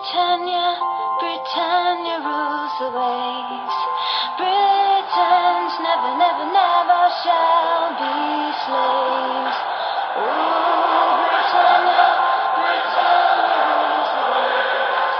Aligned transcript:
Britannia, 0.00 0.80
Britannia 1.20 2.16
rules 2.24 2.72
the 2.80 2.88
waves. 2.88 3.76
Britons 4.38 5.74
never, 5.86 6.12
never, 6.16 6.46
never 6.56 7.02
shall 7.20 7.92
be 8.00 8.16
slaves. 8.64 9.58
Oh, 10.16 11.20
Britannia, 11.28 12.06
Britannia 12.56 13.60
rules 13.68 14.10
the 14.16 14.24
waves. 14.32 15.18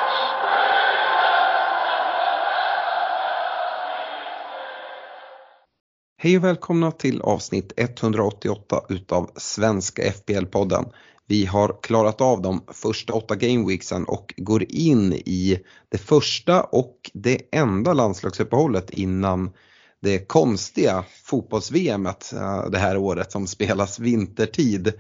Hej 6.18 6.36
och 6.36 6.44
välkomna 6.44 6.90
till 6.90 7.20
avsnitt 7.20 7.72
188 7.76 8.82
utav 8.88 9.30
Svenska 9.36 10.02
FPL-podden. 10.02 10.92
Vi 11.30 11.46
har 11.46 11.76
klarat 11.82 12.20
av 12.20 12.42
de 12.42 12.64
första 12.68 13.12
åtta 13.12 13.36
gameweeksen 13.36 14.04
och 14.04 14.34
går 14.36 14.64
in 14.68 15.12
i 15.12 15.60
det 15.88 15.98
första 15.98 16.62
och 16.62 17.10
det 17.12 17.40
enda 17.52 17.92
landslagsuppehållet 17.92 18.90
innan 18.90 19.50
det 20.02 20.18
konstiga 20.18 21.04
fotbolls-VMet 21.24 22.32
eh, 22.32 22.70
det 22.70 22.78
här 22.78 22.96
året 22.96 23.32
som 23.32 23.46
spelas 23.46 23.98
vintertid. 23.98 24.92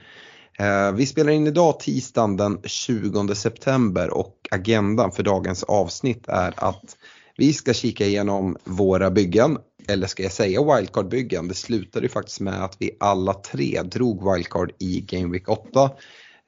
Eh, 0.58 0.92
vi 0.92 1.06
spelar 1.06 1.32
in 1.32 1.46
idag 1.46 1.80
tisdagen 1.80 2.36
den 2.36 2.60
20 2.64 3.34
september 3.34 4.10
och 4.10 4.34
agendan 4.50 5.12
för 5.12 5.22
dagens 5.22 5.62
avsnitt 5.62 6.28
är 6.28 6.54
att 6.56 6.96
vi 7.36 7.52
ska 7.52 7.74
kika 7.74 8.06
igenom 8.06 8.56
våra 8.64 9.10
byggen, 9.10 9.58
eller 9.90 10.06
ska 10.06 10.22
jag 10.22 10.32
säga 10.32 10.62
wildcard-byggen. 10.62 11.48
Det 11.48 11.54
slutade 11.54 12.04
ju 12.04 12.10
faktiskt 12.10 12.40
med 12.40 12.64
att 12.64 12.76
vi 12.78 12.96
alla 13.00 13.34
tre 13.34 13.82
drog 13.82 14.32
wildcard 14.32 14.72
i 14.78 15.00
Game 15.00 15.32
Week 15.32 15.48
8. 15.48 15.90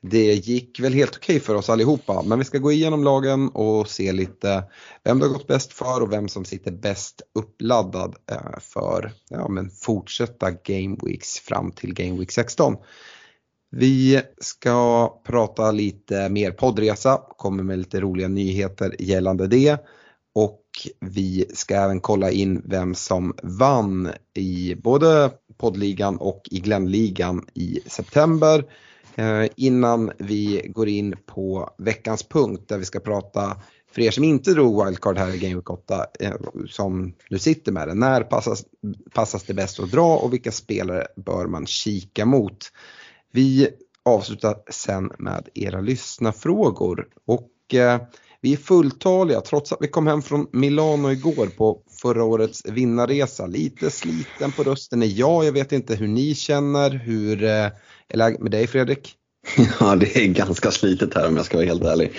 Det 0.03 0.35
gick 0.35 0.81
väl 0.81 0.93
helt 0.93 1.17
okej 1.17 1.41
för 1.41 1.55
oss 1.55 1.71
allihopa, 1.71 2.23
men 2.23 2.39
vi 2.39 2.45
ska 2.45 2.59
gå 2.59 2.73
igenom 2.73 3.05
lagen 3.05 3.49
och 3.49 3.89
se 3.89 4.13
lite 4.13 4.65
vem 5.05 5.19
det 5.19 5.27
har 5.27 5.33
gått 5.33 5.47
bäst 5.47 5.73
för 5.73 6.01
och 6.03 6.13
vem 6.13 6.29
som 6.29 6.45
sitter 6.45 6.71
bäst 6.71 7.23
uppladdad 7.35 8.17
eh, 8.31 8.59
för 8.61 9.13
ja, 9.29 9.49
men 9.49 9.71
fortsätta 9.71 10.51
Game 10.51 10.97
Weeks 11.03 11.39
fram 11.39 11.73
till 11.73 11.95
Game 11.95 12.19
Week 12.19 12.31
16. 12.31 12.77
Vi 13.71 14.23
ska 14.41 15.09
prata 15.25 15.71
lite 15.71 16.29
mer 16.29 16.51
poddresa, 16.51 17.21
kommer 17.37 17.63
med 17.63 17.79
lite 17.79 18.01
roliga 18.01 18.29
nyheter 18.29 18.97
gällande 18.99 19.47
det. 19.47 19.79
Och 20.73 21.09
vi 21.11 21.47
ska 21.55 21.75
även 21.75 22.01
kolla 22.01 22.31
in 22.31 22.63
vem 22.65 22.95
som 22.95 23.35
vann 23.43 24.11
i 24.35 24.75
både 24.75 25.31
poddligan 25.57 26.17
och 26.17 26.43
i 26.51 26.61
Glennligan 26.61 27.47
i 27.55 27.81
september. 27.87 28.65
Eh, 29.15 29.45
innan 29.57 30.13
vi 30.19 30.71
går 30.75 30.89
in 30.89 31.15
på 31.27 31.71
veckans 31.79 32.23
punkt 32.23 32.65
där 32.69 32.79
vi 32.79 32.85
ska 32.85 33.01
prata 33.01 33.57
för 33.95 34.03
er 34.03 34.11
som 34.11 34.25
inte 34.25 34.53
drog 34.53 34.85
wildcard 34.85 35.19
här 35.19 35.35
i 35.35 35.39
Game 35.39 35.55
Week 35.55 35.71
8 35.71 36.07
eh, 36.21 36.35
som 36.69 37.15
nu 37.31 37.39
sitter 37.39 37.73
med 37.73 37.89
det. 37.89 37.95
När 37.95 38.23
passas, 38.23 38.65
passas 39.15 39.45
det 39.45 39.55
bäst 39.55 39.81
att 39.81 39.91
dra 39.91 40.17
och 40.17 40.33
vilka 40.33 40.53
spelare 40.53 41.07
bör 41.17 41.47
man 41.47 41.67
kika 41.67 42.27
mot? 42.27 42.73
Vi 43.33 43.69
avslutar 44.05 44.57
sen 44.71 45.13
med 45.19 45.49
era 45.55 45.81
lyssnarfrågor 45.81 47.09
och 47.27 47.75
eh, 47.75 48.01
vi 48.43 48.53
är 48.53 48.57
fulltaliga 48.57 49.41
trots 49.41 49.73
att 49.73 49.79
vi 49.83 49.89
kom 49.89 50.07
hem 50.07 50.23
från 50.23 50.47
Milano 50.53 51.11
igår 51.11 51.47
på 51.47 51.79
förra 52.03 52.25
årets 52.25 52.67
vinnarresa. 52.67 53.47
Lite 53.47 53.91
sliten 53.91 54.53
på 54.53 54.63
rösten 54.63 55.03
är 55.03 55.07
jag, 55.07 55.45
jag 55.45 55.53
vet 55.53 55.73
inte 55.73 55.95
hur 55.95 56.09
ni 56.09 56.35
känner. 56.35 56.91
Hur 56.91 57.45
eh, 57.45 57.51
är 58.09 58.17
läget 58.17 58.41
med 58.41 58.51
dig 58.51 58.67
Fredrik? 58.67 59.15
Ja, 59.81 59.97
det 59.97 60.17
är 60.17 60.27
ganska 60.27 60.71
slitet 60.71 61.15
här 61.15 61.29
om 61.29 61.37
jag 61.37 61.45
ska 61.45 61.57
vara 61.57 61.67
helt 61.67 61.85
ärlig. 61.85 62.13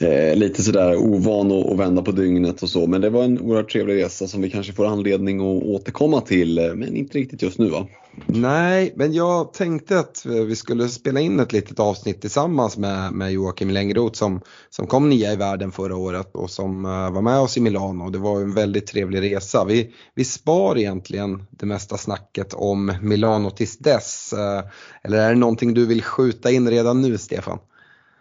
Eh, 0.00 0.36
lite 0.36 0.62
sådär 0.62 0.96
ovan 0.96 1.52
att, 1.52 1.78
vända 1.78 2.02
på 2.02 2.12
dygnet 2.12 2.62
och 2.62 2.68
så, 2.68 2.86
men 2.86 3.00
det 3.00 3.10
var 3.10 3.24
en 3.24 3.40
oerhört 3.40 3.72
trevlig 3.72 3.94
resa 4.04 4.28
som 4.28 4.42
vi 4.42 4.50
kanske 4.50 4.72
får 4.72 4.86
anledning 4.86 5.40
att 5.40 5.62
återkomma 5.62 6.20
till, 6.20 6.58
eh, 6.58 6.74
men 6.74 6.96
inte 6.96 7.18
riktigt 7.18 7.42
just 7.42 7.58
nu 7.58 7.68
va? 7.68 7.86
Nej, 8.26 8.92
men 8.96 9.12
jag 9.12 9.52
tänkte 9.52 9.98
att 9.98 10.26
eh, 10.26 10.32
vi 10.32 10.56
skulle 10.56 10.88
spela 10.88 11.20
in 11.20 11.40
ett 11.40 11.52
litet 11.52 11.80
avsnitt 11.80 12.20
tillsammans 12.20 12.76
med, 12.76 13.12
med 13.12 13.32
Joakim 13.32 13.70
Längroth 13.70 14.18
som, 14.18 14.40
som 14.70 14.86
kom 14.86 15.08
nia 15.08 15.32
i 15.32 15.36
världen 15.36 15.72
förra 15.72 15.96
året 15.96 16.30
och 16.34 16.50
som 16.50 16.84
uh, 16.84 17.10
var 17.10 17.22
med 17.22 17.40
oss 17.40 17.56
i 17.56 17.60
Milano. 17.60 18.10
Det 18.10 18.18
var 18.18 18.40
en 18.40 18.54
väldigt 18.54 18.86
trevlig 18.86 19.22
resa. 19.22 19.64
Vi, 19.64 19.94
vi 20.14 20.24
spar 20.24 20.78
egentligen 20.78 21.42
det 21.50 21.66
mesta 21.66 21.96
snacket 21.96 22.54
om 22.54 22.92
Milano 23.02 23.50
tills 23.50 23.78
dess. 23.78 24.34
Uh, 24.36 24.70
eller 25.02 25.18
är 25.18 25.28
det 25.28 25.38
någonting 25.38 25.74
du 25.74 25.86
vill 25.86 26.02
skjuta 26.02 26.50
in 26.50 26.70
redan 26.70 27.02
nu 27.02 27.18
Stefan? 27.18 27.58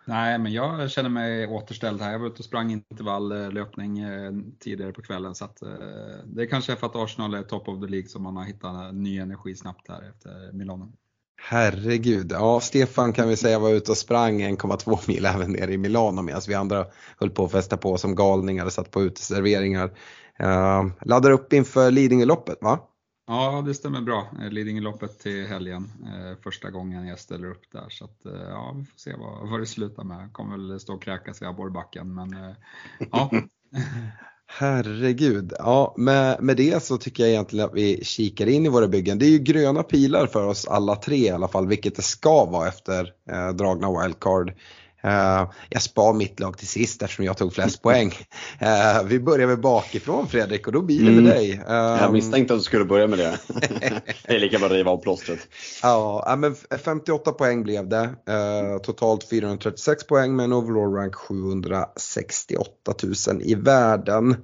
Nej, 0.07 0.37
men 0.37 0.53
jag 0.53 0.91
känner 0.91 1.09
mig 1.09 1.47
återställd 1.47 2.01
här. 2.01 2.11
Jag 2.11 2.19
var 2.19 2.27
ute 2.27 2.39
och 2.39 2.45
sprang 2.45 2.71
intervalllöpning 2.71 3.47
eh, 3.47 3.53
löpning 3.53 3.99
eh, 3.99 4.31
tidigare 4.59 4.91
på 4.91 5.01
kvällen. 5.01 5.35
Så 5.35 5.45
att, 5.45 5.57
det 5.59 6.23
det 6.25 6.47
kanske 6.47 6.71
är 6.71 6.75
för 6.75 6.87
att 6.87 6.95
Arsenal 6.95 7.33
är 7.33 7.43
top 7.43 7.67
of 7.67 7.81
the 7.81 7.87
League 7.87 8.09
som 8.09 8.23
man 8.23 8.37
har 8.37 8.43
hittat 8.43 8.95
ny 8.95 9.17
energi 9.17 9.55
snabbt 9.55 9.89
här 9.89 10.09
efter 10.09 10.53
Milano. 10.53 10.91
Herregud, 11.41 12.31
ja 12.31 12.59
Stefan 12.59 13.13
kan 13.13 13.29
vi 13.29 13.35
säga 13.35 13.59
var 13.59 13.69
ute 13.69 13.91
och 13.91 13.97
sprang 13.97 14.41
1,2 14.41 14.99
mil 15.07 15.25
även 15.25 15.51
nere 15.51 15.73
i 15.73 15.77
Milano 15.77 16.21
medan 16.21 16.41
vi 16.47 16.53
andra 16.53 16.85
höll 17.17 17.29
på 17.29 17.45
att 17.45 17.51
festa 17.51 17.77
på 17.77 17.97
som 17.97 18.15
galningar 18.15 18.65
och 18.65 18.73
satt 18.73 18.91
på 18.91 19.01
uteserveringar. 19.01 19.85
Uh, 20.43 20.87
laddar 21.01 21.31
upp 21.31 21.53
inför 21.53 21.91
Lidingöloppet 21.91 22.57
va? 22.61 22.79
Ja, 23.27 23.63
det 23.65 23.73
stämmer 23.73 24.01
bra. 24.01 24.27
Eh, 24.41 24.49
Lidingöloppet 24.49 25.19
till 25.19 25.47
helgen. 25.47 25.91
Eh, 26.05 26.37
första 26.43 26.69
gången 26.69 27.07
jag 27.07 27.19
ställer 27.19 27.51
upp 27.51 27.71
där. 27.71 27.89
Så 27.89 28.05
att, 28.05 28.25
eh, 28.25 28.49
ja, 28.49 28.75
vi 28.77 28.85
får 28.85 28.97
se 28.97 29.15
vad, 29.19 29.49
vad 29.49 29.59
det 29.59 29.65
slutar 29.65 30.03
med. 30.03 30.33
Kommer 30.33 30.57
väl 30.57 30.79
stå 30.79 30.93
och 30.93 31.03
kräkas 31.03 31.41
i 31.41 31.45
abborrbacken, 31.45 32.15
men 32.15 32.33
eh, 32.33 32.55
ja. 33.11 33.31
Herregud, 34.49 35.53
ja 35.59 35.93
med, 35.97 36.43
med 36.43 36.57
det 36.57 36.83
så 36.83 36.97
tycker 36.97 37.23
jag 37.23 37.31
egentligen 37.31 37.65
att 37.65 37.73
vi 37.73 38.03
kikar 38.03 38.47
in 38.47 38.65
i 38.65 38.69
våra 38.69 38.87
byggen. 38.87 39.19
Det 39.19 39.25
är 39.25 39.29
ju 39.29 39.39
gröna 39.39 39.83
pilar 39.83 40.27
för 40.27 40.47
oss 40.47 40.67
alla 40.67 40.95
tre 40.95 41.17
i 41.17 41.29
alla 41.29 41.47
fall, 41.47 41.67
vilket 41.67 41.95
det 41.95 42.01
ska 42.01 42.45
vara 42.45 42.67
efter 42.67 43.13
eh, 43.31 43.49
dragna 43.49 44.01
wildcard. 44.01 44.53
Uh, 45.05 45.51
jag 45.69 45.81
spar 45.81 46.13
mitt 46.13 46.39
lag 46.39 46.57
till 46.57 46.67
sist 46.67 47.01
eftersom 47.01 47.25
jag 47.25 47.37
tog 47.37 47.53
flest 47.53 47.81
poäng. 47.81 48.07
Uh, 48.61 49.03
vi 49.05 49.19
börjar 49.19 49.47
väl 49.47 49.57
bakifrån 49.57 50.27
Fredrik 50.27 50.67
och 50.67 50.73
då 50.73 50.81
blir 50.81 50.99
det 50.99 51.11
med 51.11 51.17
Mm. 51.17 51.25
dig. 51.25 51.61
Jag 51.67 52.13
misstänkte 52.13 52.53
att 52.53 52.59
du 52.59 52.63
skulle 52.63 52.85
börja 52.85 53.07
med 53.07 53.19
det. 53.19 53.39
det 54.27 54.35
är 54.35 54.39
lika 54.39 54.57
bra 54.57 54.65
att 54.67 54.73
riva 54.73 54.91
av 54.91 54.97
plåstret. 54.97 55.39
Ja, 55.83 56.35
men 56.37 56.55
58 56.83 57.31
poäng 57.31 57.63
blev 57.63 57.87
det. 57.89 58.03
Uh, 58.03 58.77
totalt 58.83 59.29
436 59.29 60.07
poäng 60.07 60.35
med 60.35 60.43
en 60.43 60.53
overall 60.53 60.93
rank 60.93 61.15
768 61.15 62.93
000 63.27 63.41
i 63.41 63.55
världen. 63.55 64.35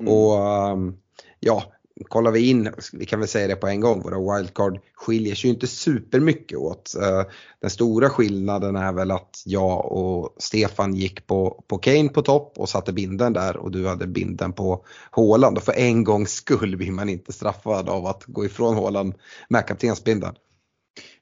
Mm. 0.00 0.12
Och 0.12 0.70
um, 0.72 0.96
ja, 1.40 1.72
kollar 2.08 2.30
vi 2.30 2.50
in, 2.50 2.72
vi 2.92 3.06
kan 3.06 3.20
väl 3.20 3.28
säga 3.28 3.48
det 3.48 3.56
på 3.56 3.66
en 3.66 3.80
gång, 3.80 4.02
våra 4.02 4.36
wildcard 4.36 4.78
skiljer 4.94 5.34
sig 5.34 5.48
ju 5.48 5.54
inte 5.54 5.66
supermycket 5.66 6.58
åt. 6.58 6.94
Eh, 7.02 7.22
den 7.60 7.70
stora 7.70 8.10
skillnaden 8.10 8.76
är 8.76 8.92
väl 8.92 9.10
att 9.10 9.42
jag 9.44 9.92
och 9.92 10.34
Stefan 10.38 10.94
gick 10.94 11.26
på, 11.26 11.64
på 11.66 11.78
Kane 11.78 12.08
på 12.08 12.22
topp 12.22 12.52
och 12.56 12.68
satte 12.68 12.92
binden 12.92 13.32
där 13.32 13.56
och 13.56 13.70
du 13.70 13.88
hade 13.88 14.06
binden 14.06 14.52
på 14.52 14.84
Håland. 15.10 15.56
Och 15.56 15.64
för 15.64 15.72
en 15.72 16.04
gångs 16.04 16.32
skull 16.32 16.76
blir 16.76 16.92
man 16.92 17.08
inte 17.08 17.32
straffad 17.32 17.88
av 17.88 18.06
att 18.06 18.24
gå 18.26 18.44
ifrån 18.44 18.74
Håland 18.74 19.14
med 19.48 19.66
kaptensbindeln. 19.66 20.34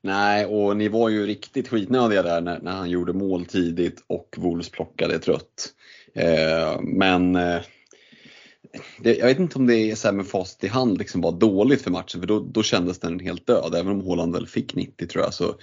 Nej, 0.02 0.46
och 0.46 0.76
ni 0.76 0.88
var 0.88 1.08
ju 1.08 1.26
riktigt 1.26 1.68
skitnödiga 1.68 2.22
där 2.22 2.40
när, 2.40 2.60
när 2.60 2.72
han 2.72 2.90
gjorde 2.90 3.12
mål 3.12 3.44
tidigt 3.44 4.04
och 4.06 4.36
Wolves 4.38 4.70
plockade 4.70 5.18
trött. 5.18 5.72
Eh, 6.14 6.80
men 6.80 7.36
eh, 7.36 7.60
det, 8.98 9.16
jag 9.16 9.26
vet 9.26 9.38
inte 9.38 9.58
om 9.58 9.66
det 9.66 9.76
är 9.76 9.94
så 9.94 10.08
här 10.08 10.12
med 10.12 10.26
facit 10.26 10.64
i 10.64 10.68
hand 10.68 10.98
liksom 10.98 11.20
var 11.20 11.32
dåligt 11.32 11.82
för 11.82 11.90
matchen 11.90 12.20
för 12.20 12.26
då, 12.26 12.40
då 12.40 12.62
kändes 12.62 12.98
den 12.98 13.20
helt 13.20 13.46
död. 13.46 13.74
Även 13.74 13.92
om 13.92 14.06
Haaland 14.06 14.34
väl 14.34 14.46
fick 14.46 14.74
90 14.74 15.06
tror 15.06 15.24
jag 15.24 15.34
så, 15.34 15.54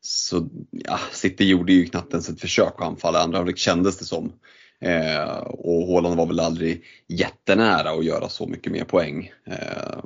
så 0.00 0.48
ja, 0.70 0.98
City 1.12 1.44
gjorde 1.44 1.72
ju 1.72 1.84
knappt 1.84 2.12
ens 2.12 2.28
ett 2.28 2.40
försök 2.40 2.74
att 2.76 2.86
anfalla. 2.86 3.22
Andra 3.22 3.38
halvlek 3.38 3.58
kändes 3.58 3.98
det 3.98 4.04
som. 4.04 4.32
Eh, 4.80 5.38
och 5.38 5.86
Haaland 5.86 6.16
var 6.16 6.26
väl 6.26 6.40
aldrig 6.40 6.84
jättenära 7.08 7.90
att 7.90 8.04
göra 8.04 8.28
så 8.28 8.46
mycket 8.46 8.72
mer 8.72 8.84
poäng. 8.84 9.32
Eh, 9.46 9.98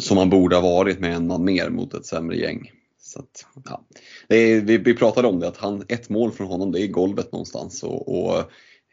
som 0.00 0.16
han 0.16 0.30
borde 0.30 0.56
ha 0.56 0.62
varit 0.62 1.00
med 1.00 1.14
en 1.14 1.26
man 1.26 1.44
mer 1.44 1.70
mot 1.70 1.94
ett 1.94 2.06
sämre 2.06 2.36
gäng. 2.36 2.70
Så 3.00 3.18
att, 3.18 3.46
ja. 3.64 3.84
det 4.28 4.36
är, 4.36 4.60
vi, 4.60 4.78
vi 4.78 4.94
pratade 4.94 5.28
om 5.28 5.40
det, 5.40 5.48
att 5.48 5.56
han, 5.56 5.84
ett 5.88 6.08
mål 6.08 6.32
från 6.32 6.46
honom 6.46 6.72
det 6.72 6.80
är 6.80 6.86
golvet 6.86 7.32
någonstans. 7.32 7.82
Och, 7.82 8.18
och 8.18 8.38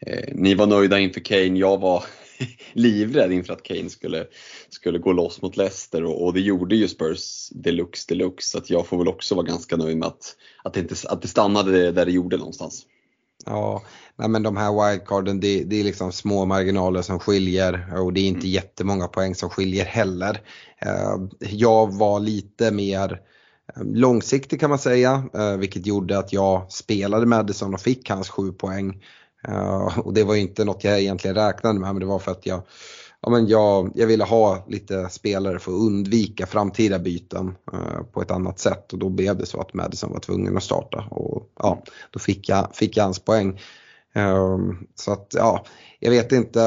eh, 0.06 0.34
Ni 0.34 0.54
var 0.54 0.66
nöjda 0.66 0.98
inför 0.98 1.20
Kane, 1.20 1.58
jag 1.58 1.78
var 1.80 2.04
livrädd 2.72 3.32
inför 3.32 3.52
att 3.52 3.62
Kane 3.62 3.90
skulle, 3.90 4.26
skulle 4.68 4.98
gå 4.98 5.12
loss 5.12 5.42
mot 5.42 5.56
Leicester 5.56 6.04
och, 6.04 6.24
och 6.24 6.34
det 6.34 6.40
gjorde 6.40 6.76
ju 6.76 6.88
Spurs 6.88 7.48
deluxe 7.50 8.14
deluxe. 8.14 8.50
Så 8.50 8.58
att 8.58 8.70
jag 8.70 8.86
får 8.86 8.98
väl 8.98 9.08
också 9.08 9.34
vara 9.34 9.46
ganska 9.46 9.76
nöjd 9.76 9.96
med 9.96 10.08
att, 10.08 10.36
att, 10.64 10.74
det, 10.74 10.80
inte, 10.80 10.94
att 11.08 11.22
det 11.22 11.28
stannade 11.28 11.92
där 11.92 12.06
det 12.06 12.12
gjorde 12.12 12.36
någonstans. 12.36 12.86
Ja, 13.46 13.82
nej 14.16 14.28
men 14.28 14.42
de 14.42 14.56
här 14.56 14.90
wildcarden 14.90 15.40
det, 15.40 15.64
det 15.64 15.80
är 15.80 15.84
liksom 15.84 16.12
små 16.12 16.44
marginaler 16.44 17.02
som 17.02 17.18
skiljer 17.18 18.00
och 18.02 18.12
det 18.12 18.20
är 18.20 18.28
inte 18.28 18.48
jättemånga 18.48 19.08
poäng 19.08 19.34
som 19.34 19.50
skiljer 19.50 19.84
heller. 19.84 20.40
Eh, 20.78 21.16
Jag 21.40 21.94
var 21.94 22.20
lite 22.20 22.70
mer 22.70 23.20
eh, 23.76 23.82
långsiktig 23.84 24.60
kan 24.60 24.70
man 24.70 24.78
säga, 24.78 25.24
eh, 25.34 25.56
vilket 25.56 25.86
gjorde 25.86 26.18
att 26.18 26.32
jag 26.32 26.72
spelade 26.72 27.26
Madison 27.26 27.74
och 27.74 27.80
fick 27.80 28.10
hans 28.10 28.28
sju 28.28 28.52
poäng. 28.52 29.02
Uh, 29.48 29.98
och 29.98 30.14
det 30.14 30.24
var 30.24 30.34
ju 30.34 30.40
inte 30.40 30.64
något 30.64 30.84
jag 30.84 31.00
egentligen 31.00 31.34
räknade 31.34 31.80
med 31.80 31.94
men 31.94 32.00
det 32.00 32.06
var 32.06 32.18
för 32.18 32.30
att 32.30 32.46
jag, 32.46 32.62
ja, 33.20 33.30
men 33.30 33.48
jag, 33.48 33.92
jag 33.94 34.06
ville 34.06 34.24
ha 34.24 34.64
lite 34.68 35.08
spelare 35.08 35.58
för 35.58 35.72
att 35.72 35.78
undvika 35.78 36.46
framtida 36.46 36.98
byten 36.98 37.54
uh, 37.72 38.02
på 38.12 38.22
ett 38.22 38.30
annat 38.30 38.58
sätt 38.58 38.92
och 38.92 38.98
då 38.98 39.08
blev 39.08 39.36
det 39.36 39.46
så 39.46 39.60
att 39.60 39.74
Madison 39.74 40.12
var 40.12 40.20
tvungen 40.20 40.56
att 40.56 40.62
starta 40.62 41.04
och 41.10 41.52
ja, 41.58 41.82
då 42.10 42.18
fick 42.18 42.48
jag, 42.48 42.68
fick 42.72 42.96
jag 42.96 43.04
hans 43.04 43.18
poäng. 43.18 43.60
Uh, 44.16 44.58
så 44.94 45.12
att 45.12 45.34
ja, 45.36 45.64
jag 46.00 46.10
vet 46.10 46.32
inte. 46.32 46.60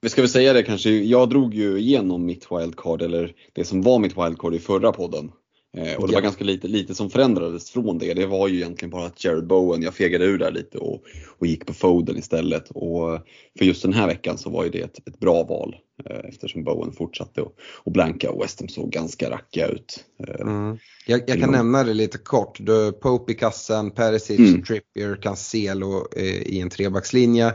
Vi 0.00 0.08
ska 0.08 0.22
väl 0.22 0.28
säga 0.28 0.52
det 0.52 0.62
kanske, 0.62 0.90
jag 0.90 1.30
drog 1.30 1.54
ju 1.54 1.78
igenom 1.78 2.26
mitt 2.26 2.46
wildcard 2.52 3.02
eller 3.02 3.32
det 3.52 3.64
som 3.64 3.82
var 3.82 3.98
mitt 3.98 4.16
wildcard 4.16 4.54
i 4.54 4.58
förra 4.58 4.92
podden. 4.92 5.30
Eh, 5.76 5.96
och 5.96 6.08
det 6.08 6.14
var 6.14 6.20
ganska 6.20 6.44
lite, 6.44 6.68
lite 6.68 6.94
som 6.94 7.10
förändrades 7.10 7.70
från 7.70 7.98
det. 7.98 8.14
Det 8.14 8.26
var 8.26 8.48
ju 8.48 8.56
egentligen 8.56 8.90
bara 8.90 9.06
att 9.06 9.24
Jared 9.24 9.46
Bowen, 9.46 9.82
jag 9.82 9.94
fegade 9.94 10.24
ur 10.24 10.38
där 10.38 10.50
lite 10.50 10.78
och, 10.78 11.02
och 11.38 11.46
gick 11.46 11.66
på 11.66 11.74
Foden 11.74 12.18
istället. 12.18 12.70
Och 12.70 13.20
för 13.58 13.64
just 13.64 13.82
den 13.82 13.92
här 13.92 14.06
veckan 14.06 14.38
så 14.38 14.50
var 14.50 14.64
ju 14.64 14.70
det 14.70 14.80
ett, 14.80 15.08
ett 15.08 15.18
bra 15.18 15.42
val 15.42 15.76
eh, 16.04 16.28
eftersom 16.28 16.64
Bowen 16.64 16.92
fortsatte 16.92 17.40
och, 17.40 17.52
och 17.84 17.92
blanka 17.92 18.30
och 18.30 18.42
Westham 18.42 18.68
såg 18.68 18.90
ganska 18.90 19.30
rackiga 19.30 19.66
ut. 19.66 20.04
Eh, 20.28 20.40
mm. 20.40 20.78
Jag, 21.06 21.22
jag, 21.26 21.40
kan 21.40 21.52
nämna 21.52 21.84
det 21.84 21.94
lite 21.94 22.18
kort. 22.18 22.58
Du, 22.60 22.92
Pope 22.92 23.32
i 23.32 23.34
kassen, 23.34 23.90
Perisic, 23.90 24.38
mm. 24.38 24.62
Trippier, 24.62 25.22
Cancelo 25.22 26.08
eh, 26.16 26.24
i 26.24 26.60
en 26.60 26.70
trebackslinje. 26.70 27.54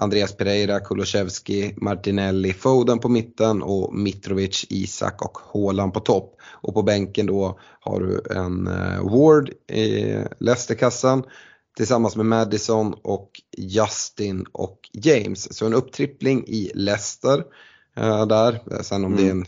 Andreas 0.00 0.36
Pereira, 0.36 0.80
Kulusevski, 0.80 1.74
Martinelli, 1.76 2.52
Foden 2.52 2.98
på 2.98 3.08
mitten 3.08 3.62
och 3.62 3.94
Mitrovic, 3.94 4.66
Isak 4.68 5.22
och 5.22 5.38
Haaland 5.52 5.94
på 5.94 6.00
topp. 6.00 6.36
Och 6.42 6.74
på 6.74 6.82
bänken 6.82 7.26
då 7.26 7.58
har 7.80 8.00
du 8.00 8.22
en 8.36 8.68
uh, 8.68 9.10
Ward 9.10 9.50
i 9.72 10.16
Leicesterkassan 10.38 11.22
tillsammans 11.76 12.16
med 12.16 12.26
Madison 12.26 12.94
och 13.02 13.30
Justin 13.56 14.46
och 14.52 14.78
James. 14.92 15.56
Så 15.56 15.66
en 15.66 15.74
upptrippling 15.74 16.44
i 16.46 16.70
Leicester. 16.74 17.44
Uh, 17.98 18.26
där. 18.26 18.82
Sen 18.82 19.04
om 19.04 19.12
mm. 19.12 19.24
det 19.24 19.30
är 19.30 19.32
en 19.32 19.46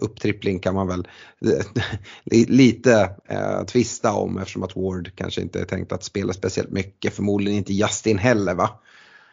upptrippling 0.00 0.58
kan 0.58 0.74
man 0.74 0.86
väl 0.88 1.08
lite 2.48 3.14
uh, 3.32 3.64
tvista 3.66 4.12
om 4.12 4.38
eftersom 4.38 4.62
att 4.62 4.76
Ward 4.76 5.10
kanske 5.14 5.40
inte 5.40 5.60
är 5.60 5.64
tänkt 5.64 5.92
att 5.92 6.04
spela 6.04 6.32
speciellt 6.32 6.70
mycket. 6.70 7.14
Förmodligen 7.14 7.58
inte 7.58 7.74
Justin 7.74 8.18
heller 8.18 8.54
va? 8.54 8.80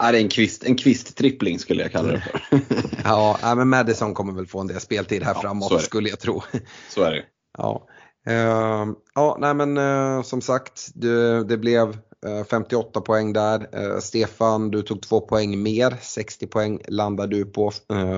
Är 0.02 0.14
en, 0.14 0.30
kvist, 0.30 0.64
en 0.64 0.76
kvisttrippling 0.76 1.60
skulle 1.60 1.82
jag 1.82 1.92
kalla 1.92 2.12
det 2.12 2.22
för. 2.22 2.62
ja, 3.04 3.56
men 3.56 3.70
Madison 3.70 4.14
kommer 4.14 4.34
väl 4.34 4.48
få 4.48 4.60
en 4.60 4.68
del 4.68 4.80
speltid 4.80 5.24
här 5.24 5.34
ja, 5.34 5.42
framåt 5.42 5.82
skulle 5.82 6.10
jag 6.10 6.20
tro. 6.20 6.44
Så 6.90 7.04
är 7.04 7.12
det. 7.12 7.24
Ja, 7.58 7.88
uh, 8.30 8.94
ja 9.16 9.38
nej 9.40 9.54
men 9.54 9.78
uh, 9.78 10.22
som 10.22 10.42
sagt 10.42 10.92
det, 10.94 11.44
det 11.44 11.58
blev 11.58 11.90
uh, 12.28 12.38
eh, 12.40 12.44
58 12.46 13.02
poäng 13.02 13.34
där. 13.34 14.00
Stefan, 14.00 14.72
du 14.72 14.82
tog 14.82 15.02
två 15.02 15.22
poäng 15.22 15.64
mer, 15.64 15.98
60 16.02 16.48
poäng 16.48 16.82
landar 16.88 17.28
du 17.28 17.46
på 17.46 17.72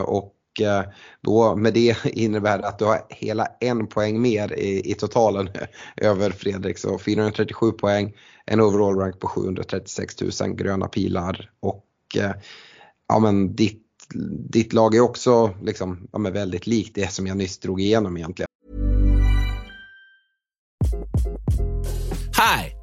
och 0.06 0.34
Eh, 0.62 0.84
då 1.22 1.56
med 1.56 1.74
det 1.74 2.06
innebär 2.06 2.58
det 2.58 2.68
att 2.68 2.80
du 2.80 2.86
har 2.86 3.06
hela 3.10 3.48
en 3.60 3.88
poäng 3.88 4.22
mer 4.22 4.54
i, 4.54 4.92
i 4.92 4.94
totalen 4.94 5.50
över 5.98 6.30
Fredrik. 6.30 6.78
Så 6.78 6.98
437 7.00 7.72
poäng, 7.72 8.14
en 8.46 8.62
overall 8.62 8.96
rank 8.96 9.20
på 9.20 9.28
736 9.28 10.22
000 10.42 10.56
gröna 10.56 10.88
pilar 10.88 11.50
och 11.60 11.86
eh, 12.18 12.32
ja 13.08 13.20
men 13.20 13.56
ditt, 13.56 13.84
ditt 14.50 14.74
lag 14.74 14.96
är 14.96 15.02
också 15.02 15.56
liksom, 15.62 16.08
ja, 16.12 16.20
men 16.20 16.34
väldigt 16.34 16.68
likt 16.68 16.96
det 16.96 17.12
som 17.12 17.28
jag 17.28 17.38
nyss 17.38 17.58
drog 17.58 17.82
igenom 17.82 18.18
egentligen. 18.18 18.48
Hi, 22.38 22.83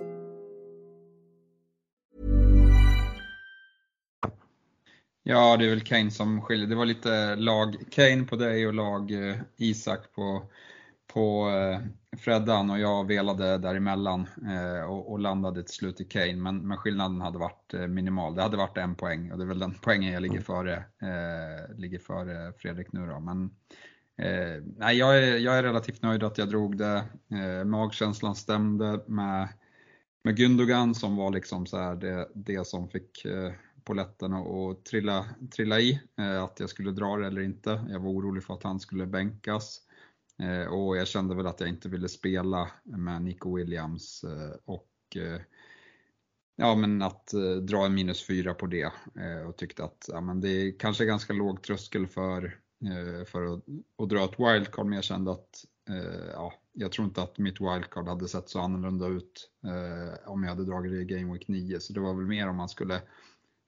Ja, 5.23 5.57
det 5.57 5.65
är 5.65 5.69
väl 5.69 5.81
Kane 5.81 6.11
som 6.11 6.41
skiljer. 6.41 6.67
Det 6.67 6.75
var 6.75 6.85
lite 6.85 7.35
lag 7.35 7.75
Kane 7.91 8.23
på 8.23 8.35
dig 8.35 8.67
och 8.67 8.73
lag 8.73 9.11
eh, 9.11 9.35
Isak 9.57 10.11
på, 10.15 10.43
på 11.13 11.49
eh, 11.49 11.79
Freddan 12.17 12.69
och 12.69 12.79
jag 12.79 13.07
velade 13.07 13.57
däremellan 13.57 14.27
eh, 14.47 14.83
och, 14.89 15.11
och 15.11 15.19
landade 15.19 15.63
till 15.63 15.73
slut 15.73 16.01
i 16.01 16.05
Kane. 16.05 16.35
Men, 16.35 16.67
men 16.67 16.77
skillnaden 16.77 17.21
hade 17.21 17.39
varit 17.39 17.73
minimal. 17.89 18.35
Det 18.35 18.41
hade 18.41 18.57
varit 18.57 18.77
en 18.77 18.95
poäng 18.95 19.31
och 19.31 19.37
det 19.37 19.43
är 19.43 19.47
väl 19.47 19.59
den 19.59 19.75
poängen 19.81 20.13
jag 20.13 20.21
ligger 20.21 20.35
mm. 20.35 20.43
före, 20.43 20.75
eh, 20.77 21.77
ligger 21.77 21.99
före 21.99 22.53
Fredrik 22.57 22.91
nu 22.91 23.07
då. 23.07 23.19
Men, 23.19 23.43
eh, 24.17 24.63
nej, 24.77 24.97
jag, 24.97 25.17
är, 25.17 25.37
jag 25.37 25.57
är 25.57 25.63
relativt 25.63 26.01
nöjd 26.01 26.23
att 26.23 26.37
jag 26.37 26.49
drog 26.49 26.77
det. 26.77 27.03
Eh, 27.31 27.65
magkänslan 27.65 28.35
stämde 28.35 29.03
med, 29.07 29.47
med 30.23 30.39
Gündogan 30.39 30.93
som 30.93 31.15
var 31.15 31.31
liksom 31.31 31.65
så 31.65 31.77
här 31.77 31.95
det, 31.95 32.27
det 32.33 32.67
som 32.67 32.89
fick 32.89 33.25
eh, 33.81 33.83
poletten 33.83 34.33
och 34.33 34.83
trilla, 34.83 35.25
trilla 35.55 35.79
i, 35.79 36.01
eh, 36.17 36.43
att 36.43 36.59
jag 36.59 36.69
skulle 36.69 36.91
dra 36.91 37.17
det 37.17 37.27
eller 37.27 37.41
inte. 37.41 37.85
Jag 37.89 37.99
var 37.99 38.09
orolig 38.09 38.43
för 38.43 38.53
att 38.53 38.63
han 38.63 38.79
skulle 38.79 39.05
bänkas. 39.05 39.81
Eh, 40.41 40.73
och 40.73 40.97
jag 40.97 41.07
kände 41.07 41.35
väl 41.35 41.47
att 41.47 41.59
jag 41.59 41.69
inte 41.69 41.89
ville 41.89 42.09
spela 42.09 42.71
med 42.83 43.21
Nico 43.21 43.55
Williams 43.55 44.23
eh, 44.23 44.55
och 44.65 44.89
eh, 45.15 45.41
ja, 46.55 46.75
men 46.75 47.01
att 47.01 47.33
eh, 47.33 47.55
dra 47.55 47.85
en 47.85 47.93
minus 47.93 48.27
fyra 48.27 48.53
på 48.53 48.65
det 48.65 48.91
eh, 49.15 49.47
och 49.47 49.57
tyckte 49.57 49.83
att 49.83 50.05
ja, 50.07 50.21
men 50.21 50.41
det 50.41 50.49
är 50.49 50.79
kanske 50.79 51.05
ganska 51.05 51.33
låg 51.33 51.61
tröskel 51.61 52.07
för, 52.07 52.57
för 53.25 53.53
att, 53.53 53.63
att 53.97 54.09
dra 54.09 54.23
ett 54.23 54.39
wildcard. 54.39 54.85
Men 54.85 54.95
jag 54.95 55.03
kände 55.03 55.31
att 55.31 55.65
ja, 56.33 56.53
jag 56.73 56.91
tror 56.91 57.07
inte 57.07 57.21
att 57.21 57.37
mitt 57.37 57.61
wildcard 57.61 58.07
hade 58.07 58.27
sett 58.27 58.49
så 58.49 58.59
annorlunda 58.59 59.07
ut 59.07 59.49
om 60.25 60.43
jag 60.43 60.49
hade 60.49 60.65
dragit 60.65 60.91
det 60.91 60.99
i 60.99 61.05
Game 61.05 61.33
Week 61.33 61.47
9 61.47 61.79
så 61.79 61.93
det 61.93 61.99
var 61.99 62.13
väl 62.13 62.25
mer 62.25 62.49
om 62.49 62.55
man 62.55 62.69
skulle 62.69 63.01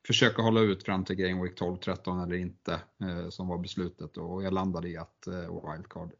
försöka 0.07 0.41
hålla 0.41 0.61
ut 0.61 0.83
fram 0.83 1.05
till 1.05 1.15
Game 1.15 1.43
Week 1.43 1.59
12-13 1.59 2.23
eller 2.23 2.35
inte 2.35 2.73
eh, 3.03 3.29
som 3.29 3.47
var 3.47 3.57
beslutet 3.57 4.17
och 4.17 4.43
jag 4.43 4.53
landade 4.53 4.89
i 4.89 4.97
att 4.97 5.27
eh, 5.27 5.71
wildcard 5.71 6.11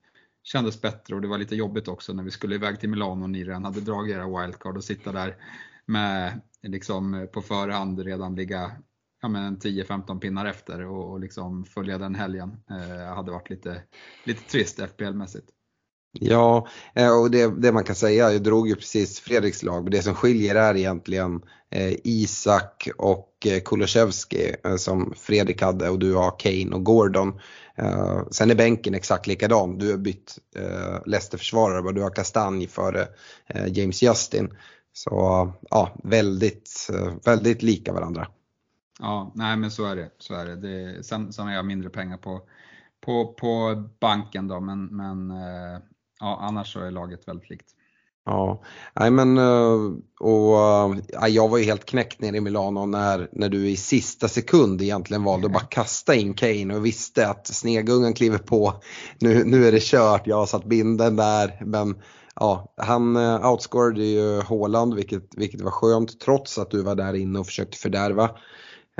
kändes 0.44 0.82
bättre 0.82 1.16
och 1.16 1.22
det 1.22 1.28
var 1.28 1.38
lite 1.38 1.56
jobbigt 1.56 1.88
också 1.88 2.14
när 2.14 2.24
vi 2.24 2.32
skulle 2.32 2.56
iväg 2.56 2.80
till 2.80 2.90
Milano 2.90 3.24
och 3.24 3.30
ni 3.30 3.44
redan 3.44 3.66
hade 3.66 3.82
dragit 3.82 4.16
era 4.16 4.42
wildcard 4.42 4.78
och 4.78 4.84
sitta 4.84 5.12
där 5.12 5.36
med 5.86 6.42
liksom 6.62 7.28
på 7.34 7.42
förhand 7.42 8.00
redan 8.00 8.36
ligga 8.36 8.72
ja, 9.22 9.28
10-15 9.28 10.20
pinnar 10.20 10.46
efter 10.46 10.86
och, 10.86 11.12
och 11.12 11.20
liksom 11.20 11.66
följa 11.66 11.98
den 11.98 12.16
helgen. 12.16 12.64
Eh, 12.70 13.16
hade 13.16 13.32
varit 13.32 13.50
lite, 13.50 13.84
lite 14.24 14.50
trist 14.50 14.80
FPL-mässigt. 14.80 15.50
Ja, 16.20 16.68
eh, 16.94 17.22
och 17.22 17.32
det, 17.32 17.62
det, 17.62 17.72
man 17.72 17.84
kan 17.84 17.96
säga, 17.96 18.32
jag 18.32 18.44
drog 18.44 18.68
ju 18.68 18.76
precis 18.76 19.20
Fredriks 19.20 19.64
lag, 19.64 19.84
men 19.84 19.92
det 19.92 20.02
som 20.02 20.16
skiljer 20.16 20.56
är 20.56 20.76
egentligen 20.76 21.42
eh, 21.72 21.94
Isak 22.04 22.90
och 22.98 23.30
eh, 23.46 23.60
Kulusevski 23.60 24.56
eh, 24.64 24.76
som 24.76 25.14
Fredrik 25.18 25.62
hade 25.62 25.90
och 25.90 26.00
du 26.00 26.14
har 26.14 26.40
Kane 26.40 26.76
och 26.76 26.84
Gordon. 26.84 27.40
Eh, 27.76 28.22
sen 28.32 28.52
är 28.52 28.56
bänken 28.56 28.94
exakt 28.94 29.28
likadan, 29.28 29.78
du 29.78 29.92
har 29.92 29.98
bytt 29.98 30.38
eh, 30.56 31.00
Leicester-försvarare 31.06 31.82
och 31.82 31.94
du 31.94 32.02
har 32.02 32.10
Kastanj 32.10 32.68
före 32.68 33.08
eh, 33.48 33.68
James 33.68 34.04
Justin. 34.04 34.50
Så 34.94 35.52
ja, 35.70 35.96
väldigt, 36.04 36.90
väldigt 37.26 37.64
lika 37.64 37.94
varandra. 37.94 38.28
Ja, 39.00 39.32
nej 39.36 39.58
men 39.58 39.72
så 39.72 39.86
är 39.86 39.96
det. 39.96 40.10
Så 40.18 40.34
är 40.34 40.46
det. 40.46 40.56
det 40.56 41.04
sen, 41.04 41.34
sen 41.34 41.46
har 41.46 41.54
jag 41.54 41.66
mindre 41.66 41.90
pengar 41.90 42.18
på, 42.18 42.42
på, 43.06 43.34
på 43.34 43.84
banken 44.00 44.48
då, 44.48 44.60
men, 44.60 44.86
men 44.86 45.32
ja, 46.24 46.38
annars 46.42 46.74
så 46.74 46.80
är 46.80 46.92
laget 46.92 47.28
väldigt 47.28 47.50
likt. 47.50 47.68
Ja, 48.26 48.62
nej 49.00 49.12
men 49.12 49.38
eh, 49.38 49.74
och 50.20 50.56
ja, 51.08 51.28
jag 51.28 51.50
var 51.50 51.58
ju 51.58 51.64
helt 51.64 51.86
knäckt 51.86 52.22
nere 52.22 52.38
i 52.38 52.42
Milano 52.42 52.86
när, 52.86 53.30
när 53.32 53.50
du 53.50 53.70
i 53.70 53.78
sista 53.78 54.28
sekund 54.28 54.82
egentligen 54.82 55.24
valde 55.24 55.48
att 55.48 55.54
bara 55.54 55.64
kasta 55.70 56.16
in 56.16 56.34
Kane 56.34 56.76
och 56.76 56.86
visste 56.86 57.28
att 57.28 57.48
snegungan 57.48 58.14
kliver 58.14 58.38
på. 58.38 58.74
Nu, 59.20 59.44
nu 59.44 59.66
är 59.68 59.72
det 59.72 59.84
kört, 59.84 60.28
jag 60.28 60.36
har 60.36 60.46
satt 60.46 60.66
binden 60.66 61.16
där. 61.16 61.62
Men 61.66 61.96
ja, 62.36 62.74
han 62.78 63.18
uh, 63.18 63.52
outscorade 63.52 64.04
ju 64.04 64.42
Håland 64.42 64.94
vilket, 64.94 65.38
vilket 65.38 65.62
var 65.62 65.72
skönt 65.72 66.20
trots 66.20 66.58
att 66.58 66.72
du 66.72 66.84
var 66.84 66.96
där 66.96 67.14
inne 67.14 67.40
och 67.40 67.46
försökte 67.46 67.78
fördärva. 67.78 68.30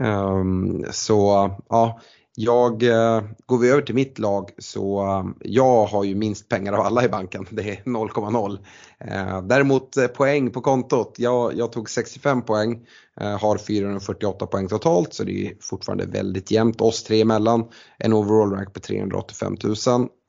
Um, 0.02 0.86
så 0.92 1.52
ja, 1.70 2.00
jag, 2.36 2.84
eh, 2.84 3.24
går 3.46 3.58
vi 3.58 3.70
över 3.70 3.82
till 3.82 3.96
mitt 3.96 4.20
lag 4.20 4.50
så 4.58 5.02
eh, 5.02 5.26
jag 5.42 5.86
har 5.86 6.04
ju 6.04 6.16
minst 6.16 6.50
pengar 6.50 6.74
av 6.74 6.80
alla 6.80 7.06
i 7.06 7.10
banken. 7.10 7.48
Det 7.50 7.70
är 7.70 7.84
0,0. 7.84 8.58
Eh, 9.00 9.42
däremot 9.42 9.98
eh, 9.98 10.08
poäng 10.08 10.52
på 10.52 10.62
kontot. 10.62 11.16
Jag, 11.18 11.58
jag 11.58 11.72
tog 11.72 11.90
65 11.90 12.42
poäng. 12.42 12.88
Eh, 13.20 13.40
har 13.40 13.58
448 13.58 14.46
poäng 14.46 14.68
totalt 14.68 15.14
så 15.14 15.24
det 15.24 15.48
är 15.48 15.54
fortfarande 15.62 16.06
väldigt 16.06 16.52
jämnt 16.52 16.82
oss 16.82 17.04
tre 17.04 17.22
emellan. 17.22 17.70
En 17.98 18.14
overall 18.14 18.52
rank 18.52 18.74
på 18.74 18.80
385 18.80 19.58
000 19.64 19.76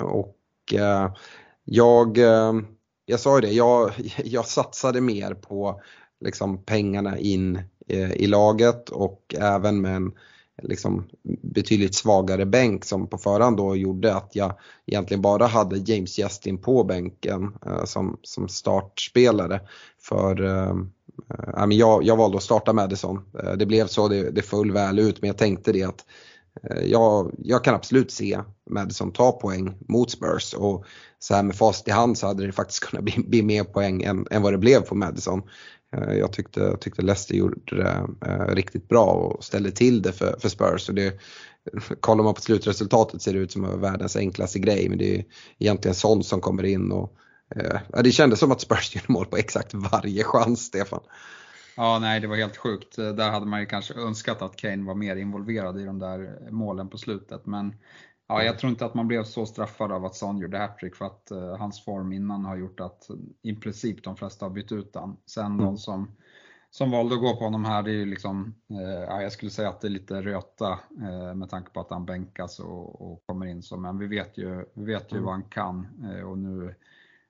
och 0.02 0.74
eh, 0.74 1.12
jag, 1.64 2.18
eh, 2.18 2.52
jag 3.06 3.20
sa 3.20 3.36
ju 3.36 3.40
det, 3.40 3.52
jag, 3.52 3.90
jag 4.24 4.46
satsade 4.46 5.00
mer 5.00 5.34
på 5.34 5.80
liksom 6.20 6.64
pengarna 6.64 7.18
in 7.18 7.56
eh, 7.88 8.12
i 8.12 8.26
laget 8.26 8.88
och 8.88 9.34
även 9.38 9.80
med 9.80 9.96
en 9.96 10.12
liksom 10.62 11.04
betydligt 11.42 11.94
svagare 11.94 12.46
bänk 12.46 12.84
som 12.84 13.06
på 13.06 13.18
förhand 13.18 13.56
då 13.56 13.76
gjorde 13.76 14.14
att 14.14 14.36
jag 14.36 14.54
egentligen 14.86 15.22
bara 15.22 15.46
hade 15.46 15.92
James 15.92 16.18
Justin 16.18 16.58
på 16.58 16.84
bänken 16.84 17.56
eh, 17.66 17.84
som, 17.84 18.18
som 18.22 18.48
startspelare. 18.48 19.60
För 20.00 20.42
eh, 20.42 20.76
eh 21.56 21.66
jag, 21.70 22.04
jag 22.04 22.16
valde 22.16 22.36
att 22.36 22.42
starta 22.42 22.72
Madison. 22.72 23.20
Eh, 23.42 23.52
det 23.52 23.66
blev 23.66 23.86
så, 23.86 24.08
det, 24.08 24.30
det 24.30 24.42
föll 24.42 24.72
väl 24.72 24.98
ut 24.98 25.22
men 25.22 25.28
jag 25.28 25.38
tänkte 25.38 25.72
det 25.72 25.82
att 25.82 26.04
eh, 26.62 26.84
jag, 26.84 27.34
jag 27.38 27.64
kan 27.64 27.74
absolut 27.74 28.10
se 28.10 28.40
Madison 28.70 29.12
ta 29.12 29.32
poäng 29.32 29.74
mot 29.88 30.10
Spurs 30.10 30.54
och 30.54 30.84
så 31.18 31.34
här 31.34 31.42
med 31.42 31.56
fast 31.56 31.88
i 31.88 31.90
hand 31.90 32.18
så 32.18 32.26
hade 32.26 32.46
det 32.46 32.52
faktiskt 32.52 32.84
kunnat 32.84 33.04
bli, 33.04 33.24
bli 33.26 33.42
mer 33.42 33.64
poäng 33.64 34.02
än, 34.02 34.26
än 34.30 34.42
vad 34.42 34.52
det 34.52 34.58
blev 34.58 34.80
på 34.80 34.94
Madison. 34.94 35.42
Eh, 35.94 36.14
jag 36.14 36.32
tyckte, 36.32 36.76
tyckte 36.76 37.02
Leicester 37.02 37.34
gjorde 37.34 37.76
det 37.76 38.06
eh, 38.26 38.54
riktigt 38.54 38.88
bra 38.88 39.04
och 39.04 39.44
ställde 39.44 39.70
till 39.70 40.02
det 40.02 40.12
för, 40.12 40.36
för 40.40 40.48
Spurs. 40.48 40.88
Och 40.88 40.94
det, 40.94 41.20
kollar 42.00 42.24
man 42.24 42.34
på 42.34 42.40
slutresultatet 42.40 43.22
ser 43.22 43.32
det 43.32 43.38
ut 43.38 43.52
som 43.52 43.80
världens 43.80 44.16
enklaste 44.16 44.58
grej 44.58 44.88
men 44.88 44.98
det 44.98 45.18
är 45.18 45.24
egentligen 45.58 45.94
sånt 45.94 46.26
som 46.26 46.40
kommer 46.40 46.64
in. 46.64 46.92
Och, 46.92 47.16
eh, 47.56 48.02
det 48.02 48.12
kändes 48.12 48.38
som 48.38 48.52
att 48.52 48.60
Spurs 48.60 48.94
gjorde 48.94 49.12
mål 49.12 49.26
på 49.26 49.36
exakt 49.36 49.74
varje 49.74 50.24
chans, 50.24 50.60
Stefan. 50.60 51.00
Ja, 51.76 51.98
nej 51.98 52.20
det 52.20 52.26
var 52.26 52.36
helt 52.36 52.56
sjukt. 52.56 52.98
Eh, 52.98 53.08
där 53.08 53.30
hade 53.30 53.46
man 53.46 53.60
ju 53.60 53.66
kanske 53.66 53.94
önskat 53.94 54.42
att 54.42 54.56
Kane 54.56 54.86
var 54.86 54.94
mer 54.94 55.16
involverad 55.16 55.80
i 55.80 55.84
de 55.84 55.98
där 55.98 56.50
målen 56.50 56.88
på 56.88 56.98
slutet. 56.98 57.46
Men 57.46 57.74
Ja, 58.26 58.42
jag 58.42 58.58
tror 58.58 58.70
inte 58.70 58.86
att 58.86 58.94
man 58.94 59.08
blev 59.08 59.24
så 59.24 59.46
straffad 59.46 59.92
av 59.92 60.04
att 60.04 60.14
Son 60.14 60.38
gjorde 60.38 60.58
hattrick 60.58 60.96
för 60.96 61.04
att 61.04 61.28
uh, 61.32 61.56
hans 61.56 61.84
form 61.84 62.12
innan 62.12 62.44
har 62.44 62.56
gjort 62.56 62.80
att 62.80 63.08
i 63.42 63.54
princip 63.54 64.04
de 64.04 64.16
flesta 64.16 64.44
har 64.44 64.50
bytt 64.50 64.72
ut 64.72 64.94
han. 64.94 65.16
Sen 65.26 65.46
mm. 65.46 65.58
de 65.58 65.78
som, 65.78 66.16
som 66.70 66.90
valde 66.90 67.14
att 67.14 67.20
gå 67.20 67.36
på 67.36 67.44
honom 67.44 67.64
här, 67.64 67.82
det 67.82 67.90
är 67.90 67.94
ju 67.94 68.06
liksom, 68.06 68.54
uh, 68.70 68.80
ja, 68.80 69.22
jag 69.22 69.32
skulle 69.32 69.50
säga 69.50 69.68
att 69.68 69.80
det 69.80 69.88
är 69.88 69.90
lite 69.90 70.22
röta 70.22 70.78
uh, 70.98 71.34
med 71.34 71.50
tanke 71.50 71.70
på 71.70 71.80
att 71.80 71.90
han 71.90 72.06
bänkas 72.06 72.60
och, 72.60 73.12
och, 73.12 73.26
kommer 73.26 73.46
in 73.46 73.62
så, 73.62 73.76
men 73.76 73.98
vi 73.98 74.06
vet 74.06 74.38
ju, 74.38 74.64
vi 74.74 74.84
vet 74.84 75.12
ju 75.12 75.16
mm. 75.16 75.24
vad 75.24 75.34
han 75.34 75.44
kan 75.44 75.86
och 76.26 76.38
nu 76.38 76.74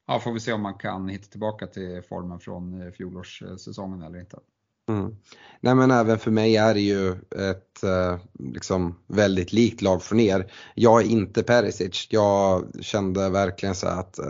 ja, 0.06 0.18
får 0.18 0.32
vi 0.32 0.40
se 0.40 0.52
om 0.52 0.64
han 0.64 0.78
kan 0.78 1.08
hitta 1.08 1.30
tillbaka 1.30 1.66
till 1.66 2.02
formen 2.02 2.40
från 2.40 2.92
fjolårssäsongen 2.92 4.02
eller 4.02 4.20
inte. 4.20 4.38
Mm. 4.88 5.16
Nej 5.60 5.74
men 5.74 5.90
även 5.90 6.18
för 6.18 6.30
mig 6.30 6.56
är 6.56 6.74
det 6.74 6.80
ju 6.80 7.10
ett 7.50 7.82
eh, 7.82 8.18
liksom 8.52 8.98
väldigt 9.06 9.52
likt 9.52 9.82
lag 9.82 10.02
från 10.02 10.20
er. 10.20 10.52
Jag 10.74 11.00
är 11.00 11.06
inte 11.06 11.42
Perisic. 11.42 12.06
Jag 12.10 12.64
kände 12.80 13.30
verkligen 13.30 13.74
så 13.74 13.86
att 13.86 14.18
eh, 14.18 14.26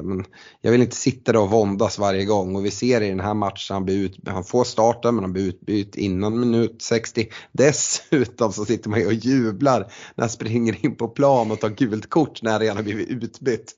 jag 0.60 0.70
vill 0.70 0.82
inte 0.82 0.96
sitta 0.96 1.32
där 1.32 1.40
och 1.40 1.50
våndas 1.50 1.98
varje 1.98 2.24
gång 2.24 2.56
och 2.56 2.64
vi 2.64 2.70
ser 2.70 3.00
i 3.00 3.08
den 3.08 3.20
här 3.20 3.34
matchen 3.34 3.74
han, 3.74 3.84
blir 3.84 4.04
ut, 4.04 4.18
han 4.26 4.44
får 4.44 4.64
starten 4.64 5.14
men 5.14 5.24
han 5.24 5.32
blir 5.32 5.48
utbytt 5.48 5.96
innan 5.96 6.40
minut 6.40 6.82
60. 6.82 7.28
Dessutom 7.52 8.52
så 8.52 8.64
sitter 8.64 8.90
man 8.90 9.00
ju 9.00 9.06
och 9.06 9.12
jublar 9.12 9.80
när 10.14 10.22
han 10.22 10.30
springer 10.30 10.84
in 10.84 10.96
på 10.96 11.08
plan 11.08 11.50
och 11.50 11.60
tar 11.60 11.70
gult 11.70 12.10
kort 12.10 12.42
när 12.42 12.50
han 12.50 12.60
redan 12.60 12.84
blivit 12.84 13.08
utbytt. 13.08 13.72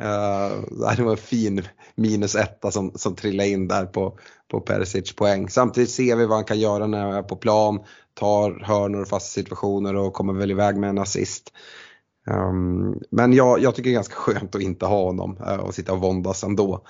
Uh, 0.00 0.94
det 0.96 1.02
var 1.02 1.10
en 1.10 1.16
fin 1.16 1.62
minus 1.94 2.34
etta 2.34 2.70
som, 2.70 2.92
som 2.94 3.14
trillade 3.14 3.48
in 3.48 3.68
där 3.68 3.86
på, 3.86 4.18
på 4.50 4.60
Perisic 4.60 5.16
poäng. 5.16 5.48
Samtidigt 5.48 5.90
ser 5.90 6.16
vi 6.16 6.26
vad 6.26 6.36
han 6.36 6.44
kan 6.44 6.60
göra 6.60 6.86
när 6.86 7.04
han 7.04 7.14
är 7.14 7.22
på 7.22 7.36
plan, 7.36 7.80
tar 8.14 8.64
hörnor 8.64 9.00
och 9.00 9.08
fasta 9.08 9.28
situationer 9.28 9.96
och 9.96 10.12
kommer 10.12 10.32
väl 10.32 10.50
iväg 10.50 10.76
med 10.76 10.90
en 10.90 10.98
assist. 10.98 11.52
Um, 12.26 13.00
men 13.10 13.32
jag, 13.32 13.60
jag 13.60 13.74
tycker 13.74 13.90
det 13.90 13.92
är 13.92 13.94
ganska 13.94 14.14
skönt 14.14 14.54
att 14.54 14.62
inte 14.62 14.86
ha 14.86 15.04
honom 15.04 15.36
uh, 15.36 15.56
och 15.56 15.74
sitta 15.74 15.92
och 15.92 16.00
våndas 16.00 16.44
ändå. 16.44 16.84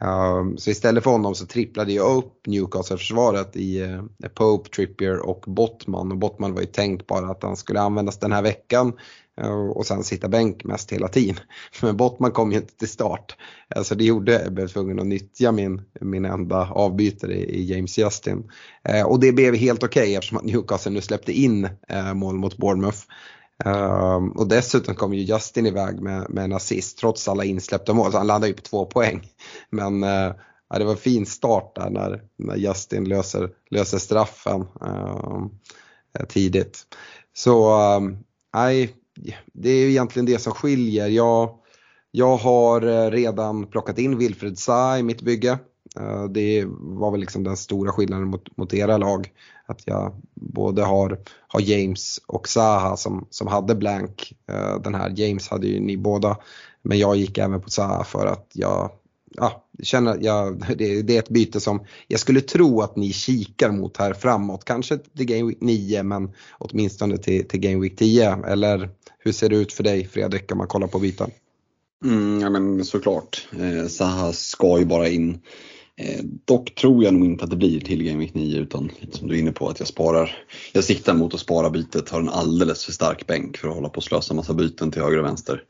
Um, 0.00 0.58
så 0.58 0.70
istället 0.70 1.04
för 1.04 1.10
honom 1.10 1.34
så 1.34 1.46
tripplade 1.46 1.92
jag 1.92 2.16
upp 2.16 2.46
Newcastle-försvaret 2.46 3.56
i 3.56 3.82
uh, 3.82 4.02
Pope, 4.34 4.70
Trippier 4.70 5.28
och 5.28 5.44
Bottman. 5.46 6.12
Och 6.12 6.18
Bottman 6.18 6.54
var 6.54 6.60
ju 6.60 6.66
tänkt 6.66 7.06
bara 7.06 7.30
att 7.30 7.42
han 7.42 7.56
skulle 7.56 7.80
användas 7.80 8.18
den 8.18 8.32
här 8.32 8.42
veckan 8.42 8.92
Eh, 9.40 9.50
och 9.50 9.86
sen 9.86 10.04
sitta 10.04 10.28
bänk 10.28 10.64
mest 10.64 10.92
hela 10.92 11.08
tiden. 11.08 11.36
Men 11.82 11.96
Bottman 11.96 12.30
kom 12.30 12.52
ju 12.52 12.58
inte 12.58 12.76
till 12.76 12.88
start. 12.88 13.36
Alltså 13.76 13.94
det 13.94 14.04
gjorde 14.04 14.32
jag 14.32 14.52
blev 14.52 14.68
tvungen 14.68 15.00
att 15.00 15.06
nyttja 15.06 15.52
min, 15.52 15.82
min 16.00 16.24
enda 16.24 16.70
avbytare 16.70 17.34
i, 17.34 17.64
James 17.64 17.98
Justin. 17.98 18.50
Eh, 18.84 19.06
och 19.06 19.20
det 19.20 19.32
blev 19.32 19.54
helt 19.54 19.82
okej 19.82 20.02
okay, 20.02 20.14
eftersom 20.14 20.38
att 20.38 20.44
Newcastle 20.44 20.92
nu 20.92 21.00
släppte 21.00 21.32
in 21.32 21.68
eh, 21.88 22.14
mål 22.14 22.34
mot 22.34 22.56
Bournemouth. 22.56 22.98
Um, 23.64 24.30
och 24.30 24.48
dessutom 24.48 24.94
kom 24.94 25.14
ju 25.14 25.22
Justin 25.22 25.66
iväg 25.66 26.00
med, 26.00 26.26
med 26.30 26.44
en 26.44 26.52
assist 26.52 26.98
trots 26.98 27.28
alla 27.28 27.44
insläppta 27.44 27.94
mål, 27.94 28.12
så 28.12 28.18
han 28.18 28.26
landade 28.26 28.48
ju 28.48 28.54
på 28.54 28.62
två 28.62 28.86
poäng. 28.86 29.26
Men 29.70 30.04
uh, 30.04 30.32
ja, 30.70 30.78
det 30.78 30.84
var 30.84 30.92
en 30.92 30.98
fin 30.98 31.26
start 31.26 31.74
där 31.74 31.90
när, 31.90 32.22
när 32.36 32.56
Justin 32.56 33.04
löser, 33.04 33.50
löser 33.70 33.98
straffen 33.98 34.66
ehm, 34.80 35.50
tidigt. 36.28 36.78
Så 37.34 37.82
um, 37.96 38.18
nej, 38.54 38.94
det 39.52 39.70
är 39.70 39.76
ju 39.76 39.90
egentligen 39.90 40.26
det 40.26 40.38
som 40.38 40.52
skiljer. 40.52 41.08
Jag, 41.08 41.50
jag 42.10 42.36
har 42.36 42.82
eh, 42.82 43.10
redan 43.10 43.66
plockat 43.66 43.98
in 43.98 44.18
Wilfred 44.18 44.58
Zaha 44.58 44.98
i 44.98 45.02
mitt 45.02 45.22
bygge. 45.22 45.58
Eh, 46.00 46.24
det 46.24 46.64
var 46.78 47.10
väl 47.10 47.20
liksom 47.20 47.44
den 47.44 47.56
stora 47.56 47.92
skillnaden 47.92 48.28
mot, 48.28 48.56
mot 48.56 48.74
era 48.74 48.98
lag. 48.98 49.32
Att 49.66 49.82
jag 49.84 50.14
både 50.34 50.82
har, 50.82 51.18
har 51.48 51.60
James 51.60 52.20
och 52.26 52.48
Zaha 52.48 52.96
som, 52.96 53.26
som 53.30 53.46
hade 53.46 53.74
blank. 53.74 54.32
Eh, 54.50 54.80
den 54.80 54.94
här 54.94 55.12
James 55.16 55.48
hade 55.48 55.66
ju 55.66 55.80
ni 55.80 55.96
båda. 55.96 56.36
Men 56.82 56.98
jag 56.98 57.16
gick 57.16 57.38
även 57.38 57.60
på 57.60 57.70
Zaha 57.70 58.04
för 58.04 58.26
att 58.26 58.50
jag 58.52 58.90
ja, 59.34 59.64
känner 59.82 60.18
jag, 60.20 60.64
det, 60.78 61.02
det, 61.02 61.16
är 61.16 61.18
ett 61.18 61.28
byte 61.28 61.60
som 61.60 61.84
jag 62.06 62.20
skulle 62.20 62.40
tro 62.40 62.80
att 62.80 62.96
ni 62.96 63.12
kikar 63.12 63.70
mot 63.70 63.96
här 63.96 64.12
framåt. 64.12 64.64
Kanske 64.64 64.98
till 64.98 65.26
Game 65.26 65.48
Week 65.48 65.60
9 65.60 66.02
men 66.02 66.32
åtminstone 66.58 67.16
till, 67.16 67.48
till 67.48 67.60
Game 67.60 67.80
Week 67.80 67.96
10. 67.96 68.44
Eller 68.46 68.90
hur 69.18 69.32
ser 69.32 69.48
det 69.48 69.56
ut 69.56 69.72
för 69.72 69.82
dig 69.82 70.06
Fredrik 70.06 70.52
om 70.52 70.58
man 70.58 70.66
kollar 70.66 70.86
på 70.86 70.98
byten? 70.98 71.30
Mm, 72.04 72.40
ja 72.40 72.50
men 72.50 72.84
såklart. 72.84 73.48
Eh, 73.60 73.86
Zaha 73.88 74.32
ska 74.32 74.78
ju 74.78 74.84
bara 74.84 75.08
in. 75.08 75.40
Eh, 75.96 76.24
dock 76.44 76.74
tror 76.74 77.04
jag 77.04 77.14
nog 77.14 77.24
inte 77.24 77.44
att 77.44 77.50
det 77.50 77.56
blir 77.56 77.80
till 77.80 78.02
Game 78.02 78.18
Week 78.18 78.34
9 78.34 78.58
utan 78.58 78.90
som 79.10 79.28
du 79.28 79.34
är 79.34 79.38
inne 79.38 79.52
på 79.52 79.68
att 79.68 79.78
jag 79.78 79.88
sparar. 79.88 80.44
Jag 80.72 80.84
siktar 80.84 81.14
mot 81.14 81.34
att 81.34 81.40
spara 81.40 81.70
bytet, 81.70 82.08
har 82.08 82.20
en 82.20 82.28
alldeles 82.28 82.84
för 82.84 82.92
stark 82.92 83.26
bänk 83.26 83.56
för 83.56 83.68
att 83.68 83.74
hålla 83.74 83.88
på 83.88 83.96
och 83.96 84.04
slösa 84.04 84.34
massa 84.34 84.54
byten 84.54 84.90
till 84.90 85.02
höger 85.02 85.18
och 85.18 85.24
vänster. 85.24 85.62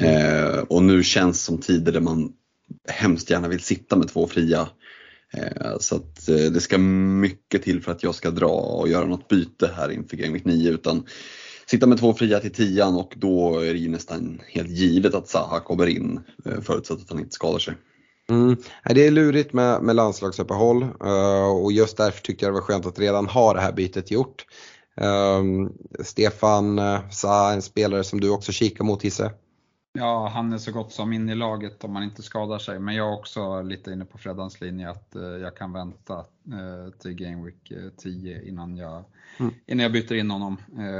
Eh, 0.00 0.58
och 0.58 0.82
nu 0.82 1.02
känns 1.02 1.42
som 1.42 1.58
tider 1.58 1.92
där 1.92 2.00
man 2.00 2.32
hemskt 2.88 3.30
gärna 3.30 3.48
vill 3.48 3.60
sitta 3.60 3.96
med 3.96 4.08
två 4.08 4.26
fria. 4.26 4.68
Eh, 5.32 5.78
så 5.80 5.96
att 5.96 6.28
eh, 6.28 6.36
det 6.36 6.60
ska 6.60 6.78
mycket 6.78 7.62
till 7.62 7.82
för 7.82 7.92
att 7.92 8.02
jag 8.02 8.14
ska 8.14 8.30
dra 8.30 8.46
och 8.50 8.88
göra 8.88 9.06
något 9.06 9.28
byte 9.28 9.70
här 9.76 9.90
inför 9.90 10.16
Game 10.16 10.32
Week 10.32 10.44
9 10.44 10.70
utan 10.70 11.06
sitta 11.70 11.86
med 11.86 11.98
två 11.98 12.14
fria 12.14 12.40
till 12.40 12.52
tian 12.52 12.94
och 12.94 13.14
då 13.16 13.58
är 13.58 13.72
det 13.72 13.78
ju 13.78 13.88
nästan 13.88 14.40
helt 14.48 14.68
givet 14.68 15.14
att 15.14 15.28
Zaha 15.28 15.60
kommer 15.60 15.86
in 15.86 16.20
eh, 16.44 16.60
förutsatt 16.60 17.00
att 17.00 17.10
han 17.10 17.18
inte 17.18 17.34
skadar 17.34 17.58
sig. 17.58 17.74
Mm. 18.30 18.56
Det 18.84 19.06
är 19.06 19.10
lurigt 19.10 19.52
med, 19.52 19.82
med 19.82 19.96
landslagsuppehåll 19.96 20.82
eh, 20.82 21.48
och 21.62 21.72
just 21.72 21.96
därför 21.96 22.22
tyckte 22.22 22.44
jag 22.44 22.52
det 22.54 22.60
var 22.60 22.66
skönt 22.66 22.86
att 22.86 22.98
redan 22.98 23.26
ha 23.26 23.54
det 23.54 23.60
här 23.60 23.72
bytet 23.72 24.10
gjort. 24.10 24.46
Ehm, 25.00 25.72
Stefan 26.00 26.78
eh, 26.78 27.10
Zaha 27.10 27.52
en 27.52 27.62
spelare 27.62 28.04
som 28.04 28.20
du 28.20 28.30
också 28.30 28.52
kikar 28.52 28.84
mot 28.84 29.04
gissar 29.04 29.32
Ja, 29.98 30.28
han 30.28 30.52
är 30.52 30.58
så 30.58 30.72
gott 30.72 30.92
som 30.92 31.12
in 31.12 31.28
i 31.28 31.34
laget 31.34 31.84
om 31.84 31.92
man 31.92 32.02
inte 32.02 32.22
skadar 32.22 32.58
sig. 32.58 32.78
Men 32.78 32.94
jag 32.94 33.08
är 33.08 33.18
också 33.18 33.62
lite 33.62 33.92
inne 33.92 34.04
på 34.04 34.18
Freddans 34.18 34.60
linje 34.60 34.90
att 34.90 35.16
uh, 35.16 35.22
jag 35.22 35.56
kan 35.56 35.72
vänta 35.72 36.18
uh, 36.18 36.90
till 36.98 37.14
Game 37.14 37.44
Week 37.44 37.72
10 37.96 38.42
innan 38.48 38.76
jag, 38.76 39.04
mm. 39.38 39.54
innan 39.66 39.82
jag 39.82 39.92
byter 39.92 40.14
in 40.14 40.30
honom. 40.30 40.56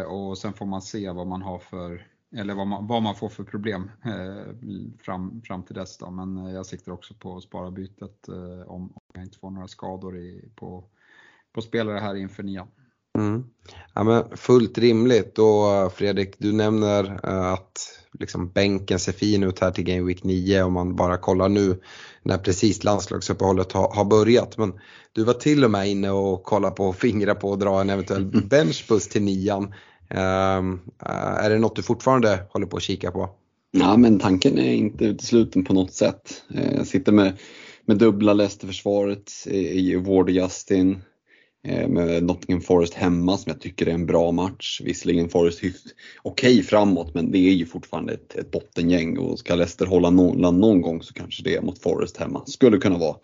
och 0.08 0.38
sen 0.38 0.52
får 0.52 0.66
man 0.66 0.82
se 0.82 1.10
vad 1.10 1.26
man 1.26 1.42
har 1.42 1.58
för 1.58 2.06
eller 2.36 2.54
vad 2.54 2.66
man, 2.66 2.86
vad 2.86 3.02
man 3.02 3.14
får 3.14 3.28
för 3.28 3.44
problem 3.44 3.90
eh, 4.04 4.54
fram, 4.98 5.42
fram 5.42 5.62
till 5.62 5.74
dess. 5.74 5.98
Då. 5.98 6.10
Men 6.10 6.46
jag 6.46 6.66
siktar 6.66 6.92
också 6.92 7.14
på 7.14 7.36
att 7.36 7.42
spara 7.42 7.70
bytet 7.70 8.28
eh, 8.28 8.70
om, 8.70 8.82
om 8.94 9.02
jag 9.14 9.24
inte 9.24 9.38
får 9.38 9.50
några 9.50 9.68
skador 9.68 10.18
i, 10.18 10.50
på, 10.54 10.84
på 11.52 11.62
spelare 11.62 11.98
här 11.98 12.14
inför 12.14 12.42
nian. 12.42 12.68
Mm. 13.18 13.44
Ja, 13.94 14.04
men 14.04 14.36
fullt 14.36 14.78
rimligt 14.78 15.38
och 15.38 15.92
Fredrik, 15.92 16.34
du 16.38 16.52
nämner 16.52 17.20
eh, 17.24 17.52
att 17.52 17.97
liksom 18.18 18.50
bänken 18.52 18.98
ser 18.98 19.12
fin 19.12 19.42
ut 19.42 19.60
här 19.60 19.70
till 19.70 19.84
Game 19.84 20.06
Week 20.06 20.24
9 20.24 20.62
om 20.62 20.72
man 20.72 20.96
bara 20.96 21.16
kollar 21.16 21.48
nu 21.48 21.80
när 22.22 22.38
precis 22.38 22.84
landslagsuppehållet 22.84 23.72
har, 23.72 23.94
har 23.94 24.04
börjat. 24.04 24.58
Men 24.58 24.72
du 25.12 25.24
var 25.24 25.32
till 25.32 25.64
och 25.64 25.70
med 25.70 25.88
inne 25.88 26.10
och 26.10 26.42
kollade 26.42 26.74
på 26.74 26.84
och 26.84 26.96
fingra 26.96 27.34
på 27.34 27.52
att 27.52 27.60
dra 27.60 27.80
en 27.80 27.90
eventuell 27.90 28.24
benchbus 28.50 29.08
till 29.08 29.22
nian. 29.22 29.74
Ehm, 30.10 30.80
är 31.40 31.50
det 31.50 31.58
något 31.58 31.76
du 31.76 31.82
fortfarande 31.82 32.46
håller 32.50 32.66
på 32.66 32.76
att 32.76 32.82
kika 32.82 33.10
på? 33.10 33.30
Ja, 33.70 33.96
men 33.96 34.18
tanken 34.18 34.58
är 34.58 34.72
inte 34.72 35.04
utesluten 35.04 35.64
på 35.64 35.72
något 35.72 35.92
sätt. 35.92 36.42
Jag 36.76 36.86
sitter 36.86 37.12
med, 37.12 37.38
med 37.84 37.98
dubbla 37.98 38.32
Leicester-försvaret 38.32 39.32
i 39.50 39.96
Ward 39.96 40.24
och 40.24 40.30
Justin. 40.30 41.02
Eh, 41.68 41.88
med 41.88 42.22
Nottingham 42.22 42.60
Forest 42.60 42.94
hemma 42.94 43.38
som 43.38 43.50
jag 43.50 43.60
tycker 43.60 43.86
är 43.86 43.90
en 43.90 44.06
bra 44.06 44.32
match. 44.32 44.80
Visserligen 44.84 45.28
Forest 45.28 45.58
okej 45.58 45.74
okay 46.22 46.62
framåt 46.62 47.14
men 47.14 47.30
det 47.30 47.38
är 47.38 47.52
ju 47.52 47.66
fortfarande 47.66 48.12
ett, 48.12 48.36
ett 48.36 48.50
bottengäng 48.50 49.18
och 49.18 49.38
ska 49.38 49.54
Leicester 49.54 49.86
hålla 49.86 50.10
nollan 50.10 50.60
någon 50.60 50.80
gång 50.80 51.02
så 51.02 51.14
kanske 51.14 51.42
det 51.42 51.54
är 51.54 51.62
mot 51.62 51.78
Forest 51.78 52.16
hemma. 52.16 52.42
Skulle 52.46 52.78
kunna 52.78 52.98
vara 52.98 53.16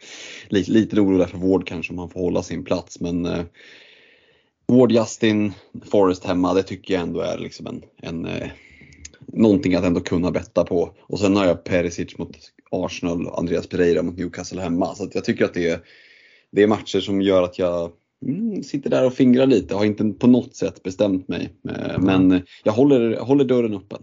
lite, 0.49 0.71
lite 0.71 1.01
orolig 1.01 1.29
för 1.29 1.39
Ward 1.39 1.67
kanske 1.67 1.93
om 1.93 1.99
han 1.99 2.11
får 2.11 2.21
hålla 2.21 2.43
sin 2.43 2.65
plats 2.65 3.01
men 3.01 3.27
eh, 3.27 3.43
Ward, 4.67 4.93
Justin, 4.93 5.53
Forest 5.91 6.25
hemma 6.25 6.55
det 6.55 6.63
tycker 6.63 6.95
jag 6.95 7.03
ändå 7.03 7.21
är 7.21 7.39
liksom 7.39 7.67
en, 7.67 7.83
en 8.03 8.27
eh, 8.27 8.49
någonting 9.27 9.75
att 9.75 9.85
ändå 9.85 10.01
kunna 10.01 10.31
betta 10.31 10.65
på. 10.65 10.95
Och 11.01 11.21
sen 11.21 11.37
har 11.37 11.47
jag 11.47 11.65
Perisic 11.65 12.19
mot 12.19 12.37
Arsenal 12.71 13.27
och 13.27 13.39
Andreas 13.39 13.67
Pereira 13.67 14.03
mot 14.03 14.19
Newcastle 14.19 14.63
hemma. 14.63 14.95
Så 14.95 15.09
jag 15.13 15.25
tycker 15.25 15.45
att 15.45 15.55
det 15.55 15.69
är, 15.69 15.81
det 16.51 16.63
är 16.63 16.67
matcher 16.67 17.01
som 17.01 17.23
gör 17.23 17.43
att 17.43 17.59
jag 17.59 17.93
mm, 18.27 18.63
sitter 18.63 18.91
där 18.91 19.07
och 19.07 19.15
fingrar 19.15 19.47
lite, 19.47 19.75
har 19.75 19.85
inte 19.85 20.05
på 20.05 20.27
något 20.27 20.57
sätt 20.57 20.83
bestämt 20.83 21.29
mig. 21.29 21.55
Eh, 21.69 21.99
men 21.99 22.43
jag 22.65 22.73
håller, 22.73 23.17
håller 23.17 23.45
dörren 23.45 23.75
öppen. 23.75 24.03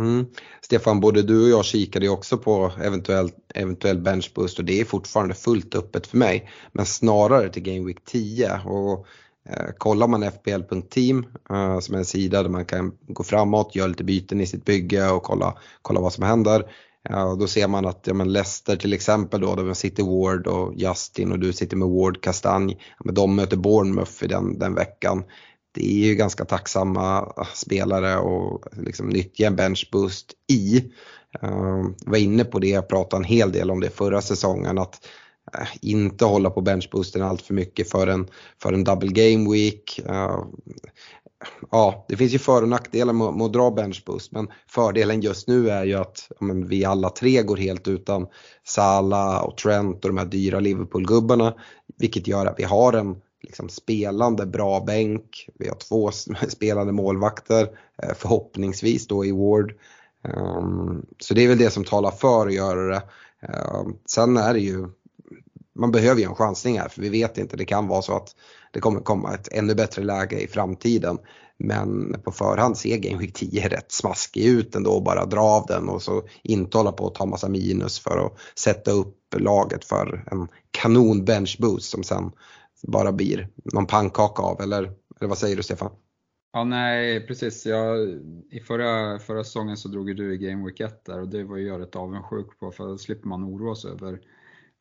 Mm. 0.00 0.26
Stefan, 0.60 1.00
både 1.00 1.22
du 1.22 1.42
och 1.42 1.50
jag 1.58 1.64
kikade 1.64 2.08
också 2.08 2.38
på 2.38 2.72
eventuell, 2.82 3.30
eventuell 3.54 3.98
benchboost 3.98 4.58
och 4.58 4.64
det 4.64 4.80
är 4.80 4.84
fortfarande 4.84 5.34
fullt 5.34 5.74
öppet 5.74 6.06
för 6.06 6.18
mig. 6.18 6.50
Men 6.72 6.86
snarare 6.86 7.48
till 7.48 7.62
Game 7.62 7.86
Week 7.86 8.04
10. 8.04 8.60
Och, 8.64 9.06
eh, 9.48 9.72
kollar 9.78 10.08
man 10.08 10.22
FPL.team 10.22 11.26
eh, 11.50 11.78
som 11.78 11.94
är 11.94 11.98
en 11.98 12.04
sida 12.04 12.42
där 12.42 12.50
man 12.50 12.64
kan 12.64 12.92
gå 13.06 13.22
framåt, 13.22 13.74
göra 13.74 13.88
lite 13.88 14.04
byten 14.04 14.40
i 14.40 14.46
sitt 14.46 14.64
bygge 14.64 15.10
och 15.10 15.22
kolla, 15.22 15.58
kolla 15.82 16.00
vad 16.00 16.12
som 16.12 16.24
händer. 16.24 16.64
Ja, 17.08 17.24
och 17.24 17.38
då 17.38 17.46
ser 17.46 17.68
man 17.68 17.86
att 17.86 18.06
ja, 18.06 18.14
men 18.14 18.32
Leicester 18.32 18.76
till 18.76 18.92
exempel 18.92 19.40
då, 19.40 19.54
där 19.54 19.74
sitter 19.74 20.02
Ward 20.02 20.46
och 20.46 20.74
Justin 20.74 21.32
och 21.32 21.38
du 21.38 21.52
sitter 21.52 21.76
med 21.76 21.88
Ward 21.88 22.22
Kastanj. 22.22 22.78
Ja, 23.04 23.12
de 23.12 23.36
möter 23.36 23.56
Bournemouth 23.56 24.24
i 24.24 24.26
den, 24.26 24.58
den 24.58 24.74
veckan. 24.74 25.24
Det 25.74 25.90
är 25.90 26.06
ju 26.06 26.14
ganska 26.14 26.44
tacksamma 26.44 27.20
ah, 27.20 27.46
spelare 27.54 28.16
och 28.18 28.64
liksom 28.72 29.08
nyttja 29.08 29.46
en 29.46 29.56
benchboost 29.56 30.32
i. 30.52 30.92
Uh, 31.44 31.90
var 32.06 32.18
inne 32.18 32.44
på 32.44 32.58
det, 32.58 32.68
jag 32.68 32.88
pratade 32.88 33.20
en 33.20 33.24
hel 33.24 33.52
del 33.52 33.70
om 33.70 33.80
det 33.80 33.90
förra 33.90 34.20
säsongen 34.20 34.78
att 34.78 35.08
uh, 35.58 35.68
inte 35.80 36.24
hålla 36.24 36.50
på 36.50 36.60
benchboosten 36.60 37.22
allt 37.22 37.42
för 37.42 37.54
mycket 37.54 37.90
för 37.90 38.06
en, 38.06 38.28
för 38.62 38.72
en 38.72 38.84
double 38.84 39.12
game 39.12 39.52
week. 39.52 40.00
Uh, 40.08 40.44
ja, 41.70 42.04
det 42.08 42.16
finns 42.16 42.34
ju 42.34 42.38
för 42.38 42.62
och 42.62 42.68
nackdelar 42.68 43.12
med, 43.12 43.34
med 43.34 43.44
att 43.44 43.52
dra 43.52 43.70
benchboost 43.70 44.32
men 44.32 44.48
fördelen 44.68 45.20
just 45.20 45.48
nu 45.48 45.70
är 45.70 45.84
ju 45.84 45.94
att 45.94 46.28
ja, 46.28 46.46
men 46.46 46.68
vi 46.68 46.84
alla 46.84 47.10
tre 47.10 47.42
går 47.42 47.56
helt 47.56 47.88
utan 47.88 48.26
Salah 48.64 49.42
och 49.42 49.56
Trent 49.56 50.04
och 50.04 50.10
de 50.10 50.18
här 50.18 50.26
dyra 50.26 50.60
Liverpool-gubbarna. 50.60 51.54
Vilket 51.98 52.26
gör 52.26 52.46
att 52.46 52.58
vi 52.58 52.64
har 52.64 52.92
en 52.92 53.16
liksom, 53.42 53.68
spelande 53.68 54.46
bra 54.46 54.80
bänk. 54.80 55.48
Vi 55.58 55.68
har 55.68 55.76
två 55.76 56.10
spelande 56.48 56.92
målvakter 56.92 57.68
eh, 58.02 58.14
förhoppningsvis 58.16 59.06
då 59.06 59.24
i 59.24 59.32
Ward. 59.32 59.74
Um, 60.24 61.06
så 61.18 61.34
det 61.34 61.44
är 61.44 61.48
väl 61.48 61.58
det 61.58 61.70
som 61.70 61.84
talar 61.84 62.10
för 62.10 62.46
att 62.46 62.54
göra 62.54 62.80
det. 62.80 63.02
Um, 63.74 63.98
sen 64.06 64.36
är 64.36 64.54
det 64.54 64.60
ju, 64.60 64.88
man 65.74 65.92
behöver 65.92 66.20
ju 66.20 66.26
en 66.26 66.34
chansning 66.34 66.78
här 66.78 66.88
för 66.88 67.02
vi 67.02 67.08
vet 67.08 67.38
inte, 67.38 67.56
det 67.56 67.64
kan 67.64 67.88
vara 67.88 68.02
så 68.02 68.16
att 68.16 68.36
det 68.70 68.80
kommer 68.80 69.00
komma 69.00 69.34
ett 69.34 69.48
ännu 69.52 69.74
bättre 69.74 70.02
läge 70.02 70.40
i 70.40 70.46
framtiden. 70.46 71.18
Men 71.56 72.20
på 72.24 72.32
förhand 72.32 72.78
ser 72.78 72.96
Game 72.96 73.18
Week 73.18 73.34
10 73.34 73.68
rätt 73.68 73.92
smaskig 73.92 74.44
ut 74.44 74.74
ändå 74.74 74.90
och 74.90 75.02
bara 75.02 75.26
dra 75.26 75.40
av 75.40 75.66
den 75.66 75.88
och 75.88 76.02
så 76.02 76.22
inte 76.42 76.78
hålla 76.78 76.92
på 76.92 77.06
att 77.06 77.14
ta 77.14 77.26
massa 77.26 77.48
minus 77.48 77.98
för 77.98 78.26
att 78.26 78.32
sätta 78.58 78.90
upp 78.90 79.16
laget 79.36 79.84
för 79.84 80.24
en 80.30 80.48
kanon 80.70 81.24
bench 81.24 81.56
boost 81.60 81.90
som 81.90 82.02
sen 82.02 82.32
bara 82.82 83.12
blir 83.12 83.48
någon 83.64 83.86
pannkaka 83.86 84.42
av 84.42 84.60
eller, 84.60 84.82
eller 85.20 85.28
vad 85.28 85.38
säger 85.38 85.56
du 85.56 85.62
Stefan? 85.62 85.90
Ja 86.52 86.64
nej 86.64 87.26
precis, 87.26 87.66
jag, 87.66 88.08
i 88.50 88.60
förra, 88.60 89.18
förra 89.18 89.44
säsongen 89.44 89.76
så 89.76 89.88
drog 89.88 90.08
ju 90.08 90.14
du 90.14 90.34
i 90.34 90.38
Game 90.38 90.64
Week 90.64 90.80
1 90.80 91.04
där 91.04 91.20
och 91.20 91.28
det 91.28 91.44
var 91.44 91.56
ju 91.56 91.68
jag 91.68 91.80
rätt 91.80 91.96
avundsjuk 91.96 92.58
på 92.60 92.70
för 92.70 92.88
då 92.88 92.98
slipper 92.98 93.28
man 93.28 93.44
oroa 93.44 93.74
sig 93.74 93.90
över 93.90 94.20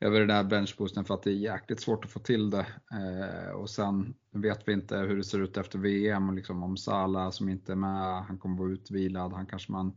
över 0.01 0.19
den 0.19 0.27
där 0.27 0.43
benchboosten 0.43 1.05
för 1.05 1.13
att 1.13 1.23
det 1.23 1.29
är 1.29 1.35
jäkligt 1.35 1.81
svårt 1.81 2.05
att 2.05 2.11
få 2.11 2.19
till 2.19 2.49
det. 2.49 2.65
Eh, 2.91 3.51
och 3.51 3.69
sen 3.69 4.13
vet 4.31 4.67
vi 4.67 4.73
inte 4.73 4.97
hur 4.97 5.17
det 5.17 5.23
ser 5.23 5.39
ut 5.39 5.57
efter 5.57 5.79
VM, 5.79 6.29
och 6.29 6.35
liksom 6.35 6.63
om 6.63 6.77
Salah 6.77 7.29
som 7.29 7.49
inte 7.49 7.71
är 7.71 7.75
med, 7.75 8.23
han 8.23 8.37
kommer 8.37 8.57
vara 8.57 8.71
utvilad, 8.71 9.33
han 9.33 9.45
kanske 9.45 9.71
man 9.71 9.93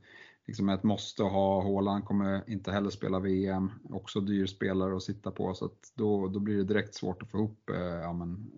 liksom 0.47 0.69
är 0.69 0.75
ett 0.75 0.83
måste 0.83 1.23
ha. 1.23 1.63
Haaland 1.63 2.05
kommer 2.05 2.51
inte 2.51 2.73
heller 2.73 2.91
spela 2.91 3.19
VM, 3.19 3.71
också 3.91 4.21
dyr 4.21 4.47
spelare 4.47 4.97
att 4.97 5.03
sitta 5.03 5.31
på 5.31 5.55
så 5.55 5.65
att 5.65 5.93
då, 5.95 6.29
då 6.29 6.41
blir 6.41 6.57
det 6.57 6.65
direkt 6.65 6.95
svårt 6.95 7.23
att 7.23 7.31
få 7.31 7.39
ihop 7.39 7.71
eh, 7.71 7.79
ja, 7.79 8.13
men, 8.13 8.51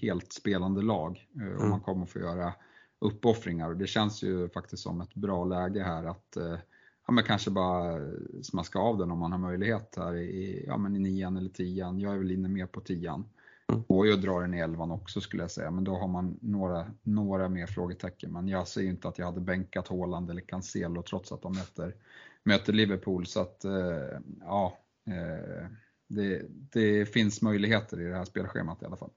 helt 0.00 0.32
spelande 0.32 0.82
lag 0.82 1.28
eh, 1.36 1.46
mm. 1.46 1.58
och 1.58 1.68
man 1.68 1.80
kommer 1.80 2.06
få 2.06 2.18
göra 2.18 2.54
uppoffringar 2.98 3.70
och 3.70 3.76
det 3.76 3.86
känns 3.86 4.22
ju 4.22 4.48
faktiskt 4.48 4.82
som 4.82 5.00
ett 5.00 5.14
bra 5.14 5.44
läge 5.44 5.82
här 5.82 6.04
att 6.04 6.36
eh, 6.36 6.58
ja, 7.06 7.12
men 7.12 7.24
kanske 7.24 7.50
bara 7.50 8.00
smaska 8.42 8.78
av 8.78 8.98
den 8.98 9.10
om 9.10 9.18
man 9.18 9.32
har 9.32 9.38
möjlighet 9.38 9.94
här 9.96 10.16
i, 10.16 10.64
ja, 10.66 10.76
men 10.76 10.96
i 10.96 10.98
nian 10.98 11.36
eller 11.36 11.50
tian. 11.50 12.00
Jag 12.00 12.14
är 12.14 12.18
väl 12.18 12.30
inne 12.30 12.48
mer 12.48 12.66
på 12.66 12.80
tian. 12.80 13.24
Mm. 13.72 13.84
Går 13.88 14.06
ju 14.06 14.12
att 14.12 14.22
dra 14.22 14.40
den 14.40 14.54
i 14.54 14.58
elvan 14.58 14.90
också 14.90 15.20
skulle 15.20 15.42
jag 15.42 15.50
säga, 15.50 15.70
men 15.70 15.84
då 15.84 15.96
har 15.96 16.08
man 16.08 16.38
några, 16.40 16.90
några 17.02 17.48
mer 17.48 17.66
frågetecken. 17.66 18.32
Men 18.32 18.48
jag 18.48 18.68
ser 18.68 18.80
ju 18.80 18.88
inte 18.88 19.08
att 19.08 19.18
jag 19.18 19.26
hade 19.26 19.40
bänkat 19.40 19.88
Håland 19.88 20.30
eller 20.30 20.40
Cancelo 20.40 21.02
trots 21.02 21.32
att 21.32 21.42
de 21.42 21.52
möter, 21.52 21.94
möter 22.42 22.72
Liverpool. 22.72 23.26
Så 23.26 23.40
att, 23.40 23.64
eh, 23.64 24.18
ja, 24.40 24.78
eh, 25.06 25.66
det, 26.08 26.42
det 26.48 27.06
finns 27.06 27.42
möjligheter 27.42 28.00
i 28.00 28.04
det 28.04 28.16
här 28.16 28.24
spelschemat 28.24 28.82
i 28.82 28.84
alla 28.86 28.96
fall. 28.96 29.10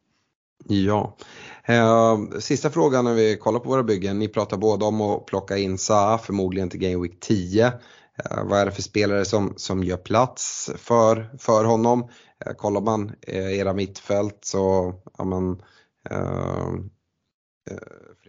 Ja. 0.66 1.18
Ehm, 1.66 2.42
sista 2.42 2.70
frågan 2.70 3.06
när 3.06 3.14
vi 3.14 3.38
kollar 3.38 3.60
på 3.60 3.70
våra 3.70 3.84
byggen. 3.84 4.20
Ni 4.20 4.28
pratar 4.28 4.58
båda 4.58 4.86
om 4.86 5.02
att 5.02 5.26
plocka 5.26 5.58
in 5.58 5.78
Saa 5.78 6.18
förmodligen 6.18 6.70
till 6.70 6.80
Game 6.80 7.04
Week 7.04 7.20
10. 7.20 7.68
Ehm, 7.68 8.48
vad 8.48 8.60
är 8.60 8.66
det 8.66 8.72
för 8.72 8.82
spelare 8.82 9.26
som, 9.26 9.54
som 9.58 9.84
gör 9.84 9.98
plats 9.98 10.72
för, 10.78 11.38
för 11.40 11.64
honom? 11.64 12.10
Ehm, 12.46 12.56
kollar 12.56 12.82
man 12.82 13.16
eh, 13.22 13.60
era 13.60 13.74
mittfält 13.74 14.40
så, 14.42 14.96
ja 15.18 15.24
men, 15.24 15.62
eh, 16.10 16.74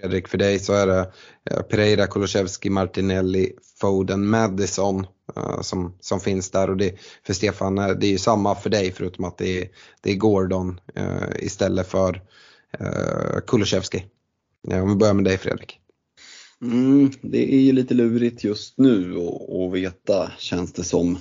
Fredrik 0.01 0.29
för 0.29 0.39
dig 0.39 0.59
så 0.59 0.73
är 0.73 0.87
det 0.87 1.13
eh, 1.51 1.63
Pereira, 1.63 2.07
Kulusevski, 2.07 2.71
Martinelli, 2.71 3.53
Foden, 3.81 4.27
Madison 4.27 5.07
eh, 5.37 5.61
som, 5.61 5.95
som 6.01 6.21
finns 6.21 6.51
där 6.51 6.71
och 6.71 6.77
det, 6.77 6.95
för 7.27 7.33
Stefan 7.33 7.79
eh, 7.79 7.89
det 7.89 8.07
är 8.07 8.11
ju 8.11 8.19
samma 8.19 8.55
för 8.55 8.71
dig 8.71 8.93
förutom 8.93 9.25
att 9.25 9.39
det 9.39 9.63
är, 9.63 9.69
det 10.01 10.11
är 10.11 10.17
Gordon 10.17 10.81
istället 11.39 11.87
för 11.87 12.23
Kulusevski. 13.47 14.05
Om 14.69 14.89
vi 14.89 14.95
börjar 14.95 15.15
med 15.15 15.25
dig 15.25 15.39
Fredrik. 15.39 15.81
Mm, 16.63 17.11
det 17.21 17.55
är 17.55 17.61
ju 17.61 17.73
lite 17.73 17.95
lurigt 17.95 18.45
just 18.45 18.79
nu 18.79 19.17
att 19.17 19.73
veta 19.73 20.33
känns 20.39 20.73
det 20.73 20.85
som. 20.85 21.19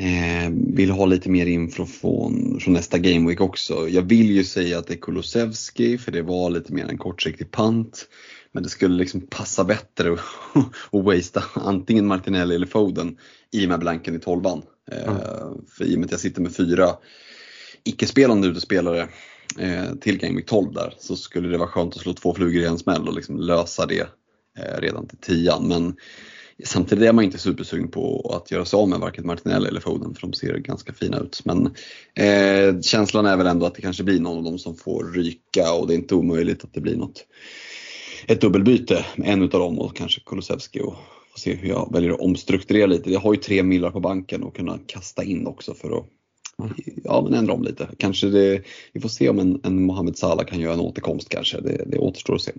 Eh, 0.00 0.50
vill 0.50 0.90
ha 0.90 1.06
lite 1.06 1.30
mer 1.30 1.46
info 1.46 1.86
från, 1.86 2.60
från 2.60 2.74
nästa 2.74 2.98
Game 2.98 3.28
Week 3.28 3.40
också. 3.40 3.88
Jag 3.88 4.02
vill 4.02 4.30
ju 4.30 4.44
säga 4.44 4.78
att 4.78 4.86
det 4.86 4.94
är 4.94 4.98
Kulusevski 4.98 5.98
för 5.98 6.12
det 6.12 6.22
var 6.22 6.50
lite 6.50 6.72
mer 6.72 6.86
en 6.88 6.98
kortsiktig 6.98 7.50
pant. 7.50 8.08
Men 8.52 8.62
det 8.62 8.68
skulle 8.68 8.94
liksom 8.94 9.26
passa 9.30 9.64
bättre 9.64 10.12
att, 10.12 10.20
wastea 11.04 11.42
antingen 11.54 12.06
Martinelli 12.06 12.54
eller 12.54 12.66
Foden 12.66 13.16
i 13.52 13.66
med 13.66 13.80
blanken 13.80 14.16
i 14.16 14.18
tolvan. 14.18 14.62
Eh, 14.92 15.08
mm. 15.08 15.20
För 15.68 15.84
i 15.84 15.94
och 15.94 15.98
med 15.98 16.04
att 16.04 16.10
jag 16.10 16.20
sitter 16.20 16.40
med 16.40 16.56
fyra 16.56 16.88
icke-spelande 17.84 18.48
utespelare 18.48 19.08
eh, 19.58 19.94
till 20.00 20.18
Game 20.18 20.34
Week 20.34 20.46
12 20.46 20.72
där 20.72 20.94
så 20.98 21.16
skulle 21.16 21.48
det 21.48 21.58
vara 21.58 21.68
skönt 21.68 21.96
att 21.96 22.02
slå 22.02 22.12
två 22.12 22.34
flugor 22.34 22.62
i 22.62 22.66
en 22.66 22.78
smäll 22.78 23.08
och 23.08 23.14
liksom 23.14 23.40
lösa 23.40 23.86
det 23.86 24.08
eh, 24.58 24.80
redan 24.80 25.08
till 25.08 25.18
tian. 25.18 25.68
Men 25.68 25.96
Samtidigt 26.64 27.04
är 27.04 27.12
man 27.12 27.24
inte 27.24 27.38
supersugen 27.38 27.88
på 27.88 28.32
att 28.36 28.50
göra 28.50 28.64
sig 28.64 28.76
av 28.76 28.88
med 28.88 28.98
varken 28.98 29.26
Martinelli 29.26 29.68
eller 29.68 29.80
Foden 29.80 30.14
för 30.14 30.20
de 30.20 30.32
ser 30.32 30.58
ganska 30.58 30.92
fina 30.92 31.18
ut. 31.18 31.42
Men 31.44 31.66
eh, 32.14 32.80
känslan 32.80 33.26
är 33.26 33.36
väl 33.36 33.46
ändå 33.46 33.66
att 33.66 33.74
det 33.74 33.82
kanske 33.82 34.04
blir 34.04 34.20
någon 34.20 34.38
av 34.38 34.44
dem 34.44 34.58
som 34.58 34.76
får 34.76 35.12
ryka 35.12 35.72
och 35.72 35.86
det 35.86 35.94
är 35.94 35.98
inte 35.98 36.14
omöjligt 36.14 36.64
att 36.64 36.74
det 36.74 36.80
blir 36.80 36.96
något 36.96 37.26
ett 38.26 38.40
dubbelbyte 38.40 39.06
med 39.16 39.28
en 39.28 39.42
utav 39.42 39.60
dem 39.60 39.78
och 39.78 39.96
kanske 39.96 40.20
Kulusevski 40.20 40.80
och 40.80 40.94
får 41.32 41.38
se 41.38 41.54
hur 41.54 41.68
jag 41.68 41.92
väljer 41.92 42.10
att 42.10 42.20
omstrukturera 42.20 42.86
lite. 42.86 43.12
Jag 43.12 43.20
har 43.20 43.34
ju 43.34 43.40
tre 43.40 43.62
millar 43.62 43.90
på 43.90 44.00
banken 44.00 44.42
och 44.42 44.56
kunna 44.56 44.78
kasta 44.86 45.24
in 45.24 45.46
också 45.46 45.74
för 45.74 45.98
att 45.98 46.06
ja, 47.04 47.22
men 47.24 47.38
ändra 47.38 47.52
om 47.52 47.62
lite. 47.62 47.88
Kanske 47.98 48.26
det, 48.26 48.62
vi 48.92 49.00
får 49.00 49.08
se 49.08 49.28
om 49.28 49.38
en, 49.38 49.60
en 49.64 49.82
Mohamed 49.82 50.18
Salah 50.18 50.46
kan 50.46 50.60
göra 50.60 50.74
en 50.74 50.80
återkomst 50.80 51.28
kanske. 51.28 51.60
Det, 51.60 51.84
det 51.86 51.98
återstår 51.98 52.34
att 52.34 52.42
se. 52.42 52.52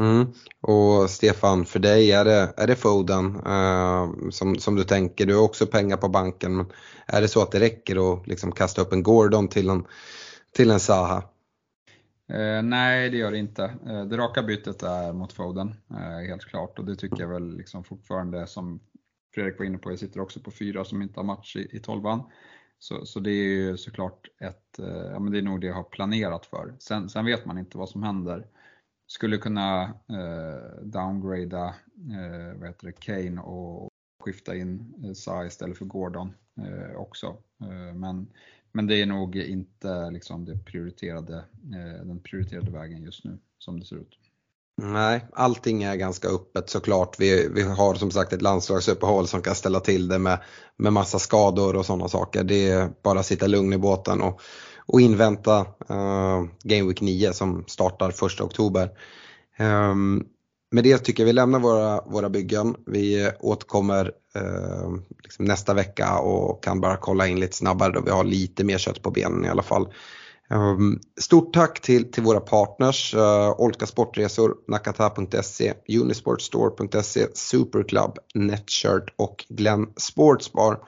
Mm. 0.00 0.26
Och 0.60 1.10
Stefan, 1.10 1.64
för 1.64 1.78
dig 1.78 2.12
är 2.12 2.24
det, 2.24 2.54
är 2.56 2.66
det 2.66 2.76
Foden 2.76 3.36
uh, 3.36 4.30
som, 4.30 4.58
som 4.58 4.74
du 4.74 4.84
tänker? 4.84 5.26
Du 5.26 5.34
har 5.34 5.42
också 5.42 5.66
pengar 5.66 5.96
på 5.96 6.08
banken. 6.08 6.56
Men 6.56 6.66
är 7.06 7.20
det 7.20 7.28
så 7.28 7.42
att 7.42 7.52
det 7.52 7.60
räcker 7.60 8.12
att 8.12 8.26
liksom 8.26 8.52
kasta 8.52 8.82
upp 8.82 8.92
en 8.92 9.02
Gordon 9.02 9.48
till 9.48 9.68
en, 9.68 9.86
till 10.52 10.70
en 10.70 10.80
Saha? 10.80 11.22
Uh, 12.32 12.40
eh, 12.40 12.62
nej, 12.62 13.10
det 13.10 13.16
gör 13.16 13.30
det 13.30 13.38
inte. 13.38 13.62
Uh, 13.62 14.04
det 14.04 14.16
raka 14.16 14.42
bytet 14.42 14.82
är 14.82 15.12
mot 15.12 15.32
Foden, 15.32 15.74
helt 16.28 16.44
klart. 16.44 16.78
Och 16.78 16.84
det 16.84 16.96
tycker 16.96 17.20
jag 17.20 17.28
väl 17.28 17.56
liksom 17.56 17.84
fortfarande, 17.84 18.46
som 18.46 18.80
Fredrik 19.34 19.58
var 19.58 19.66
inne 19.66 19.78
på, 19.78 19.90
jag 19.90 19.98
sitter 19.98 20.20
också 20.20 20.40
på 20.40 20.50
fyra 20.50 20.84
som 20.84 21.02
inte 21.02 21.20
har 21.20 21.24
match 21.24 21.56
i, 21.56 21.76
i 21.76 21.80
tolvan. 21.80 22.22
Så, 22.78 23.06
så 23.06 23.20
det 23.20 23.30
är 23.30 23.48
ju 23.48 23.76
såklart 23.76 24.28
ett, 24.40 24.78
ja 25.12 25.18
men 25.18 25.32
det 25.32 25.38
är 25.38 25.42
nog 25.42 25.60
det 25.60 25.66
jag 25.66 25.74
har 25.74 25.82
planerat 25.82 26.46
för. 26.46 26.74
Sen, 26.78 27.08
sen 27.08 27.24
vet 27.24 27.46
man 27.46 27.58
inte 27.58 27.78
vad 27.78 27.88
som 27.88 28.02
händer. 28.02 28.46
Skulle 29.06 29.38
kunna 29.38 29.82
eh, 30.08 30.82
downgrada 30.82 31.74
eh, 32.10 32.58
vad 32.58 32.68
heter 32.68 32.86
det, 32.86 32.92
Kane 32.92 33.40
och 33.40 33.88
skifta 34.24 34.56
in 34.56 34.94
eh, 35.04 35.12
Sa 35.12 35.44
istället 35.44 35.78
för 35.78 35.84
Gordon 35.84 36.34
eh, 36.60 36.96
också. 36.96 37.26
Eh, 37.62 37.94
men, 37.94 38.26
men 38.72 38.86
det 38.86 39.02
är 39.02 39.06
nog 39.06 39.36
inte 39.36 40.10
liksom 40.10 40.44
det 40.44 40.58
prioriterade, 40.58 41.36
eh, 41.74 42.06
den 42.06 42.20
prioriterade 42.20 42.70
vägen 42.70 43.02
just 43.02 43.24
nu 43.24 43.38
som 43.58 43.80
det 43.80 43.86
ser 43.86 43.96
ut. 43.96 44.18
Nej, 44.82 45.26
allting 45.32 45.82
är 45.82 45.96
ganska 45.96 46.28
öppet 46.28 46.70
såklart. 46.70 47.16
Vi, 47.20 47.48
vi 47.48 47.62
har 47.62 47.94
som 47.94 48.10
sagt 48.10 48.32
ett 48.32 48.42
landslagsuppehåll 48.42 49.28
som 49.28 49.42
kan 49.42 49.54
ställa 49.54 49.80
till 49.80 50.08
det 50.08 50.18
med, 50.18 50.38
med 50.76 50.92
massa 50.92 51.18
skador 51.18 51.76
och 51.76 51.86
sådana 51.86 52.08
saker. 52.08 52.44
Det 52.44 52.70
är 52.70 52.90
bara 53.02 53.20
att 53.20 53.26
sitta 53.26 53.46
lugn 53.46 53.72
i 53.72 53.78
båten 53.78 54.20
och, 54.20 54.40
och 54.86 55.00
invänta 55.00 55.60
uh, 55.90 56.44
Game 56.62 56.88
Week 56.88 57.00
9 57.00 57.32
som 57.32 57.64
startar 57.66 58.08
1 58.08 58.40
oktober. 58.40 58.90
Um, 59.58 60.26
med 60.70 60.84
det 60.84 60.98
tycker 60.98 61.22
jag 61.22 61.26
vi 61.26 61.32
lämnar 61.32 61.58
våra, 61.58 62.00
våra 62.00 62.30
byggen. 62.30 62.76
Vi 62.86 63.30
återkommer 63.40 64.04
uh, 64.36 64.96
liksom 65.22 65.44
nästa 65.44 65.74
vecka 65.74 66.18
och 66.18 66.64
kan 66.64 66.80
bara 66.80 66.96
kolla 66.96 67.26
in 67.26 67.40
lite 67.40 67.56
snabbare 67.56 67.92
då 67.92 68.00
vi 68.00 68.10
har 68.10 68.24
lite 68.24 68.64
mer 68.64 68.78
kött 68.78 69.02
på 69.02 69.10
benen 69.10 69.44
i 69.44 69.48
alla 69.48 69.62
fall. 69.62 69.88
Um, 70.50 71.00
stort 71.20 71.54
tack 71.54 71.80
till, 71.80 72.12
till 72.12 72.22
våra 72.22 72.40
partners, 72.40 73.14
uh, 73.14 73.60
Olka 73.60 73.86
Sportresor, 73.86 74.54
Nakata.se, 74.68 75.74
Unisportstore.se, 76.00 77.26
Superclub, 77.34 78.18
Netshirt 78.34 79.14
och 79.16 79.44
Glenn 79.48 79.86
Sportsbar. 79.96 80.78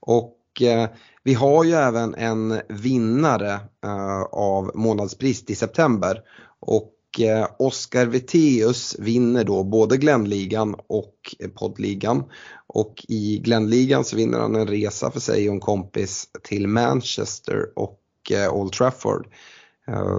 Och 0.00 0.36
uh, 0.62 0.86
vi 1.22 1.34
har 1.34 1.64
ju 1.64 1.72
även 1.72 2.14
en 2.14 2.60
vinnare 2.68 3.52
eh, 3.84 4.22
av 4.22 4.70
månadspris 4.74 5.44
i 5.50 5.54
september. 5.54 6.20
Och 6.60 6.94
eh, 7.18 7.38
uh, 7.38 7.46
Oskar 7.58 8.06
Veteus 8.06 8.96
vinner 8.98 9.44
då 9.44 9.64
både 9.64 9.96
Glennligan 9.96 10.76
och 10.86 11.14
poddligan. 11.54 12.24
Och 12.66 13.04
i 13.08 13.38
Glennligan 13.38 14.04
så 14.04 14.16
vinner 14.16 14.38
han 14.38 14.56
en 14.56 14.66
resa 14.66 15.10
för 15.10 15.20
sig 15.20 15.48
och 15.48 15.54
en 15.54 15.60
kompis 15.60 16.28
till 16.42 16.68
Manchester 16.68 17.66
och 17.76 18.00
Eh, 18.30 18.54
Old 18.54 18.72
Trafford. 18.72 19.26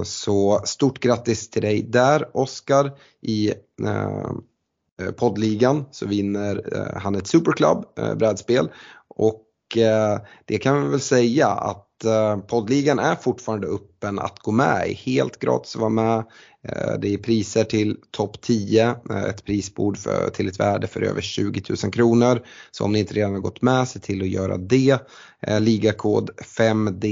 Så 0.03 0.61
stort 0.65 0.99
grattis 0.99 1.49
till 1.49 1.61
dig 1.61 1.83
där 1.83 2.37
Oskar 2.37 2.91
i 3.21 3.49
eh, 3.87 5.11
poddligan 5.17 5.85
så 5.91 6.07
vinner 6.07 6.63
han 6.95 7.15
ett 7.15 7.27
Superclub 7.27 7.85
brädspel 8.15 8.69
och 9.07 9.41
Eh, 9.77 10.19
det 10.45 10.57
kan 10.57 10.83
vi 10.83 10.89
väl 10.89 10.99
säga 10.99 11.47
att 11.47 12.05
eh, 12.05 12.37
poddligan 12.37 12.99
är 12.99 13.15
fortfarande 13.15 13.67
öppen 13.67 14.19
att 14.19 14.39
gå 14.39 14.51
med 14.51 14.87
i. 14.87 14.93
Helt 14.93 15.39
gratis 15.39 15.75
att 15.75 15.81
vara 15.81 15.89
med. 15.89 16.17
Eh, 16.67 16.93
det 17.01 17.13
är 17.13 17.17
priser 17.17 17.63
till 17.63 17.97
topp 18.11 18.41
10, 18.41 18.95
ett 19.29 19.45
prisbord 19.45 19.97
för, 19.97 20.29
till 20.29 20.47
ett 20.47 20.59
värde 20.59 20.87
för 20.87 21.01
över 21.01 21.21
20 21.21 21.63
000 21.83 21.93
kronor. 21.93 22.41
Så 22.71 22.85
om 22.85 22.91
ni 22.91 22.99
inte 22.99 23.13
redan 23.13 23.33
har 23.33 23.39
gått 23.39 23.61
med, 23.61 23.87
se 23.87 23.99
till 23.99 24.21
att 24.21 24.27
göra 24.27 24.57
det. 24.57 24.99
Ligakod 25.59 26.29
5DZAIV. 26.57 27.05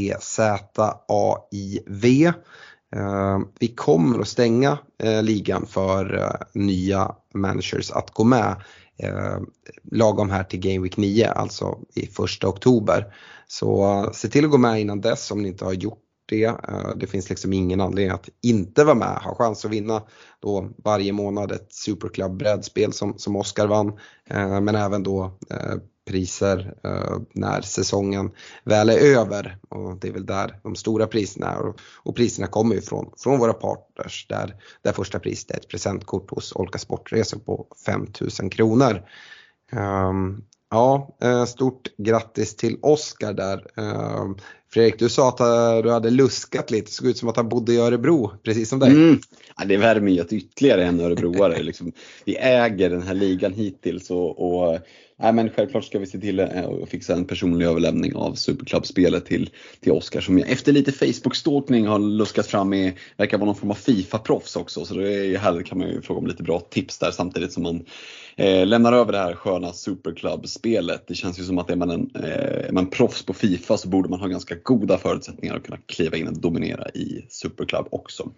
Vi 3.59 3.67
kommer 3.67 4.19
att 4.19 4.27
stänga 4.27 4.77
ligan 5.21 5.65
för 5.65 6.35
nya 6.53 7.15
managers 7.33 7.91
att 7.91 8.11
gå 8.13 8.23
med 8.23 8.55
Eh, 8.99 9.37
lagom 9.91 10.29
här 10.29 10.43
till 10.43 10.59
Game 10.59 10.79
Week 10.79 10.97
9, 10.97 11.27
alltså 11.27 11.79
i 11.95 12.07
första 12.07 12.47
oktober. 12.47 13.13
Så 13.47 13.83
eh, 13.83 14.11
se 14.11 14.27
till 14.27 14.45
att 14.45 14.51
gå 14.51 14.57
med 14.57 14.81
innan 14.81 15.01
dess 15.01 15.31
om 15.31 15.41
ni 15.41 15.47
inte 15.47 15.65
har 15.65 15.73
gjort 15.73 16.03
det. 16.25 16.43
Eh, 16.43 16.95
det 16.95 17.07
finns 17.07 17.29
liksom 17.29 17.53
ingen 17.53 17.81
anledning 17.81 18.11
att 18.15 18.29
inte 18.41 18.83
vara 18.83 18.95
med, 18.95 19.17
ha 19.23 19.35
chans 19.35 19.65
att 19.65 19.71
vinna 19.71 20.03
då 20.39 20.69
varje 20.83 21.11
månad 21.11 21.51
ett 21.51 21.73
Superclub 21.73 22.37
brädspel 22.37 22.93
som, 22.93 23.17
som 23.17 23.35
Oskar 23.35 23.67
vann. 23.67 23.99
Men 24.63 24.75
även 24.75 25.03
då 25.03 25.37
priser 26.09 26.73
eh, 26.83 27.17
när 27.33 27.61
säsongen 27.61 28.31
väl 28.63 28.89
är 28.89 28.97
över 28.97 29.57
och 29.69 29.99
det 29.99 30.07
är 30.07 30.11
väl 30.11 30.25
där 30.25 30.59
de 30.63 30.75
stora 30.75 31.07
priserna 31.07 31.47
är 31.47 31.73
och, 32.03 32.15
priserna 32.15 32.47
kommer 32.47 32.75
ju 32.75 32.81
från, 32.81 33.11
från 33.17 33.39
våra 33.39 33.53
partners 33.53 34.25
där, 34.29 34.55
där 34.81 34.91
första 34.91 35.19
priset 35.19 35.51
är 35.51 35.55
ett 35.55 35.67
presentkort 35.67 36.31
hos 36.31 36.55
Olka 36.55 36.77
Sportresor 36.77 37.39
på 37.39 37.67
5000 37.85 38.49
kronor. 38.49 39.01
Um, 39.71 40.43
ja, 40.69 41.17
eh, 41.21 41.45
stort 41.45 41.87
grattis 41.97 42.55
till 42.55 42.77
Oskar 42.81 43.33
där. 43.33 43.65
Um, 43.75 44.37
Fredrik, 44.73 44.99
du 44.99 45.09
sa 45.09 45.29
att 45.29 45.39
eh, 45.39 45.83
du 45.83 45.91
hade 45.91 46.09
luskat 46.09 46.71
lite, 46.71 46.85
det 46.85 46.91
såg 46.91 47.07
ut 47.07 47.17
som 47.17 47.29
att 47.29 47.37
han 47.37 47.49
bodde 47.49 47.73
i 47.73 47.77
Örebro, 47.77 48.31
precis 48.43 48.69
som 48.69 48.79
dig. 48.79 48.91
Mm. 48.91 49.19
Ja, 49.57 49.65
det 49.65 49.77
värmer 49.77 50.11
ju 50.11 50.21
att 50.21 50.33
ytterligare 50.33 50.85
en 50.85 50.99
örebroare. 50.99 51.63
liksom, 51.63 51.91
vi 52.25 52.35
äger 52.35 52.89
den 52.89 53.01
här 53.01 53.13
ligan 53.13 53.53
hittills 53.53 54.09
och, 54.09 54.39
och 54.39 54.79
nej, 55.19 55.33
men 55.33 55.49
självklart 55.49 55.85
ska 55.85 55.99
vi 55.99 56.05
se 56.05 56.19
till 56.19 56.39
eh, 56.39 56.47
att 56.83 56.89
fixa 56.89 57.13
en 57.13 57.25
personlig 57.25 57.65
överlämning 57.65 58.15
av 58.15 58.33
Superklubbspelet 58.33 59.25
till, 59.25 59.49
till 59.79 59.91
Oskar 59.91 60.21
som 60.21 60.39
jag 60.39 60.49
efter 60.49 60.71
lite 60.71 60.91
Facebook-stalkning 60.91 61.87
har 61.87 61.99
luskat 61.99 62.47
fram 62.47 62.69
med, 62.69 62.93
verkar 63.17 63.37
vara 63.37 63.45
någon 63.45 63.55
form 63.55 63.71
av 63.71 63.75
Fifa-proffs 63.75 64.55
också. 64.55 64.85
Så 64.85 64.93
det 64.93 65.13
är 65.13 65.37
härligt, 65.37 65.67
kan 65.67 65.77
man 65.77 65.87
ju 65.87 66.01
fråga 66.01 66.19
om 66.19 66.27
lite 66.27 66.43
bra 66.43 66.59
tips 66.59 66.99
där 66.99 67.11
samtidigt 67.11 67.53
som 67.53 67.63
man 67.63 67.85
eh, 68.35 68.65
lämnar 68.65 68.93
över 68.93 69.11
det 69.11 69.17
här 69.17 69.35
sköna 69.35 69.73
Superklubbspelet. 69.73 71.07
Det 71.07 71.15
känns 71.15 71.39
ju 71.39 71.43
som 71.43 71.57
att 71.57 71.69
är 71.69 71.75
man, 71.75 71.89
en, 71.89 72.09
eh, 72.15 72.67
är 72.67 72.71
man 72.71 72.89
proffs 72.89 73.25
på 73.25 73.33
Fifa 73.33 73.77
så 73.77 73.89
borde 73.89 74.09
man 74.09 74.19
ha 74.19 74.27
ganska 74.27 74.55
goda 74.63 74.97
förutsättningar 74.97 75.55
att 75.55 75.63
kunna 75.63 75.77
kliva 75.85 76.17
in 76.17 76.27
och 76.27 76.39
dominera 76.39 76.89
i 76.89 77.25
Superklubb 77.29 77.87
också. 77.91 78.31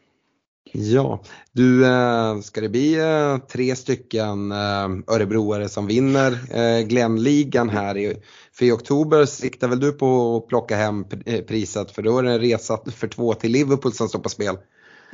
Ja, 0.74 1.22
du, 1.52 1.86
eh, 1.86 2.40
ska 2.40 2.62
det 2.62 2.70
bli 2.70 3.00
eh, 3.00 3.38
tre 3.38 3.76
stycken 3.76 4.52
eh, 4.52 4.90
örebroare 5.08 5.70
som 5.70 5.88
vinner 5.88 6.38
Glenligan 6.84 7.70
här 7.70 7.98
i, 7.98 8.18
för 8.54 8.66
i 8.66 8.72
oktober 8.72 9.26
siktar 9.26 9.68
väl 9.68 9.80
du 9.80 9.92
på 9.92 10.38
att 10.38 10.48
plocka 10.48 10.76
hem 10.76 11.06
priset 11.48 11.92
för 11.92 12.02
då 12.02 12.18
är 12.18 12.24
det 12.24 12.32
en 12.32 12.40
resa 12.40 12.80
för 12.96 13.08
två 13.08 13.34
till 13.34 13.52
Liverpool 13.52 13.94
som 13.94 14.10
står 14.10 14.20
på 14.20 14.30
spel. 14.30 14.58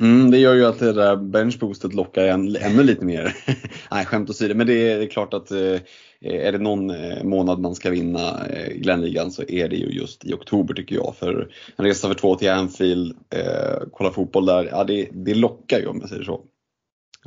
Mm, 0.00 0.30
det 0.30 0.38
gör 0.38 0.54
ju 0.54 0.66
att 0.66 0.78
det 0.78 0.92
där 0.92 1.16
benchboostet 1.16 1.94
lockar 1.94 2.26
än, 2.26 2.56
ännu 2.56 2.82
lite 2.82 3.04
mer. 3.04 3.36
Nej, 3.90 4.06
skämt 4.06 4.30
åsido, 4.30 4.54
men 4.54 4.66
det 4.66 4.92
är 4.92 5.06
klart 5.06 5.34
att 5.34 5.50
eh, 5.50 5.80
är 6.20 6.52
det 6.52 6.58
någon 6.58 6.90
eh, 6.90 7.24
månad 7.24 7.60
man 7.60 7.74
ska 7.74 7.90
vinna 7.90 8.46
eh, 8.46 8.72
Glenligan 8.74 9.30
så 9.30 9.42
är 9.48 9.68
det 9.68 9.76
ju 9.76 9.86
just 9.86 10.24
i 10.24 10.34
oktober 10.34 10.74
tycker 10.74 10.96
jag. 10.96 11.14
För 11.18 11.50
en 11.76 11.84
resa 11.84 12.08
för 12.08 12.14
två 12.14 12.34
till 12.34 12.50
Anfield, 12.50 13.16
eh, 13.30 13.88
kolla 13.92 14.10
fotboll 14.10 14.46
där, 14.46 14.68
ja 14.72 14.84
det, 14.84 15.08
det 15.12 15.34
lockar 15.34 15.78
ju 15.78 15.86
om 15.86 15.98
jag 16.00 16.08
säger 16.08 16.24
så. 16.24 16.40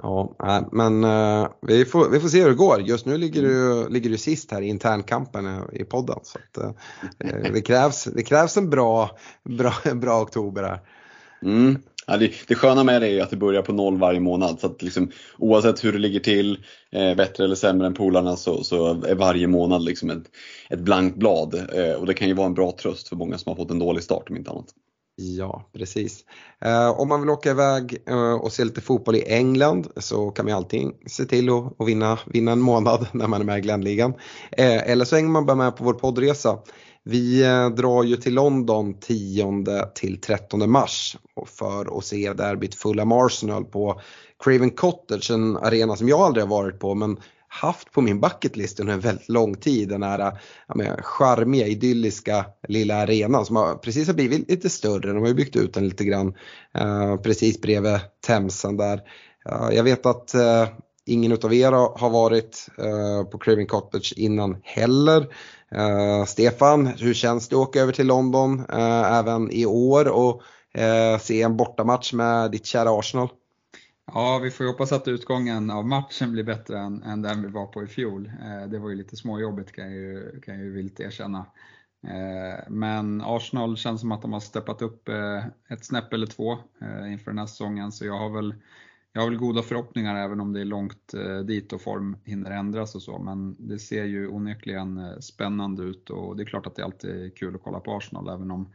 Ja, 0.02 0.36
men 0.72 1.04
uh, 1.04 1.48
vi, 1.62 1.86
får, 1.86 2.10
vi 2.10 2.20
får 2.20 2.28
se 2.28 2.42
hur 2.42 2.50
det 2.50 2.56
går. 2.56 2.82
Just 2.82 3.06
nu 3.06 3.18
ligger 3.18 3.42
du, 3.42 3.90
ligger 3.90 4.10
du 4.10 4.18
sist 4.18 4.52
här 4.52 4.62
i 4.62 4.68
internkampen 4.68 5.62
i 5.74 5.84
podden. 5.84 6.20
Så 6.24 6.40
att, 6.40 6.64
uh, 6.64 6.72
det, 7.54 7.62
krävs, 7.62 8.04
det 8.04 8.24
krävs 8.24 8.58
en 8.58 8.70
bra, 8.70 9.18
bra, 9.44 9.74
bra 9.96 10.22
oktober 10.22 10.64
här. 10.64 10.80
Mm. 11.44 11.82
Ja, 12.12 12.18
det, 12.18 12.32
det 12.48 12.56
sköna 12.56 12.84
med 12.84 13.02
det 13.02 13.10
är 13.10 13.24
att 13.24 13.30
det 13.30 13.38
börjar 13.38 13.62
på 13.62 13.74
noll 13.74 13.98
varje 13.98 14.20
månad. 14.20 14.60
Så 14.60 14.68
att 14.68 14.82
liksom, 14.82 15.12
oavsett 15.38 15.84
hur 15.84 15.94
det 15.94 16.00
ligger 16.00 16.20
till, 16.20 16.58
eh, 16.92 17.16
bättre 17.16 17.44
eller 17.44 17.56
sämre 17.56 17.88
än 17.88 17.94
polarna, 17.94 18.36
så, 18.36 18.64
så 18.64 19.04
är 19.04 19.16
varje 19.16 19.48
månad 19.48 19.84
liksom 19.84 20.10
ett, 20.10 20.24
ett 20.70 20.80
blankt 20.80 21.18
blad. 21.18 21.56
Eh, 21.74 21.94
och 21.94 22.06
det 22.06 22.14
kan 22.14 22.28
ju 22.28 22.34
vara 22.34 22.48
en 22.48 22.54
bra 22.54 22.72
tröst 22.72 23.08
för 23.08 23.16
många 23.16 23.38
som 23.38 23.50
har 23.50 23.56
fått 23.56 23.72
en 23.72 23.80
dålig 23.80 24.04
start 24.04 24.30
om 24.30 24.38
inte 24.38 24.52
annat. 24.52 24.66
Ja, 25.16 25.70
precis. 25.74 26.26
Eh, 26.62 27.00
om 27.00 27.10
man 27.10 27.22
vill 27.22 27.30
åka 27.30 27.52
iväg 27.52 27.98
eh, 28.08 28.34
och 28.34 28.52
se 28.52 28.64
lite 28.64 28.82
fotboll 28.82 29.16
i 29.16 29.24
England 29.28 29.88
så 29.98 30.32
kan 30.32 30.46
man 30.46 30.54
alltid 30.54 30.92
se 31.08 31.26
till 31.26 31.50
att, 31.50 31.88
vinna, 31.88 32.20
vinna 32.26 32.52
en 32.52 32.62
månad 32.62 33.08
när 33.14 33.28
man 33.28 33.42
är 33.42 33.46
med 33.46 33.58
i 33.58 33.62
Glenligan. 33.62 34.14
Eh, 34.52 34.90
eller 34.92 35.06
så 35.06 35.16
hänger 35.16 35.30
man 35.30 35.46
bara 35.46 35.56
med 35.56 35.78
på 35.78 35.84
vår 35.84 35.94
poddresa. 35.94 36.60
Vi 37.04 37.44
eh, 37.44 37.70
drar 37.70 38.04
ju 38.04 38.16
till 38.16 38.34
London 38.34 39.00
10 39.00 39.66
till 39.96 40.22
13 40.22 40.72
mars 40.72 41.18
för 41.46 41.98
att 41.98 42.06
se 42.06 42.34
derbyt 42.34 42.76
Fulham 42.76 43.12
Arsenal 43.12 43.66
på 43.66 44.02
Craven 44.44 44.70
Cottage, 44.70 45.32
en 45.32 45.58
arena 45.58 45.96
som 45.96 46.10
jag 46.10 46.20
aldrig 46.20 46.44
har 46.44 46.50
varit 46.50 46.80
på 46.80 46.96
men 46.96 47.18
haft 47.48 47.92
på 47.92 48.02
min 48.02 48.20
bucketlist 48.20 48.80
under 48.80 48.94
en 48.94 49.00
väldigt 49.00 49.30
lång 49.30 49.56
tid. 49.56 49.90
Den 49.90 50.04
här 50.04 50.20
ja, 50.68 50.76
men, 50.76 51.04
charmiga, 51.04 51.68
idylliska 51.68 52.46
lilla 52.68 52.96
arenan 52.96 53.46
som 53.46 53.56
har, 53.56 53.76
precis 53.76 54.08
har 54.08 54.14
blivit 54.14 54.50
lite 54.50 54.70
större. 54.70 55.14
De 55.14 55.20
har 55.22 55.28
ju 55.28 55.34
byggt 55.34 55.56
ut 55.56 55.74
den 55.74 55.88
lite 55.88 56.06
grann 56.06 56.36
eh, 56.78 57.18
precis 57.18 57.62
bredvid 57.62 58.00
Themsen 58.28 58.78
där. 58.78 59.02
Eh, 59.50 59.70
jag 59.72 59.84
vet 59.84 60.06
att 60.06 60.34
eh, 60.34 60.68
ingen 61.06 61.32
utav 61.32 61.54
er 61.54 61.72
har 61.72 62.10
varit 62.10 62.68
eh, 62.78 63.30
på 63.30 63.38
Craven 63.38 63.68
Cottage 63.68 64.14
innan 64.18 64.58
heller. 64.64 65.28
Uh, 65.76 66.26
Stefan, 66.26 66.88
hur 66.88 67.14
känns 67.14 67.50
det 67.50 67.56
att 67.56 67.62
åka 67.68 67.82
över 67.82 67.94
till 67.94 68.08
London 68.08 68.60
uh, 68.60 69.20
även 69.20 69.52
i 69.52 69.66
år? 69.66 70.08
Och 70.08 70.42
uh, 70.78 71.20
se 71.20 71.42
en 71.42 71.58
bortamatch 71.58 72.14
med 72.14 72.52
ditt 72.52 72.66
kära 72.66 73.00
Arsenal? 73.00 73.30
Ja, 74.14 74.40
vi 74.44 74.52
får 74.52 74.66
ju 74.66 74.72
hoppas 74.72 74.92
att 74.92 75.08
utgången 75.08 75.72
av 75.72 75.86
matchen 75.86 76.32
blir 76.32 76.44
bättre 76.44 76.80
än, 76.80 77.04
än 77.04 77.22
den 77.22 77.42
vi 77.42 77.48
var 77.48 77.66
på 77.66 77.84
i 77.84 77.88
fjol. 77.88 78.32
Det 78.68 78.80
var 78.80 78.90
ju 78.90 78.96
lite 78.96 79.16
småjobbigt 79.16 79.72
kan 79.72 79.86
jag 79.86 79.94
ju, 79.94 80.42
kan 80.42 80.56
jag 80.56 80.64
ju 80.64 80.72
vilt 80.72 81.00
erkänna. 81.00 81.46
Men 82.68 83.22
Arsenal 83.22 83.78
känns 83.78 84.02
som 84.02 84.12
att 84.12 84.22
de 84.22 84.34
har 84.34 84.40
steppat 84.40 84.82
upp 84.82 85.10
ett 85.70 85.86
snäpp 85.86 86.14
eller 86.14 86.28
två 86.28 86.58
inför 87.08 87.32
den 87.32 87.38
här 87.38 87.46
säsongen, 87.46 87.92
så 87.92 88.06
jag 88.06 88.18
har 88.18 88.30
väl 88.30 88.56
jag 89.14 89.22
har 89.22 89.30
väl 89.30 89.38
goda 89.38 89.62
förhoppningar 89.62 90.16
även 90.16 90.40
om 90.40 90.54
det 90.54 90.62
är 90.62 90.66
långt 90.66 91.14
dit 91.46 91.74
och 91.74 91.82
form 91.82 92.18
hinner 92.24 92.52
ändras 92.52 92.96
och 92.96 93.02
så, 93.02 93.20
men 93.20 93.56
det 93.60 93.80
ser 93.80 94.04
ju 94.04 94.28
onekligen 94.28 95.22
spännande 95.22 95.84
ut 95.84 96.10
och 96.10 96.38
det 96.38 96.44
är 96.44 96.46
klart 96.46 96.68
att 96.68 96.76
det 96.76 96.86
alltid 96.86 97.10
är 97.10 97.30
kul 97.30 97.56
att 97.56 97.64
kolla 97.64 97.80
på 97.80 97.98
Arsenal 97.98 98.30
även 98.30 98.52
om 98.52 98.70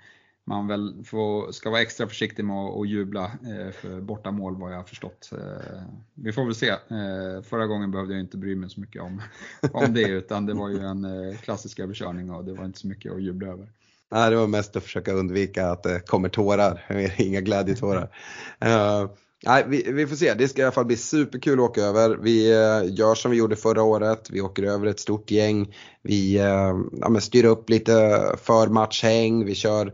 man 0.49 0.66
väl 0.66 1.05
får, 1.05 1.53
ska 1.53 1.70
vara 1.70 1.81
extra 1.81 2.07
försiktig 2.07 2.44
med 2.44 2.57
att, 2.57 2.88
jubla 2.88 3.25
eh, 3.25 3.72
för 3.72 4.01
bortamål 4.01 4.57
vad 4.57 4.72
jag 4.72 4.77
har 4.77 4.85
förstått. 4.85 5.31
Eh, 5.33 5.83
vi 6.14 6.33
får 6.33 6.44
väl 6.44 6.55
se. 6.55 6.68
Eh, 6.68 7.42
förra 7.42 7.66
gången 7.66 7.90
behövde 7.90 8.14
jag 8.14 8.20
inte 8.20 8.37
bry 8.37 8.57
mig 8.57 8.70
så 8.70 8.81
mycket 8.81 9.03
om, 9.03 9.22
om 9.72 9.94
det 9.94 10.09
utan 10.09 10.46
det 10.46 10.55
var 10.55 10.68
ju 10.68 10.79
en 10.79 11.07
klassisk 11.37 11.79
överkörning 11.79 12.31
och 12.31 12.44
det 12.44 12.53
var 12.53 12.64
inte 12.64 12.79
så 12.79 12.87
mycket 12.87 13.12
att 13.12 13.22
jubla 13.22 13.49
över. 13.49 13.68
Nej, 14.11 14.31
det 14.31 14.37
var 14.37 14.46
mest 14.46 14.77
att 14.77 14.83
försöka 14.83 15.12
undvika 15.12 15.66
att 15.66 15.83
det 15.83 16.07
kommer 16.07 16.29
tårar, 16.29 16.87
inga 17.18 17.40
glädjetårar. 17.40 18.09
Nej, 19.44 19.64
vi, 19.68 19.92
vi, 19.92 20.07
får 20.07 20.16
se, 20.16 20.35
det 20.35 20.49
ska 20.49 20.62
i 20.62 20.64
alla 20.64 20.72
fall 20.72 20.85
bli 20.85 20.96
superkul 20.96 21.59
att 21.59 21.70
åka 21.70 21.83
över. 21.83 22.16
Vi 22.16 22.51
eh, 22.51 22.94
gör 22.99 23.14
som 23.14 23.31
vi 23.31 23.37
gjorde 23.37 23.57
förra 23.57 23.83
året, 23.83 24.31
vi 24.31 24.40
åker 24.40 24.62
över 24.62 24.87
ett 24.87 25.01
stort 25.01 25.31
gäng. 25.31 25.75
Vi 26.03 26.38
uh, 26.40 26.77
ja, 27.01 27.20
styr 27.20 27.44
upp 27.44 27.70
lite 27.70 28.22
förmatchhäng, 28.42 29.44
vi 29.44 29.55
kör 29.55 29.92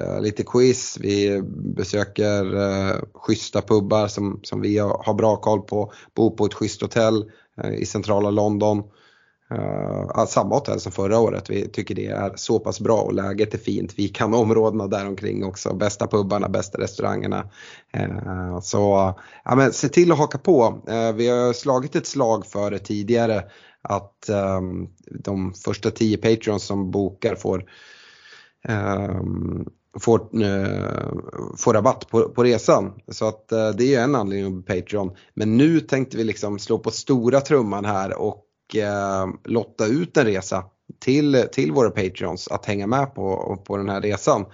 Eh, 0.00 0.20
lite 0.20 0.42
quiz, 0.42 0.98
vi 1.00 1.42
besöker 1.76 2.54
uh, 2.54 3.02
schyssta 3.14 3.62
pubbar 3.62 4.08
som, 4.08 4.40
som 4.42 4.60
vi 4.60 4.78
har 4.78 5.14
bra 5.14 5.36
koll 5.36 5.62
på, 5.62 5.92
bor 6.14 6.30
på 6.30 6.46
ett 6.46 6.54
schysst 6.54 6.82
hotell 6.82 7.30
uh, 7.64 7.74
i 7.74 7.86
centrala 7.86 8.30
London. 8.30 8.82
Uh, 9.52 10.26
samma 10.26 10.54
hotell 10.54 10.80
som 10.80 10.92
förra 10.92 11.18
året, 11.18 11.50
vi 11.50 11.68
tycker 11.68 11.94
det 11.94 12.06
är 12.06 12.32
så 12.36 12.58
pass 12.58 12.80
bra 12.80 13.00
och 13.00 13.12
läget 13.12 13.54
är 13.54 13.58
fint. 13.58 13.92
Vi 13.96 14.08
kan 14.08 14.34
områdena 14.34 14.86
däromkring 14.86 15.44
också, 15.44 15.74
bästa 15.74 16.06
pubbarna, 16.06 16.48
bästa 16.48 16.80
restaurangerna. 16.80 17.50
Uh, 17.96 18.60
så 18.60 19.14
ja, 19.44 19.54
men 19.54 19.72
se 19.72 19.88
till 19.88 20.12
att 20.12 20.18
haka 20.18 20.38
på. 20.38 20.82
Uh, 20.90 21.12
vi 21.12 21.28
har 21.28 21.52
slagit 21.52 21.96
ett 21.96 22.06
slag 22.06 22.46
för 22.46 22.70
det 22.70 22.78
tidigare 22.78 23.44
att 23.82 24.30
um, 24.58 24.88
de 25.24 25.54
första 25.54 25.90
tio 25.90 26.16
patrons 26.16 26.64
som 26.64 26.90
bokar 26.90 27.34
får 27.34 27.64
um, 28.68 29.68
får, 30.00 30.42
eh, 30.42 31.12
får 31.56 31.74
rabatt 31.74 32.08
på, 32.10 32.28
på 32.28 32.44
resan. 32.44 32.92
Så 33.08 33.28
att 33.28 33.52
eh, 33.52 33.68
det 33.68 33.94
är 33.94 34.04
en 34.04 34.14
anledning 34.14 34.62
på 34.62 34.74
Patreon. 34.74 35.16
Men 35.34 35.56
nu 35.56 35.80
tänkte 35.80 36.16
vi 36.16 36.24
liksom 36.24 36.58
slå 36.58 36.78
på 36.78 36.90
stora 36.90 37.40
trumman 37.40 37.84
här 37.84 38.18
och 38.18 38.43
eh, 38.78 39.26
lotta 39.44 39.86
ut 39.86 40.16
en 40.16 40.24
resa 40.24 40.64
till, 41.00 41.44
till 41.52 41.72
våra 41.72 41.90
Patreons 41.90 42.48
att 42.48 42.66
hänga 42.66 42.86
med 42.86 43.14
på, 43.14 43.58
på 43.66 43.76
den 43.76 43.88
här 43.88 44.00
resan. 44.00 44.44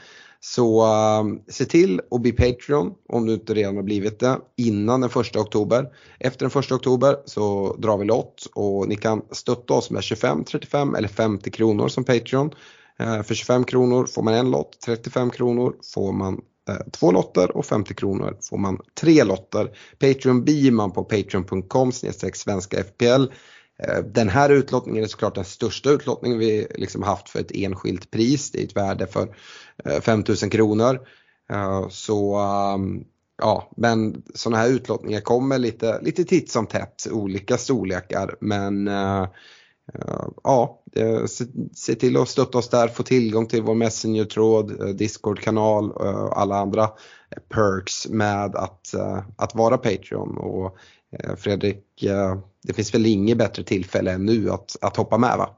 Så 0.42 0.84
uh, 0.84 1.34
se 1.48 1.64
till 1.64 2.00
att 2.10 2.20
bli 2.20 2.32
Patreon 2.32 2.92
om 3.08 3.26
du 3.26 3.34
inte 3.34 3.54
redan 3.54 3.76
har 3.76 3.82
blivit 3.82 4.20
det 4.20 4.38
innan 4.56 5.00
den 5.00 5.10
1 5.10 5.36
oktober. 5.36 5.88
Efter 6.18 6.48
den 6.48 6.62
1 6.62 6.72
oktober 6.72 7.16
så 7.24 7.76
drar 7.78 7.98
vi 7.98 8.04
lott 8.04 8.46
och 8.54 8.88
ni 8.88 8.96
kan 8.96 9.22
stötta 9.30 9.74
oss 9.74 9.90
med 9.90 10.02
25, 10.02 10.44
35 10.44 10.94
eller 10.94 11.08
50 11.08 11.50
kronor 11.50 11.88
som 11.88 12.04
Patreon. 12.04 12.50
Eh, 12.98 13.22
för 13.22 13.34
25 13.34 13.64
kronor 13.64 14.06
får 14.06 14.22
man 14.22 14.34
en 14.34 14.50
lott, 14.50 14.80
35 14.86 15.30
kronor 15.30 15.74
får 15.94 16.12
man 16.12 16.40
eh, 16.68 16.90
två 16.92 17.12
lotter 17.12 17.56
och 17.56 17.66
50 17.66 17.94
kronor 17.94 18.36
får 18.50 18.58
man 18.58 18.80
tre 19.00 19.24
lotter. 19.24 19.70
Patreon 19.98 20.44
blir 20.44 20.70
man 20.70 20.92
på 20.92 21.04
patreon.com 21.04 21.92
svenska 21.92 22.84
FPL. 22.84 23.24
Eh, 23.82 23.98
den 24.04 24.28
här 24.28 24.50
utlottningen 24.50 25.04
är 25.04 25.08
såklart 25.08 25.34
den 25.34 25.44
största 25.44 25.90
utlottningen 25.90 26.38
vi 26.38 26.66
liksom 26.74 27.02
haft 27.02 27.28
för 27.28 27.40
ett 27.40 27.52
enskilt 27.54 28.10
pris. 28.10 28.50
Det 28.50 28.60
är 28.60 28.64
ett 28.64 28.76
värde 28.76 29.06
för 29.06 29.36
eh, 29.84 30.00
5000 30.00 30.50
kronor. 30.50 31.00
Eh, 31.52 31.88
så 31.88 32.36
ehm, 32.36 33.04
ja, 33.38 33.70
men 33.76 34.22
sådana 34.34 34.62
här 34.62 34.68
utlottningar 34.68 35.20
kommer 35.20 35.58
lite, 35.58 36.00
lite 36.02 36.24
titt 36.24 36.50
som 36.50 36.66
tätt, 36.66 37.06
olika 37.10 37.58
storlekar. 37.58 38.36
Men 38.40 38.90
ja, 40.42 40.82
se, 41.74 41.94
till 41.94 42.16
att 42.16 42.28
stötta 42.28 42.58
oss 42.58 42.68
där, 42.68 42.88
få 42.88 43.02
tillgång 43.02 43.46
till 43.46 43.62
vår 43.62 43.74
Messenger-tråd, 43.74 44.96
Discord-kanal 44.96 45.90
och 45.90 46.40
alla 46.40 46.56
andra 46.56 46.90
perks 47.48 48.08
med 48.08 48.56
att, 48.56 48.94
att 49.36 49.54
vara 49.54 49.78
Patreon. 49.78 50.38
Och 50.38 50.78
Eh, 51.18 51.36
Fredrik, 51.36 52.02
eh, 52.02 52.38
det 52.62 52.72
finns 52.72 52.94
väl 52.94 53.06
inget 53.06 53.38
bättre 53.38 53.62
tillfälle 53.62 54.12
än 54.12 54.26
nu 54.26 54.50
att, 54.50 54.76
att 54.80 54.96
hoppa 54.96 55.18
med 55.18 55.38
va? 55.38 55.56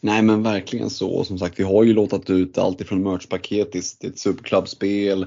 Nej 0.00 0.22
men 0.22 0.42
verkligen 0.42 0.90
så. 0.90 1.24
Som 1.24 1.38
sagt 1.38 1.60
vi 1.60 1.64
har 1.64 1.84
ju 1.84 1.92
låtat 1.92 2.30
ut 2.30 2.58
allt 2.58 2.80
ifrån 2.80 3.02
merchpaket 3.02 3.72
till 3.72 3.82
ett 4.00 4.18
superklubbspel, 4.18 5.26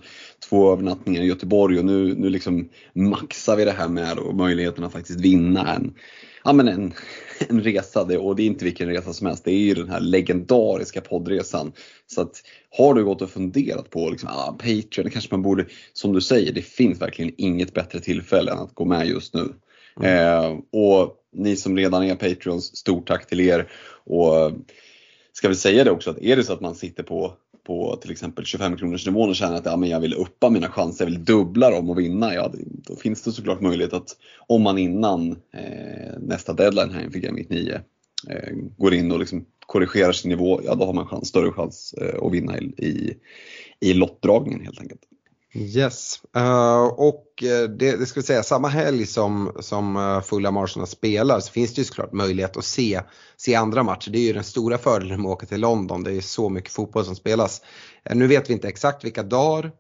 två 0.49 0.73
övernattningar 0.73 1.21
i 1.21 1.25
Göteborg 1.25 1.79
och 1.79 1.85
nu, 1.85 2.15
nu 2.15 2.29
liksom 2.29 2.69
maxar 2.93 3.55
vi 3.55 3.65
det 3.65 3.71
här 3.71 3.87
med 3.87 4.17
möjligheten 4.33 4.83
att 4.83 4.91
faktiskt 4.91 5.19
vinna 5.19 5.75
en, 5.75 5.93
ja, 6.43 6.53
men 6.53 6.67
en, 6.67 6.93
en 7.49 7.63
resa 7.63 8.01
och 8.01 8.35
det 8.35 8.43
är 8.43 8.47
inte 8.47 8.65
vilken 8.65 8.89
resa 8.89 9.13
som 9.13 9.27
helst. 9.27 9.45
Det 9.45 9.51
är 9.51 9.57
ju 9.57 9.73
den 9.73 9.89
här 9.89 9.99
legendariska 9.99 11.01
poddresan. 11.01 11.71
Så 12.07 12.21
att 12.21 12.41
har 12.77 12.93
du 12.93 13.03
gått 13.03 13.21
och 13.21 13.29
funderat 13.29 13.89
på 13.89 14.09
liksom, 14.09 14.29
ah, 14.29 14.51
Patreon, 14.51 15.05
det 15.05 15.09
kanske 15.09 15.33
man 15.33 15.41
borde, 15.41 15.65
som 15.93 16.13
du 16.13 16.21
säger, 16.21 16.53
det 16.53 16.61
finns 16.61 17.01
verkligen 17.01 17.33
inget 17.37 17.73
bättre 17.73 17.99
tillfälle 17.99 18.51
än 18.51 18.59
att 18.59 18.75
gå 18.75 18.85
med 18.85 19.07
just 19.07 19.33
nu. 19.33 19.53
Mm. 19.99 20.43
Eh, 20.43 20.59
och 20.71 21.15
ni 21.33 21.55
som 21.55 21.77
redan 21.77 22.03
är 22.03 22.15
Patreons, 22.15 22.77
stort 22.77 23.07
tack 23.07 23.27
till 23.27 23.39
er. 23.39 23.71
Och 24.05 24.51
ska 25.33 25.49
vi 25.49 25.55
säga 25.55 25.83
det 25.83 25.91
också 25.91 26.09
att 26.09 26.21
är 26.21 26.35
det 26.35 26.43
så 26.43 26.53
att 26.53 26.61
man 26.61 26.75
sitter 26.75 27.03
på 27.03 27.33
på 27.69 27.95
till 27.95 28.11
exempel 28.11 28.45
25 28.45 28.77
kronors 28.77 29.05
nivån 29.05 29.29
och 29.29 29.35
känner 29.35 29.55
att 29.55 29.65
ja, 29.65 29.77
men 29.77 29.89
jag 29.89 29.99
vill 29.99 30.13
uppa 30.13 30.49
mina 30.49 30.69
chanser, 30.69 31.05
jag 31.05 31.11
vill 31.11 31.25
dubbla 31.25 31.69
dem 31.69 31.89
och 31.89 31.99
vinna, 31.99 32.33
ja, 32.33 32.51
då 32.65 32.95
finns 32.95 33.23
det 33.23 33.31
såklart 33.31 33.61
möjlighet 33.61 33.93
att 33.93 34.17
om 34.47 34.61
man 34.61 34.77
innan 34.77 35.31
eh, 35.31 36.19
nästa 36.19 36.53
deadline 36.53 36.91
här 36.91 37.03
inför 37.03 37.19
Game 37.19 37.43
9 37.49 37.81
eh, 38.29 38.55
går 38.77 38.93
in 38.93 39.11
och 39.11 39.19
liksom 39.19 39.45
korrigerar 39.59 40.11
sin 40.11 40.29
nivå, 40.29 40.61
ja 40.65 40.75
då 40.75 40.85
har 40.85 40.93
man 40.93 41.07
chans, 41.07 41.27
större 41.27 41.51
chans 41.51 41.93
eh, 41.93 42.23
att 42.23 42.33
vinna 42.33 42.57
i, 42.57 42.63
i, 42.77 43.17
i 43.79 43.93
lottdragningen 43.93 44.65
helt 44.65 44.81
enkelt. 44.81 45.01
Yes, 45.59 46.21
uh, 46.37 46.83
och 46.83 47.43
eh, 47.43 47.69
det, 47.69 47.99
det 47.99 48.05
ska 48.05 48.19
vi 48.19 48.25
säga, 48.25 48.43
samma 48.43 48.67
helg 48.67 49.05
som, 49.05 49.51
som 49.59 49.95
eh, 49.95 50.21
Fulham 50.21 50.57
Arsenal 50.57 50.87
spelar 50.87 51.39
så 51.39 51.51
finns 51.51 51.73
det 51.73 51.81
ju 51.81 51.85
såklart 51.85 52.13
möjlighet 52.13 52.57
att 52.57 52.65
se, 52.65 53.01
se 53.37 53.55
andra 53.55 53.83
matcher. 53.83 54.11
Det 54.11 54.19
är 54.19 54.27
ju 54.27 54.33
den 54.33 54.43
stora 54.43 54.77
fördelen 54.77 55.21
med 55.21 55.29
att 55.29 55.35
åka 55.35 55.45
till 55.45 55.61
London, 55.61 56.03
det 56.03 56.11
är 56.11 56.21
så 56.21 56.49
mycket 56.49 56.71
fotboll 56.71 57.05
som 57.05 57.15
spelas. 57.15 57.61
Uh, 58.09 58.15
nu 58.15 58.27
vet 58.27 58.49
vi 58.49 58.53
inte 58.53 58.67
exakt 58.67 59.03
vilka 59.03 59.23
dagar 59.23 59.71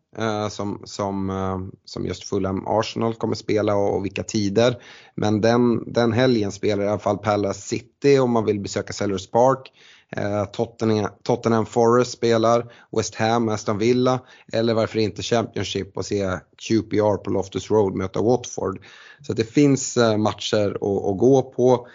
som, 0.49 0.81
som, 0.83 1.71
som 1.85 2.05
just 2.05 2.23
Fulham 2.23 2.67
Arsenal 2.67 3.13
kommer 3.13 3.35
spela 3.35 3.75
och, 3.75 3.95
och, 3.95 4.05
vilka 4.05 4.23
tider. 4.23 4.81
Men 5.15 5.41
den, 5.41 5.93
den 5.93 6.13
helgen 6.13 6.51
spelar 6.51 6.83
i 6.83 6.87
alla 6.87 6.99
fall 6.99 7.17
Palace 7.17 7.61
City 7.61 8.19
om 8.19 8.31
man 8.31 8.45
vill 8.45 8.59
besöka 8.59 8.93
Sellers 8.93 9.31
Park. 9.31 9.71
Eh, 10.15 10.45
Tottenham, 10.45 11.09
Tottenham 11.23 11.65
Forest 11.65 12.11
spelar, 12.11 12.73
West 12.97 13.15
Ham, 13.15 13.49
Aston 13.49 13.77
Villa 13.77 14.19
eller 14.53 14.73
varför 14.73 14.99
inte 14.99 15.21
Championship 15.21 15.97
och 15.97 16.05
se 16.05 16.39
QPR 16.67 17.17
på 17.17 17.29
Loftus 17.29 17.71
Road 17.71 17.95
möta 17.95 18.21
Watford. 18.21 18.79
Så 19.21 19.33
det 19.33 19.43
finns 19.43 19.97
eh, 19.97 20.17
matcher 20.17 20.69
att, 20.69 21.05
att 21.11 21.17
gå 21.17 21.41
på. 21.41 21.87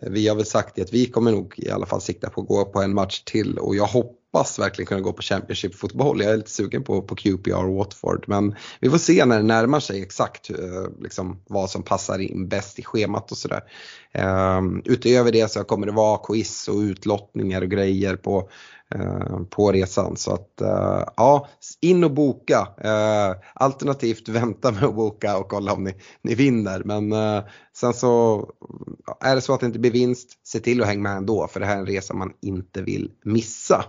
Eh, 0.00 0.10
vi 0.10 0.28
har 0.28 0.36
väl 0.36 0.46
sagt 0.46 0.78
att 0.78 0.92
vi 0.92 1.06
kommer 1.06 1.30
nog 1.30 1.54
i 1.56 1.70
alla 1.70 1.86
fall 1.86 2.00
sikta 2.00 2.30
på 2.30 2.40
att 2.40 2.48
gå 2.48 2.64
på 2.64 2.82
en 2.82 2.94
match 2.94 3.22
till 3.24 3.58
och 3.58 3.76
jag 3.76 3.86
hoppas 3.86 4.19
hoppas 4.32 4.58
verkligen 4.58 4.86
kunna 4.86 5.00
gå 5.00 5.12
på 5.12 5.22
Championship-fotboll. 5.22 6.22
Jag 6.22 6.32
är 6.32 6.36
lite 6.36 6.50
sugen 6.50 6.84
på, 6.84 7.02
på 7.02 7.14
QPR 7.14 7.64
och 7.64 7.74
Watford. 7.74 8.24
Men 8.28 8.54
vi 8.80 8.90
får 8.90 8.98
se 8.98 9.24
när 9.24 9.36
det 9.36 9.42
närmar 9.42 9.80
sig 9.80 10.02
exakt 10.02 10.50
eh, 10.50 10.56
liksom, 11.00 11.42
vad 11.48 11.70
som 11.70 11.82
passar 11.82 12.18
in 12.18 12.48
bäst 12.48 12.78
i 12.78 12.82
schemat 12.82 13.30
och 13.30 13.36
sådär. 13.36 13.62
Um, 14.58 14.82
utöver 14.84 15.32
det 15.32 15.50
så 15.50 15.64
kommer 15.64 15.86
det 15.86 15.92
vara 15.92 16.18
quiz 16.18 16.68
och 16.68 16.76
utlottningar 16.76 17.62
och 17.62 17.70
grejer 17.70 18.16
på, 18.16 18.50
uh, 18.94 19.42
på 19.50 19.72
resan. 19.72 20.16
Så 20.16 20.34
att 20.34 20.58
uh, 20.62 21.04
ja, 21.16 21.48
in 21.80 22.04
och 22.04 22.14
boka. 22.14 22.68
Uh, 22.84 23.36
alternativt 23.54 24.28
vänta 24.28 24.72
med 24.72 24.84
att 24.84 24.94
boka 24.94 25.38
och 25.38 25.48
kolla 25.48 25.72
om 25.72 25.84
ni, 25.84 25.94
ni 26.22 26.34
vinner. 26.34 26.82
Men 26.84 27.12
sen 27.76 27.94
så 27.94 28.46
är 29.20 29.34
det 29.34 29.40
så 29.40 29.54
att 29.54 29.60
det 29.60 29.66
inte 29.66 29.78
blir 29.78 29.90
vinst, 29.90 30.28
se 30.46 30.60
till 30.60 30.82
att 30.82 30.88
hänga 30.88 31.02
med 31.02 31.16
ändå 31.16 31.48
för 31.48 31.60
det 31.60 31.66
här 31.66 31.76
är 31.76 31.80
en 31.80 31.86
resa 31.86 32.14
man 32.14 32.32
inte 32.40 32.82
vill 32.82 33.10
missa. 33.24 33.84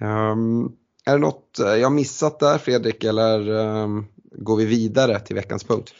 Um, 0.00 0.72
är 1.06 1.12
det 1.12 1.18
något 1.18 1.58
eh, 1.58 1.66
jag 1.66 1.92
missat 1.92 2.40
där 2.40 2.58
Fredrik 2.58 3.04
eller 3.04 3.48
um, 3.48 4.06
går 4.32 4.56
vi 4.56 4.64
vidare 4.64 5.20
till 5.20 5.36
veckans 5.36 5.64
punkt? 5.64 5.94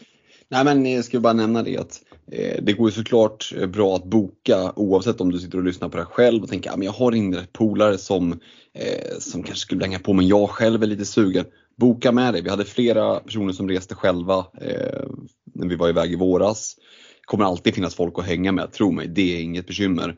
Nej 0.49 0.65
men 0.65 0.85
jag 0.85 1.05
skulle 1.05 1.21
bara 1.21 1.33
nämna 1.33 1.63
det 1.63 1.77
att 1.77 2.01
eh, 2.31 2.63
det 2.63 2.73
går 2.73 2.89
ju 2.89 2.95
såklart 2.95 3.53
eh, 3.57 3.67
bra 3.67 3.95
att 3.95 4.03
boka 4.03 4.73
oavsett 4.75 5.21
om 5.21 5.31
du 5.31 5.39
sitter 5.39 5.57
och 5.57 5.63
lyssnar 5.63 5.89
på 5.89 5.97
det 5.97 6.03
här 6.03 6.09
själv 6.09 6.43
och 6.43 6.49
tänker 6.49 6.69
ah, 6.69 6.73
att 6.73 6.83
jag 6.83 6.91
har 6.91 7.15
inre 7.15 7.47
polare 7.51 7.97
som, 7.97 8.31
eh, 8.73 9.19
som 9.19 9.43
kanske 9.43 9.61
skulle 9.61 9.85
hänga 9.85 9.99
på 9.99 10.13
men 10.13 10.27
jag 10.27 10.49
själv 10.49 10.83
är 10.83 10.87
lite 10.87 11.05
sugen. 11.05 11.45
boka 11.77 12.11
med 12.11 12.33
dig. 12.33 12.41
Vi 12.41 12.49
hade 12.49 12.65
flera 12.65 13.19
personer 13.19 13.53
som 13.53 13.69
reste 13.69 13.95
själva 13.95 14.45
eh, 14.61 15.07
när 15.53 15.67
vi 15.67 15.75
var 15.75 15.89
iväg 15.89 16.11
i 16.11 16.15
våras. 16.15 16.75
Det 17.21 17.25
kommer 17.25 17.45
alltid 17.45 17.75
finnas 17.75 17.95
folk 17.95 18.19
att 18.19 18.25
hänga 18.25 18.51
med, 18.51 18.71
tro 18.71 18.91
mig, 18.91 19.07
det 19.07 19.37
är 19.37 19.41
inget 19.41 19.67
bekymmer. 19.67 20.15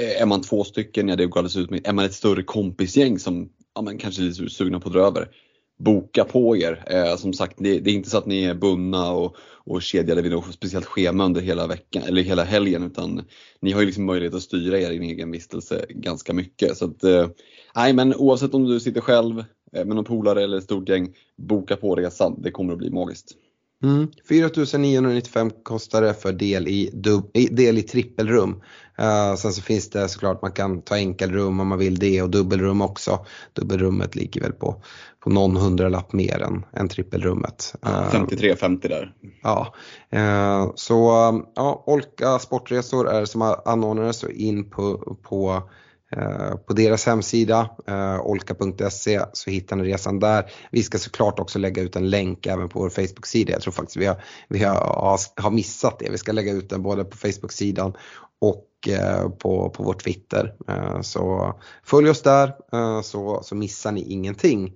Eh, 0.00 0.22
är 0.22 0.26
man 0.26 0.42
två 0.42 0.64
stycken, 0.64 1.08
ja 1.08 1.16
det 1.16 1.26
går 1.26 1.40
alldeles 1.40 1.56
utmärkt. 1.56 1.88
Är 1.88 1.92
man 1.92 2.04
ett 2.04 2.14
större 2.14 2.42
kompisgäng 2.42 3.18
som 3.18 3.48
ja, 3.74 3.82
men 3.82 3.98
kanske 3.98 4.22
är 4.22 4.24
lite 4.24 4.50
sugna 4.50 4.80
på 4.80 4.88
att 4.88 4.94
dra 4.94 5.06
över, 5.06 5.28
boka 5.78 6.24
på 6.24 6.56
er. 6.56 6.84
Eh, 6.86 7.16
som 7.16 7.32
sagt, 7.32 7.56
det, 7.58 7.80
det, 7.80 7.90
är 7.90 7.94
inte 7.94 8.10
så 8.10 8.18
att 8.18 8.26
ni 8.26 8.44
är 8.44 8.54
bundna 8.54 9.10
och, 9.10 9.36
och 9.64 9.82
kedjade 9.82 10.22
vid 10.22 10.32
något 10.32 10.54
speciellt 10.54 10.86
schema 10.86 11.24
under 11.24 11.40
hela 11.40 11.66
veckan 11.66 12.02
eller 12.02 12.22
hela 12.22 12.44
helgen 12.44 12.82
utan 12.82 13.24
ni 13.60 13.72
har 13.72 13.80
ju 13.80 13.86
liksom 13.86 14.04
möjlighet 14.04 14.34
att 14.34 14.42
styra 14.42 14.80
er 14.80 14.90
egen 14.90 15.30
vistelse 15.30 15.86
ganska 15.88 16.32
mycket. 16.32 16.76
Så 16.76 16.84
att, 16.84 17.04
eh, 17.04 17.28
nej, 17.74 17.92
men 17.92 18.14
oavsett 18.14 18.54
om 18.54 18.64
du 18.64 18.80
sitter 18.80 19.00
själv 19.00 19.38
eh, 19.72 19.84
med 19.84 19.96
någon 19.96 20.04
polare 20.04 20.42
eller 20.42 20.58
ett 20.58 20.64
stort 20.64 20.88
gäng, 20.88 21.14
boka 21.36 21.76
på 21.76 21.94
resan. 21.94 22.42
Det 22.42 22.50
kommer 22.50 22.72
att 22.72 22.78
bli 22.78 22.90
magiskt. 22.90 23.36
Mm. 23.82 24.08
4995 24.28 25.50
kostar 25.62 26.02
det 26.02 26.14
för 26.14 26.32
del 26.32 26.68
i, 26.68 26.90
dub, 26.92 27.30
del 27.50 27.78
i 27.78 27.82
trippelrum. 27.82 28.62
Uh, 29.00 29.34
sen 29.36 29.52
så 29.52 29.62
finns 29.62 29.90
det 29.90 30.08
såklart 30.08 30.42
man 30.42 30.52
kan 30.52 30.82
ta 30.82 30.96
enkelrum 30.96 31.60
om 31.60 31.68
man 31.68 31.78
vill 31.78 31.98
det 31.98 32.22
och 32.22 32.30
dubbelrum 32.30 32.82
också. 32.82 33.26
Dubbelrummet 33.52 34.14
ligger 34.14 34.40
väl 34.40 34.52
på, 34.52 34.82
på 35.20 35.30
någon 35.30 35.56
hundralapp 35.56 36.12
mer 36.12 36.42
än, 36.42 36.64
än 36.72 36.88
trippelrummet. 36.88 37.74
Uh, 37.86 38.10
53-50 38.10 38.88
där. 38.88 39.14
Ja, 39.42 39.74
uh, 40.14 40.72
så 40.74 40.94
ja, 41.54 41.84
Olka 41.86 42.38
Sportresor 42.38 43.08
är 43.08 43.24
som 43.24 43.42
anordnare 43.64 44.12
så 44.12 44.28
in 44.28 44.70
på, 44.70 45.16
på 45.22 45.62
Eh, 45.62 45.62
Eh, 46.12 46.56
på 46.56 46.72
deras 46.72 47.06
hemsida, 47.06 47.70
eh, 47.86 48.20
olka.se, 48.20 49.20
så 49.32 49.50
hittar 49.50 49.76
ni 49.76 49.84
resan 49.84 50.20
där. 50.20 50.52
Vi 50.70 50.82
ska 50.82 50.98
såklart 50.98 51.38
också 51.38 51.58
lägga 51.58 51.82
ut 51.82 51.96
en 51.96 52.10
länk 52.10 52.46
även 52.46 52.68
på 52.68 52.78
vår 52.78 52.90
Facebook-sida. 52.90 53.52
Jag 53.52 53.62
tror 53.62 53.72
faktiskt 53.72 53.96
vi 53.96 54.06
har, 54.06 54.22
vi 54.48 54.64
har, 54.64 55.40
har 55.42 55.50
missat 55.50 55.98
det. 55.98 56.10
Vi 56.10 56.18
ska 56.18 56.32
lägga 56.32 56.52
ut 56.52 56.70
den 56.70 56.82
både 56.82 57.04
på 57.04 57.16
Facebook-sidan 57.16 57.94
och 58.40 58.68
eh, 58.88 59.28
på, 59.28 59.70
på 59.70 59.82
vår 59.82 59.94
Twitter. 59.94 60.54
Så 61.02 61.54
följ 61.84 62.10
oss 62.10 62.22
där 62.22 62.52
så, 63.02 63.42
så 63.42 63.54
missar 63.54 63.92
ni 63.92 64.12
ingenting. 64.12 64.72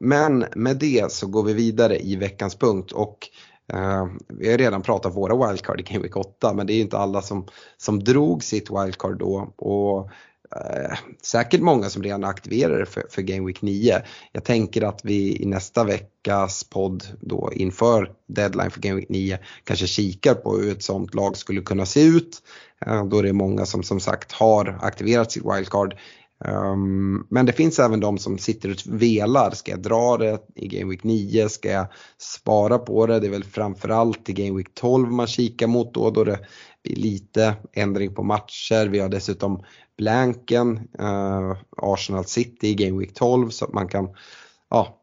Men 0.00 0.44
med 0.54 0.76
det 0.76 1.12
så 1.12 1.26
går 1.26 1.42
vi 1.42 1.52
vidare 1.52 1.98
i 1.98 2.16
veckans 2.16 2.54
punkt 2.54 2.92
och 2.92 3.18
Uh, 3.74 4.06
vi 4.28 4.50
har 4.50 4.58
redan 4.58 4.82
pratat 4.82 5.16
våra 5.16 5.48
wildcard 5.48 5.80
i 5.80 5.82
Game 5.82 6.02
Week 6.02 6.16
8 6.16 6.52
men 6.52 6.66
det 6.66 6.72
är 6.72 6.80
inte 6.80 6.98
alla 6.98 7.22
som, 7.22 7.46
som 7.76 8.04
drog 8.04 8.44
sitt 8.44 8.70
wildcard 8.70 9.18
då. 9.18 9.52
Och 9.56 10.10
uh, 10.56 10.96
säkert 11.22 11.60
många 11.60 11.90
som 11.90 12.02
redan 12.02 12.24
aktiverade 12.24 12.86
för, 12.86 13.04
för 13.10 13.22
Game 13.22 13.46
Week 13.46 13.62
9. 13.62 14.02
Jag 14.32 14.44
tänker 14.44 14.82
att 14.82 15.00
vi 15.04 15.42
i 15.42 15.46
nästa 15.46 15.84
veckas 15.84 16.64
podd 16.64 17.04
då 17.20 17.50
inför 17.52 18.12
deadline 18.26 18.70
för 18.70 18.80
Game 18.80 18.96
Week 18.96 19.08
9 19.08 19.38
kanske 19.64 19.86
kikar 19.86 20.34
på 20.34 20.56
hur 20.56 20.72
ett 20.72 20.82
sånt 20.82 21.14
lag 21.14 21.36
skulle 21.36 21.60
kunna 21.60 21.86
se 21.86 22.02
ut. 22.02 22.42
Uh, 22.86 23.04
då 23.04 23.22
det 23.22 23.28
är 23.28 23.32
många 23.32 23.66
som 23.66 23.82
som 23.82 24.00
sagt 24.00 24.32
har 24.32 24.78
aktiverat 24.82 25.32
sitt 25.32 25.44
wildcard. 25.44 25.94
Um, 26.44 27.26
men 27.30 27.46
det 27.46 27.52
finns 27.52 27.78
även 27.78 28.00
de 28.00 28.18
som 28.18 28.38
sitter 28.38 28.70
och 28.70 28.76
velar. 28.86 29.50
Ska 29.50 29.70
jag 29.70 29.82
dra 29.82 30.16
det 30.16 30.38
i 30.54 30.68
Game 30.68 30.90
Week 30.90 31.04
9? 31.04 31.48
Ska 31.48 31.70
jag 31.70 31.86
spara 32.18 32.78
på 32.78 33.06
det? 33.06 33.20
Det 33.20 33.26
är 33.26 33.30
väl 33.30 33.44
framförallt 33.44 34.28
i 34.28 34.32
Game 34.32 34.56
Week 34.56 34.74
12 34.74 35.12
man 35.12 35.26
kikar 35.26 35.66
mot 35.66 35.94
då, 35.94 36.10
då 36.10 36.24
det 36.24 36.38
blir 36.84 36.96
lite 36.96 37.56
ändring 37.72 38.14
på 38.14 38.22
matcher. 38.22 38.86
Vi 38.86 38.98
har 38.98 39.08
dessutom 39.08 39.62
blanken, 39.98 40.78
uh, 41.00 41.56
Arsenal 41.76 42.24
City 42.24 42.68
i 42.68 42.74
Game 42.74 42.98
Week 42.98 43.14
12 43.14 43.50
så 43.50 43.64
att 43.64 43.72
man 43.72 43.88
kan 43.88 44.08
ja, 44.70 45.02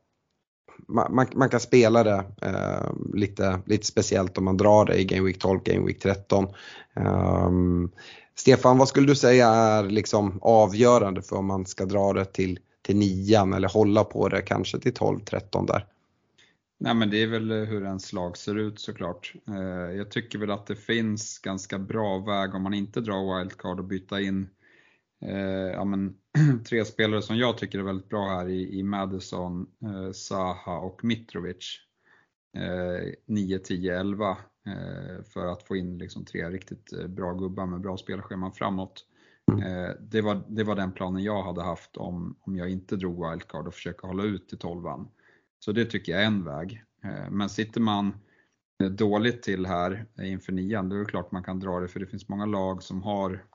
man, 0.87 1.27
man, 1.35 1.49
kan 1.49 1.59
spela 1.59 2.03
det 2.03 2.25
eh, 2.41 2.91
lite, 3.13 3.59
lite 3.65 3.85
speciellt 3.85 4.37
om 4.37 4.45
man 4.45 4.57
drar 4.57 4.85
det 4.85 4.95
i 5.01 5.05
Game 5.05 5.25
Week 5.27 5.39
12, 5.39 5.59
Game 5.63 5.85
Week 5.85 5.99
13. 5.99 6.47
Um, 6.93 7.05
ehm, 7.05 7.91
Stefan, 8.35 8.77
vad 8.77 8.87
skulle 8.87 9.07
du 9.07 9.15
säga 9.15 9.47
är 9.47 9.83
liksom 9.83 10.39
avgörande 10.41 11.21
för 11.21 11.35
om 11.35 11.45
man 11.45 11.65
ska 11.65 11.85
dra 11.85 12.13
det 12.13 12.25
till, 12.25 12.59
till 12.81 12.95
nian 12.95 13.53
eller 13.53 13.69
hålla 13.69 14.03
på 14.03 14.29
det 14.29 14.41
kanske 14.41 14.79
till 14.79 14.93
12-13 14.93 15.67
där? 15.67 15.85
Nej 16.83 16.93
men 16.93 17.09
det 17.09 17.23
är 17.23 17.27
väl 17.27 17.51
eh, 17.51 17.57
hur 17.57 17.83
ens 17.83 18.13
lag 18.13 18.37
ser 18.37 18.55
ut 18.55 18.79
såklart. 18.79 19.33
Eh, 19.47 19.95
jag 19.97 20.11
tycker 20.11 20.39
väl 20.39 20.51
att 20.51 20.67
det 20.67 20.75
finns 20.75 21.39
ganska 21.39 21.79
bra 21.79 22.17
väg 22.17 22.55
om 22.55 22.63
man 22.63 22.73
inte 22.73 23.01
drar 23.01 23.37
wildcard 23.37 23.79
och 23.79 23.85
byta 23.85 24.21
in 24.21 24.49
eh, 25.21 25.71
ja, 25.73 25.83
men, 25.83 26.15
tre 26.69 26.85
spelare 26.85 27.21
som 27.21 27.37
jag 27.37 27.57
tycker 27.57 27.79
är 27.79 27.83
väldigt 27.83 28.09
bra 28.09 28.29
här 28.29 28.49
i, 28.49 28.79
i 28.79 28.83
Madison, 28.83 29.67
eh, 29.81 30.11
Saha 30.11 30.79
och 30.79 31.03
Mitrovic. 31.03 31.79
9, 33.25 33.59
10, 33.59 33.99
11 33.99 34.37
Eh, 34.65 35.23
för 35.23 35.47
att 35.47 35.63
få 35.63 35.75
in 35.75 35.97
liksom 35.97 36.25
tre 36.25 36.49
riktigt 36.49 36.93
eh, 36.93 37.07
bra 37.07 37.33
gubbar 37.33 37.65
med 37.65 37.81
bra 37.81 37.97
spelscheman 37.97 38.53
framåt. 38.53 39.05
Mm. 39.51 39.63
Eh, 39.63 39.91
det 39.99 40.21
var, 40.21 40.43
det 40.47 40.63
var 40.63 40.75
den 40.75 40.91
planen 40.91 41.23
jag 41.23 41.43
hade 41.43 41.61
haft 41.61 41.97
om, 41.97 42.35
om 42.39 42.55
jag 42.55 42.69
inte 42.69 42.95
drog 42.95 43.29
wildcard 43.29 43.67
och 43.67 43.73
försöka 43.73 44.07
hålla 44.07 44.23
ut 44.23 44.49
till 44.49 44.57
12 44.57 44.83
Så 45.59 45.71
det 45.71 45.85
tycker 45.85 46.11
jag 46.11 46.21
är 46.21 46.27
en 46.27 46.43
väg. 46.43 46.83
Men 47.29 47.49
sitter 47.49 47.81
man 47.81 48.13
dåligt 48.91 49.43
till 49.43 49.65
här 49.65 50.05
inför 50.21 50.51
nian, 50.51 50.89
då 50.89 50.95
är 50.95 50.99
det 50.99 51.05
klart 51.05 51.31
man 51.31 51.43
kan 51.43 51.59
dra 51.59 51.79
det 51.79 51.87
för 51.87 51.99
det 51.99 52.05
finns 52.05 52.29
många 52.29 52.45
lag 52.45 52.83
som 52.83 53.03
har 53.03 53.45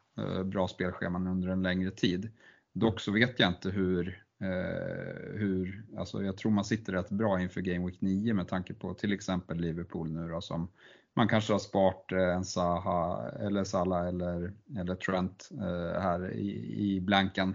bra 0.45 0.69
spelscheman 0.69 1.27
under 1.27 1.49
en 1.49 1.63
längre 1.63 1.91
tid. 1.91 2.31
Dock 2.79 3.01
så 3.01 3.13
vet 3.13 3.41
jag 3.41 3.49
inte 3.49 3.71
hur, 3.71 4.23
eh, 4.41 5.39
hur 5.39 5.85
alltså 5.99 6.23
jag 6.23 6.37
tror 6.37 6.53
man 6.53 6.65
sitter 6.65 6.93
rätt 6.93 7.11
bra 7.11 7.41
inför 7.41 7.61
Game 7.61 7.87
Week 7.87 8.01
9 8.01 8.35
med 8.35 8.49
tanke 8.49 8.75
på 8.75 8.95
till 8.95 9.13
exempel 9.13 9.57
Liverpool 9.57 10.11
nu 10.11 10.29
då 10.29 10.41
som 10.41 10.69
man 11.15 11.29
kanske 11.29 11.53
har 11.53 11.59
sparat 11.59 12.13
eh, 12.13 12.35
en 12.35 12.45
Saha 12.45 13.31
eller 13.31 13.65
Salah 13.65 14.09
eller, 14.09 14.53
eller 14.79 14.95
Trent 14.95 15.49
eh, 15.53 16.01
här 16.01 16.33
i, 16.33 16.75
i 16.79 17.01
blanken 17.01 17.55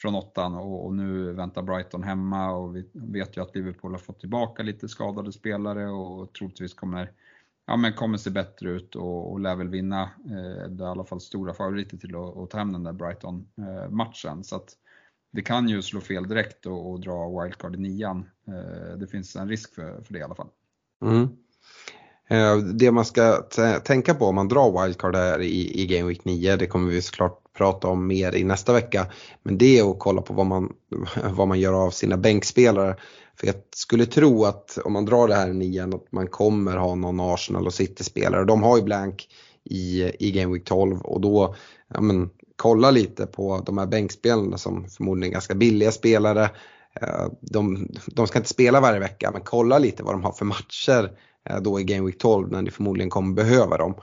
från 0.00 0.14
åttan 0.14 0.54
och, 0.54 0.86
och, 0.86 0.94
nu 0.94 1.32
väntar 1.32 1.62
Brighton 1.62 2.02
hemma 2.02 2.52
och 2.52 2.76
vi 2.76 2.84
vet 2.92 3.36
ju 3.36 3.42
att 3.42 3.54
Liverpool 3.54 3.92
har 3.92 3.98
fått 3.98 4.20
tillbaka 4.20 4.62
lite 4.62 4.88
skadade 4.88 5.32
spelare 5.32 5.88
och 5.88 6.32
troligtvis 6.32 6.74
kommer, 6.74 7.12
ja, 7.70 7.76
men 7.76 7.92
kommer 7.92 8.18
se 8.18 8.30
bättre 8.30 8.70
ut 8.70 8.96
och, 8.96 9.32
och 9.32 9.40
lär 9.40 9.56
väl 9.56 9.68
vinna. 9.68 10.02
Eh, 10.02 10.68
det 10.68 10.84
är 10.84 10.88
i 10.88 10.90
alla 10.90 11.04
fall 11.04 11.20
stora 11.20 11.54
favoriter 11.54 11.96
till 11.96 12.16
att, 12.16 12.36
att 12.36 12.50
ta 12.50 12.58
hem 12.58 12.72
den 12.72 12.82
där 12.82 12.92
Brighton-matchen. 12.92 14.38
Eh, 14.38 14.42
så 14.42 14.56
att 14.56 14.68
det 15.32 15.42
kan 15.42 15.68
ju 15.68 15.82
slå 15.82 16.00
fel 16.00 16.28
direkt 16.28 16.66
och, 16.66 16.90
och 16.90 17.00
dra 17.00 17.42
wildcard 17.42 17.74
i 17.74 17.78
nian. 17.78 18.30
Eh, 18.48 18.98
det 18.98 19.06
finns 19.06 19.36
en 19.36 19.48
risk 19.48 19.74
för, 19.74 20.02
för 20.02 20.12
det 20.12 20.18
i 20.18 20.22
alla 20.22 20.34
fall. 20.34 20.48
Mm. 21.02 21.28
Eh, 22.28 22.56
det 22.56 22.90
man 22.90 23.04
ska 23.04 23.42
tänka 23.84 24.14
på 24.14 24.24
om 24.24 24.34
man 24.34 24.48
drar 24.48 24.82
wildcard 24.82 25.16
här 25.16 25.40
i, 25.40 25.82
i 25.82 25.86
Game 25.86 26.08
Week 26.08 26.24
9, 26.24 26.56
det 26.56 26.66
kommer 26.66 26.90
vi 26.90 27.02
såklart 27.02 27.52
prata 27.52 27.88
om 27.88 28.06
mer 28.06 28.34
i 28.36 28.44
nästa 28.44 28.72
vecka. 28.72 29.06
Men 29.42 29.58
det 29.58 29.78
är 29.78 29.90
att 29.90 29.98
kolla 29.98 30.22
på 30.22 30.34
vad 30.34 30.46
man, 30.46 30.72
vad 31.30 31.48
man 31.48 31.60
gör 31.60 31.86
av 31.86 31.90
sina 31.90 32.16
bänkspelare. 32.16 32.96
För 33.40 33.46
jag 33.46 33.56
skulle 33.74 34.06
tro 34.06 34.44
att 34.44 34.78
om 34.84 34.92
man 34.92 35.04
drar 35.04 35.28
det 35.28 35.34
här 35.34 35.50
i 35.50 35.54
nian 35.54 35.94
att 35.94 36.12
man 36.12 36.26
kommer 36.26 36.76
ha 36.76 36.94
någon 36.94 37.20
Arsenal 37.20 37.66
och 37.66 37.74
City-spelare. 37.74 38.44
De 38.44 38.62
har 38.62 38.76
ju 38.76 38.82
blank 38.82 39.28
i, 39.64 40.12
i 40.18 40.32
Game 40.32 40.52
Week 40.52 40.64
12 40.64 41.00
och 41.00 41.20
då 41.20 41.54
ja, 41.94 42.00
men, 42.00 42.30
kolla 42.56 42.90
lite 42.90 43.26
på 43.26 43.62
de 43.66 43.78
här 43.78 43.86
bänkspelarna 43.86 44.58
som 44.58 44.88
förmodligen 44.88 45.30
är 45.30 45.32
ganska 45.32 45.54
billiga 45.54 45.92
spelare. 45.92 46.50
Eh, 47.00 47.26
de, 47.40 47.88
de 48.06 48.26
ska 48.26 48.38
inte 48.38 48.50
spela 48.50 48.80
varje 48.80 49.00
vecka 49.00 49.30
men 49.32 49.42
kolla 49.44 49.78
lite 49.78 50.02
vad 50.02 50.14
de 50.14 50.24
har 50.24 50.32
för 50.32 50.44
matcher 50.44 51.10
eh, 51.48 51.60
då 51.60 51.80
i 51.80 51.84
Game 51.84 52.06
Week 52.06 52.18
12 52.18 52.50
när 52.50 52.62
ni 52.62 52.70
förmodligen 52.70 53.10
kommer 53.10 53.34
behöva 53.34 53.76
dem. 53.76 53.94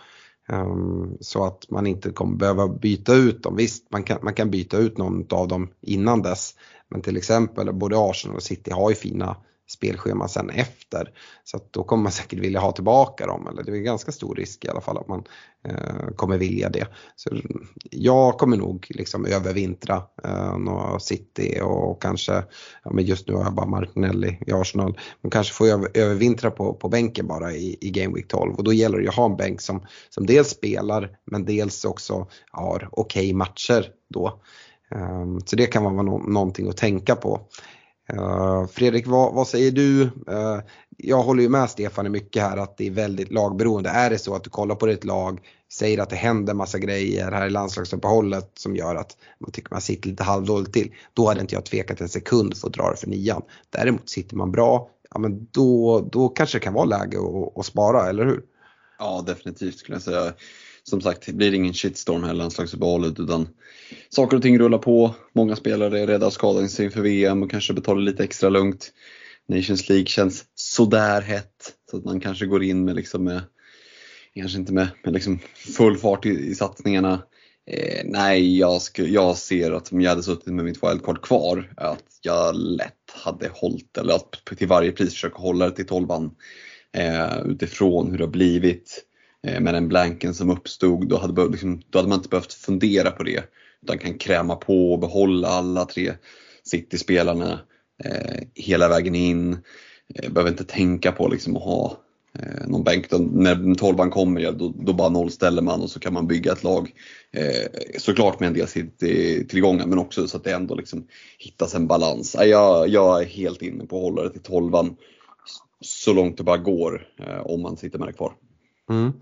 Ehm, 0.50 1.18
så 1.22 1.46
att 1.46 1.70
man 1.70 1.88
inte 1.88 2.12
kommer 2.12 2.38
behöva 2.38 2.68
byta 2.68 3.14
ut 3.14 3.44
dem. 3.44 3.56
Visst, 3.56 3.92
man 3.92 4.04
kan, 4.04 4.20
man 4.22 4.34
kan 4.34 4.52
byta 4.52 4.78
ut 4.78 4.98
någon 4.98 5.26
av 5.30 5.48
dem 5.48 5.70
innan 5.82 6.22
dess. 6.22 6.54
Men 6.90 7.02
till 7.02 7.18
exempel 7.18 7.74
både 7.74 7.96
Arsenal 8.00 8.36
och 8.36 8.44
City 8.44 8.72
har 8.72 8.90
ju 8.90 8.96
fina 8.96 9.38
spelschema 9.68 10.28
sen 10.28 10.50
efter. 10.50 11.12
Så 11.44 11.58
att 11.58 11.74
då 11.74 11.84
kommer 11.84 12.04
man 12.04 12.12
säkert 12.12 12.40
vilja 12.40 12.60
ha 12.60 12.72
tillbaka 12.72 13.28
dem, 13.28 13.48
eller 13.48 13.64
det 13.64 13.72
är 13.72 13.78
ganska 13.78 14.12
stor 14.12 14.36
risk 14.36 14.66
i 14.66 14.70
alla 14.70 14.82
fall 14.82 14.98
att 14.98 15.08
man 15.08 15.24
eh, 15.64 16.08
kommer 16.16 16.38
vilja 16.38 16.70
det. 16.70 16.88
Så 17.16 17.30
jag 17.92 18.38
kommer 18.38 18.58
nog 18.58 18.88
liksom 18.90 19.26
övervintra 19.26 20.04
eh, 20.24 20.58
några 20.58 21.00
City 21.00 21.60
och 21.64 22.02
kanske, 22.02 22.34
ja, 22.84 22.92
men 22.94 23.06
just 23.06 23.28
nu 23.28 23.34
har 23.34 23.44
jag 23.44 23.54
bara 23.54 23.66
Martinelli 23.66 24.40
i 24.48 24.52
Arsenal, 24.52 25.00
men 25.22 25.32
kanske 25.32 25.54
får 25.54 25.68
jag 25.68 25.98
övervintra 25.98 26.52
på, 26.52 26.74
på 26.74 26.90
bänken 26.90 27.28
bara 27.28 27.52
i, 27.52 27.78
i 27.82 27.90
Game 27.90 28.16
Week 28.16 28.28
12 28.28 28.56
och 28.56 28.64
då 28.64 28.74
gäller 28.74 28.98
det 28.98 29.08
att 29.08 29.16
ha 29.16 29.26
en 29.26 29.38
bänk 29.38 29.62
som, 29.62 29.86
som 30.10 30.26
dels 30.26 30.50
spelar 30.50 31.18
men 31.26 31.46
dels 31.46 31.86
också 31.86 32.28
har 32.52 32.90
okej 32.92 33.22
okay 33.22 33.34
matcher 33.34 33.92
då. 34.10 34.42
Ehm, 34.96 35.42
så 35.46 35.56
det 35.56 35.66
kan 35.66 35.84
vara 35.84 36.04
någonting 36.18 36.70
att 36.70 36.78
tänka 36.78 37.16
på. 37.16 37.42
Ehm, 38.10 38.68
Fredrik, 38.68 39.08
vad, 39.08 39.34
vad, 39.34 39.48
säger 39.48 39.72
du? 39.72 40.04
Ehm, 40.04 40.62
jag 40.98 41.24
håller 41.24 41.44
ju 41.44 41.50
med 41.50 41.70
Stefan 41.70 42.06
i 42.06 42.10
mycket 42.10 42.44
här 42.44 42.58
att 42.58 42.78
det 42.78 42.88
är 42.88 42.92
väldigt 42.92 43.32
lagberoende. 43.32 43.90
Är 43.90 44.10
det 44.10 44.18
så 44.18 44.36
att 44.36 44.44
du 44.44 44.50
kollar 44.50 44.76
på 44.76 44.86
ditt 44.86 45.04
lag, 45.04 45.40
säger 45.74 46.00
att 46.00 46.10
det 46.10 46.16
händer 46.16 46.54
massa 46.54 46.80
grejer 46.80 47.32
här 47.32 47.48
i 47.48 47.50
landslagsuppehållet 47.50 48.52
som 48.54 48.76
gör 48.76 48.96
att 48.96 49.18
man 49.40 49.52
tycker 49.52 49.72
man 49.72 49.82
sitter 49.82 50.10
lite 50.10 50.24
halvdåligt 50.24 50.74
till. 50.74 50.94
Då 51.14 51.28
hade 51.28 51.42
inte 51.42 51.56
jag 51.56 51.66
tvekat 51.66 52.02
en 52.02 52.10
sekund 52.10 52.58
för 52.58 52.68
att 52.68 52.74
dra 52.74 52.92
det 52.92 52.98
för 52.98 53.08
nian. 53.08 53.42
Däremot 53.70 54.10
sitter 54.10 54.36
man 54.36 54.52
bra, 54.52 54.90
ja 55.12 55.20
men 55.20 55.48
då, 55.52 56.00
då 56.12 56.30
kanske 56.30 56.58
det 56.58 56.64
kan 56.64 56.74
vara 56.74 56.86
läge 56.86 57.18
att, 57.18 57.58
att 57.58 57.66
spara, 57.66 58.10
eller 58.10 58.26
hur? 58.26 58.44
Ja, 59.00 59.24
definitivt 59.28 59.78
skulle 59.78 59.96
jag 59.96 60.02
säga. 60.02 60.34
Som 60.90 61.02
sagt, 61.02 61.26
det 61.26 61.34
blir 61.34 61.54
ingen 61.54 61.74
shitstorm 61.74 62.24
här 62.24 62.34
landslagsuppehållet 62.34 63.20
utan 63.20 63.48
saker 64.10 64.38
och 64.38 64.44
ting 64.44 64.60
rullar 64.60 64.78
på. 64.78 65.16
Många 65.36 65.56
spelare 65.56 66.00
är 66.00 66.08
rädda 66.08 66.28
att 66.28 66.34
skada 66.34 66.68
sig 66.68 66.86
inför 66.86 67.02
VM 67.02 67.44
och 67.44 67.52
kanske 67.52 67.74
betalar 67.74 68.02
lite 68.02 68.24
extra 68.24 68.50
lugnt. 68.50 68.92
Nations 69.48 69.90
League 69.90 70.06
känns 70.06 70.46
sådär 70.56 71.22
hett 71.22 71.74
så 71.92 71.98
att 71.98 72.06
man 72.06 72.20
kanske 72.20 72.46
går 72.46 72.64
in 72.64 72.86
med, 72.86 72.96
liksom 72.96 73.24
med 73.24 73.42
kanske 74.36 74.58
inte 74.58 74.74
med, 74.74 74.88
med 75.04 75.14
liksom 75.14 75.40
full 75.56 75.98
fart 75.98 76.26
i, 76.26 76.30
i 76.30 76.56
satsningarna. 76.56 77.24
Eh, 77.72 78.02
nej, 78.06 78.58
jag, 78.58 78.82
sku, 78.82 79.08
jag 79.08 79.38
ser 79.38 79.72
att 79.72 79.92
om 79.92 80.02
jag 80.02 80.10
hade 80.10 80.24
suttit 80.24 80.54
med 80.54 80.66
mitt 80.66 80.84
wildcard 80.84 81.22
kvar, 81.22 81.74
att 81.78 82.04
jag 82.22 82.56
lätt 82.56 83.12
hade 83.14 83.50
hållit, 83.54 83.98
eller 83.98 84.14
att 84.14 84.58
till 84.58 84.68
varje 84.68 84.92
pris 84.92 85.14
försöka 85.14 85.38
hålla 85.38 85.66
det 85.66 85.76
till 85.76 85.88
12 85.88 86.08
eh, 86.98 87.42
utifrån 87.46 88.12
hur 88.12 88.18
det 88.18 88.24
har 88.24 88.32
blivit 88.32 89.07
Eh, 89.48 89.60
med 89.60 89.74
den 89.74 89.88
blanken 89.88 90.34
som 90.34 90.50
uppstod. 90.50 91.08
Då 91.08 91.18
hade, 91.18 91.48
liksom, 91.48 91.82
då 91.90 92.00
hade 92.00 92.10
man 92.10 92.18
inte 92.18 92.30
behövt 92.30 92.54
fundera 92.54 93.12
på 93.12 93.24
det 93.24 93.44
utan 93.82 93.98
kan 93.98 94.18
kräma 94.18 94.56
på 94.56 94.94
och 94.94 95.00
behålla 95.00 95.48
alla 95.48 95.86
tre 95.86 96.14
City-spelarna 96.64 97.60
eh, 98.04 98.42
hela 98.54 98.90
vägen 98.90 99.16
in. 99.16 99.58
Eh, 100.16 100.32
behöver 100.32 100.52
inte 100.52 100.64
tänka 100.64 101.12
på 101.12 101.28
liksom, 101.28 101.58
att 101.58 101.64
ha 101.64 101.98
eh, 102.40 102.68
någon 102.68 102.84
bänk. 102.84 103.12
När 103.12 103.76
tolvan 103.76 104.10
kommer, 104.10 104.42
ja, 104.42 104.52
då, 104.52 104.74
då 104.78 104.94
bara 104.94 105.10
nollställer 105.10 105.62
man 105.62 105.82
och 105.82 105.90
så 105.90 106.00
kan 106.00 106.14
man 106.14 106.28
bygga 106.28 106.52
ett 106.52 106.64
lag. 106.64 106.92
Eh, 107.32 107.98
såklart 107.98 108.40
med 108.40 108.48
en 108.48 108.54
del 108.54 108.68
City-tillgångar, 108.68 109.86
men 109.86 110.00
också 110.00 110.28
så 110.28 110.38
att 110.38 110.44
det 110.44 110.52
ändå 110.52 110.76
liksom 110.76 111.08
hittas 111.38 111.76
en 111.76 111.88
balans. 111.88 112.36
Jag, 112.40 112.88
jag 112.88 113.22
är 113.22 113.26
helt 113.26 113.62
inne 113.62 113.86
på 113.86 113.98
att 113.98 114.04
hålla 114.04 114.24
det 114.24 114.30
till 114.30 114.42
tolvan 114.42 114.96
så 115.82 116.14
långt 116.14 116.38
det 116.38 116.44
bara 116.44 116.58
går 116.58 117.08
eh, 117.20 117.40
om 117.40 117.62
man 117.62 117.78
sitter 117.78 118.00
med 118.00 118.08
det 118.08 118.14
kvar. 118.14 118.34
Mm. 118.90 119.14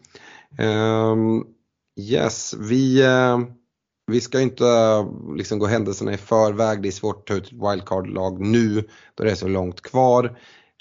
Um, 0.59 1.47
yes, 1.99 2.53
vi, 2.59 3.03
uh, 3.03 3.39
vi 4.07 4.21
ska 4.21 4.41
inte 4.41 4.63
uh, 4.63 5.35
liksom 5.35 5.59
gå 5.59 5.65
händelserna 5.65 6.13
i 6.13 6.17
förväg. 6.17 6.81
Det 6.81 6.89
är 6.89 6.91
svårt 6.91 7.19
att 7.19 7.25
ta 7.25 7.33
ut 7.33 7.45
ett 7.45 7.53
wildcard-lag 7.53 8.39
nu 8.39 8.83
då 9.15 9.23
det 9.23 9.31
är 9.31 9.35
så 9.35 9.47
långt 9.47 9.81
kvar. 9.81 10.37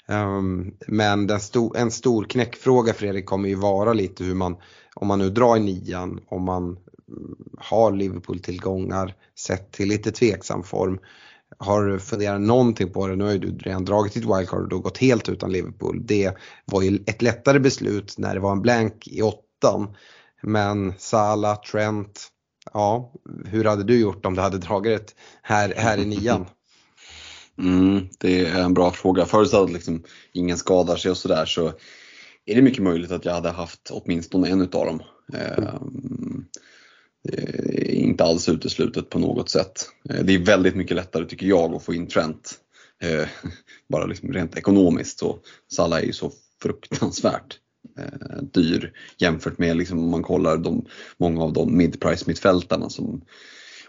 Um, 0.07 0.73
men 0.87 1.39
sto 1.39 1.75
en 1.75 1.91
stor 1.91 2.23
knäckfråga 2.23 2.93
Fredrik 2.93 3.25
kommer 3.25 3.49
ju 3.49 3.55
vara 3.55 3.93
lite 3.93 4.23
hur 4.23 4.35
man, 4.35 4.55
om 4.95 5.07
man 5.07 5.19
nu 5.19 5.29
drar 5.29 5.57
i 5.57 5.59
nian, 5.59 6.19
om 6.27 6.43
man 6.43 6.63
mm, 6.63 7.35
har 7.57 7.91
Liverpool-tillgångar 7.91 9.13
sett 9.39 9.71
till 9.71 9.89
lite 9.89 10.11
tveksam 10.11 10.63
form. 10.63 10.99
Har 11.57 11.85
du 11.85 11.99
funderat 11.99 12.41
någonting 12.41 12.93
på 12.93 13.07
det? 13.07 13.15
Nu 13.15 13.23
har 13.23 13.31
ju 13.31 13.37
du 13.37 13.57
redan 13.57 13.85
dragit 13.85 14.13
ditt 14.13 14.23
wildcard 14.23 14.73
och 14.73 14.83
gått 14.83 14.97
helt 14.97 15.29
utan 15.29 15.51
Liverpool. 15.51 16.01
Det 16.05 16.31
var 16.65 16.81
ju 16.81 16.99
ett 17.07 17.21
lättare 17.21 17.59
beslut 17.59 18.15
när 18.17 18.33
det 18.33 18.39
var 18.39 18.51
en 18.51 18.61
blank 18.61 19.07
i 19.07 19.21
åttan. 19.21 19.95
Men 20.43 20.93
Salah, 20.97 21.61
Trent, 21.61 22.27
ja, 22.73 23.13
hur 23.45 23.65
hade 23.65 23.83
du 23.83 23.99
gjort 23.99 24.25
om 24.25 24.35
du 24.35 24.41
hade 24.41 24.57
dragit 24.57 25.07
det 25.07 25.13
här, 25.41 25.73
här 25.77 25.97
i 25.97 26.05
nian? 26.05 26.45
Mm, 27.57 28.07
det 28.19 28.45
är 28.45 28.61
en 28.61 28.73
bra 28.73 28.91
fråga. 28.91 29.25
Förutsatt 29.25 29.61
att 29.61 29.71
liksom 29.71 30.03
ingen 30.33 30.57
skadar 30.57 30.95
sig 30.95 31.11
och 31.11 31.17
sådär 31.17 31.45
så 31.45 31.67
är 32.45 32.55
det 32.55 32.61
mycket 32.61 32.83
möjligt 32.83 33.11
att 33.11 33.25
jag 33.25 33.33
hade 33.33 33.49
haft 33.49 33.89
åtminstone 33.91 34.49
en 34.49 34.61
utav 34.61 34.85
dem. 34.85 35.01
Mm. 35.33 36.45
Är 37.33 37.91
inte 37.91 38.23
alls 38.23 38.49
uteslutet 38.49 39.09
på 39.09 39.19
något 39.19 39.49
sätt. 39.49 39.89
Eh, 40.09 40.23
det 40.23 40.33
är 40.33 40.39
väldigt 40.39 40.75
mycket 40.75 40.95
lättare 40.95 41.25
tycker 41.25 41.47
jag 41.47 41.73
att 41.73 41.83
få 41.83 41.93
in 41.93 42.07
Trent. 42.07 42.59
Eh, 43.03 43.27
bara 43.89 44.05
liksom 44.05 44.33
rent 44.33 44.57
ekonomiskt 44.57 45.19
så 45.19 45.39
Salah 45.71 45.99
är 45.99 46.03
ju 46.03 46.13
så 46.13 46.31
fruktansvärt 46.61 47.59
eh, 47.99 48.41
dyr 48.41 48.93
jämfört 49.17 49.57
med 49.57 49.77
liksom 49.77 49.99
om 49.99 50.09
man 50.09 50.23
kollar 50.23 50.57
de, 50.57 50.85
många 51.17 51.43
av 51.43 51.53
de 51.53 51.77
mid-price 51.77 52.23
mittfältarna 52.27 52.89
som 52.89 53.21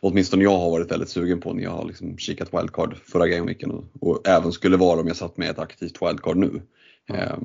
åtminstone 0.00 0.42
jag 0.42 0.58
har 0.58 0.70
varit 0.70 0.90
väldigt 0.90 1.08
sugen 1.08 1.40
på 1.40 1.52
när 1.52 1.62
jag 1.62 1.70
har 1.70 1.86
liksom 1.86 2.18
kikat 2.18 2.54
wildcard 2.54 2.96
förra 3.04 3.28
gameweeken 3.28 3.70
och, 3.70 3.84
och 4.00 4.28
även 4.28 4.52
skulle 4.52 4.76
vara 4.76 5.00
om 5.00 5.06
jag 5.06 5.16
satt 5.16 5.36
med 5.36 5.50
ett 5.50 5.58
aktivt 5.58 6.02
wildcard 6.02 6.36
nu. 6.36 6.62
Mm. 7.08 7.44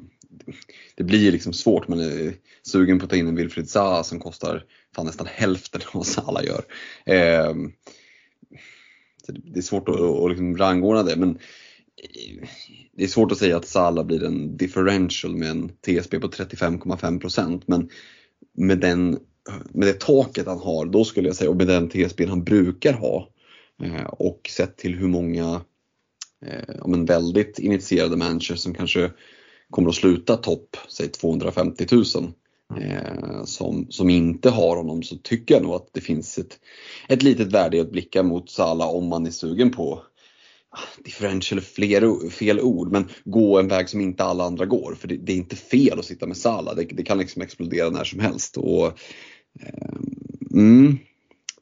det 0.96 1.04
blir 1.04 1.32
liksom 1.32 1.54
svårt, 1.54 1.88
man 1.88 2.00
är 2.00 2.34
sugen 2.64 3.00
på 3.00 3.04
att 3.04 3.10
ta 3.10 3.16
in 3.16 3.28
en 3.28 3.36
Wilfried 3.36 3.70
Zaha 3.70 4.04
som 4.04 4.20
kostar 4.20 4.66
fan 4.96 5.06
nästan 5.06 5.28
hälften 5.28 5.82
av 5.82 5.94
vad 5.94 6.08
Salah 6.08 6.46
gör. 6.46 6.64
Eh, 7.06 7.56
det 9.28 9.60
är 9.60 9.62
svårt 9.62 9.90
att, 9.90 10.00
att 10.00 10.30
liksom 10.30 10.58
rangordna 10.58 11.04
det 11.04 11.16
men 11.16 11.30
eh, 11.30 12.48
det 12.94 13.04
är 13.04 13.08
svårt 13.08 13.32
att 13.32 13.38
säga 13.38 13.58
att 13.58 13.68
Salah 13.68 14.06
blir 14.06 14.24
en 14.24 14.58
differential 14.58 15.36
med 15.36 15.50
en 15.50 15.70
TSB 15.70 16.20
på 16.20 16.28
35,5% 16.28 17.62
men 17.66 17.90
med, 18.58 18.80
den, 18.80 19.20
med 19.70 19.88
det 19.88 20.00
taket 20.00 20.48
han 20.48 20.60
har, 20.60 20.86
då 20.86 21.06
skulle 21.06 21.28
jag 21.28 21.36
säga, 21.36 21.50
och 21.50 21.56
med 21.56 21.68
den 21.68 21.90
TSB 21.90 22.26
han 22.26 22.44
brukar 22.44 22.94
ha 22.94 23.30
eh, 23.84 24.04
och 24.04 24.50
sett 24.50 24.78
till 24.78 24.96
hur 24.96 25.08
många 25.08 25.62
eh, 26.46 26.88
men 26.88 27.06
väldigt 27.06 27.60
initierade 27.60 28.18
managers 28.18 28.60
som 28.60 28.74
kanske 28.74 29.12
kommer 29.70 29.90
att 29.90 29.96
sluta 29.96 30.38
topp, 30.38 30.78
säg 30.90 31.08
250 31.08 31.86
000 31.92 32.34
Mm. 32.78 32.92
eh, 32.92 33.44
som, 33.44 33.88
som 33.90 34.10
inte 34.10 34.50
har 34.50 34.78
honom 34.78 35.04
så 35.04 35.16
tycker 35.16 35.56
jag 35.56 35.64
nog 35.64 35.74
att 35.74 35.90
det 35.92 36.02
finns 36.02 36.38
ett, 36.38 36.60
ett 37.08 37.24
litet 37.24 37.52
värde 37.52 37.78
i 37.78 37.80
att 37.80 37.92
blicka 37.92 38.24
mot 38.24 38.50
Sala 38.50 38.86
om 38.86 39.08
man 39.08 39.28
är 39.28 39.32
sugen 39.32 39.72
på 39.72 40.04
ah, 40.70 41.04
differential 41.04 41.62
fler, 41.62 42.30
fel 42.30 42.60
ord, 42.60 42.92
men 42.92 43.10
gå 43.26 43.60
en 43.60 43.68
väg 43.68 43.90
som 43.90 44.02
inte 44.02 44.24
alla 44.24 44.44
andra 44.44 44.66
går. 44.66 44.96
För 45.00 45.08
det, 45.08 45.18
det 45.18 45.32
är 45.32 45.38
inte 45.38 45.56
fel 45.56 46.00
att 46.00 46.06
sitta 46.06 46.28
med 46.28 46.38
Sala, 46.38 46.74
det, 46.74 46.84
det, 46.84 47.04
kan 47.04 47.18
liksom 47.18 47.42
explodera 47.42 47.90
när 47.90 48.04
som 48.04 48.20
helst. 48.20 48.58
Och, 48.58 48.86
eh, 49.60 49.94
mm, 50.52 50.98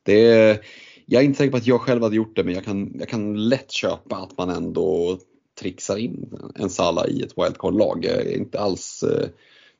det, 0.03 0.61
jag 1.05 1.21
är 1.21 1.25
inte 1.25 1.37
säker 1.37 1.51
på 1.51 1.57
att 1.57 1.67
jag 1.67 1.81
själv 1.81 2.03
hade 2.03 2.15
gjort 2.15 2.35
det, 2.35 2.43
men 2.43 2.53
jag 2.53 2.65
kan, 2.65 2.91
jag 2.99 3.09
kan 3.09 3.49
lätt 3.49 3.71
köpa 3.71 4.15
att 4.15 4.37
man 4.37 4.49
ändå 4.49 5.19
trixar 5.59 5.97
in 5.97 6.33
en 6.55 6.69
Sala 6.69 7.07
i 7.07 7.21
ett 7.21 7.37
wildcard-lag. 7.37 8.05
Jag 8.05 8.15
är 8.15 8.37
inte 8.37 8.59
alls 8.59 9.03
eh, 9.03 9.29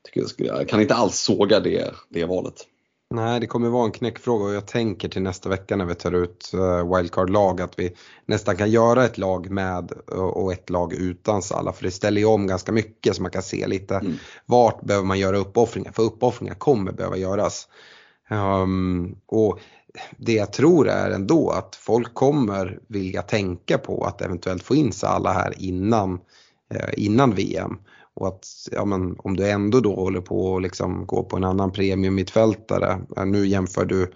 tycker 0.04 0.44
jag, 0.44 0.68
kan 0.68 0.80
inte 0.80 0.94
alls 0.94 1.18
såga 1.18 1.60
det, 1.60 1.94
det 2.08 2.24
valet. 2.24 2.66
Nej, 3.14 3.40
det 3.40 3.46
kommer 3.46 3.68
vara 3.68 3.84
en 3.84 3.92
knäckfråga 3.92 4.44
och 4.44 4.54
jag 4.54 4.66
tänker 4.66 5.08
till 5.08 5.22
nästa 5.22 5.48
vecka 5.48 5.76
när 5.76 5.84
vi 5.84 5.94
tar 5.94 6.12
ut 6.12 6.50
eh, 6.54 6.96
wildcard-lag 6.96 7.60
att 7.60 7.78
vi 7.78 7.96
nästan 8.26 8.56
kan 8.56 8.70
göra 8.70 9.04
ett 9.04 9.18
lag 9.18 9.50
med 9.50 9.92
och 10.08 10.52
ett 10.52 10.70
lag 10.70 10.92
utan 10.92 11.42
Salla 11.42 11.72
för 11.72 11.84
det 11.84 11.90
ställer 11.90 12.20
ju 12.20 12.26
om 12.26 12.46
ganska 12.46 12.72
mycket 12.72 13.16
så 13.16 13.22
man 13.22 13.30
kan 13.30 13.42
se 13.42 13.66
lite 13.66 13.94
mm. 13.94 14.14
vart 14.46 14.80
behöver 14.80 15.06
man 15.06 15.18
göra 15.18 15.38
uppoffringar 15.38 15.92
för 15.92 16.02
uppoffringar 16.02 16.54
kommer 16.54 16.92
behöva 16.92 17.16
göras. 17.16 17.68
Um, 18.30 19.16
och 19.26 19.60
det 20.16 20.32
jag 20.32 20.52
tror 20.52 20.88
är 20.88 21.10
ändå 21.10 21.50
att 21.50 21.76
folk 21.76 22.14
kommer 22.14 22.78
vilja 22.88 23.22
tänka 23.22 23.78
på 23.78 24.04
att 24.04 24.22
eventuellt 24.22 24.62
få 24.62 24.74
in 24.74 24.92
Salla 24.92 25.32
här 25.32 25.54
innan, 25.58 26.20
eh, 26.74 26.90
innan 26.96 27.34
VM. 27.34 27.78
Och 28.20 28.28
att 28.28 28.46
ja, 28.72 28.84
men, 28.84 29.16
om 29.18 29.36
du 29.36 29.50
ändå 29.50 29.80
då 29.80 29.94
håller 29.94 30.20
på 30.20 30.56
att 30.56 30.62
liksom 30.62 31.06
gå 31.06 31.22
på 31.22 31.36
en 31.36 31.44
annan 31.44 31.72
premium 31.72 32.14
mittfältare, 32.14 33.00
eh, 33.16 33.26
nu 33.26 33.46
jämför 33.46 33.84
du 33.84 34.12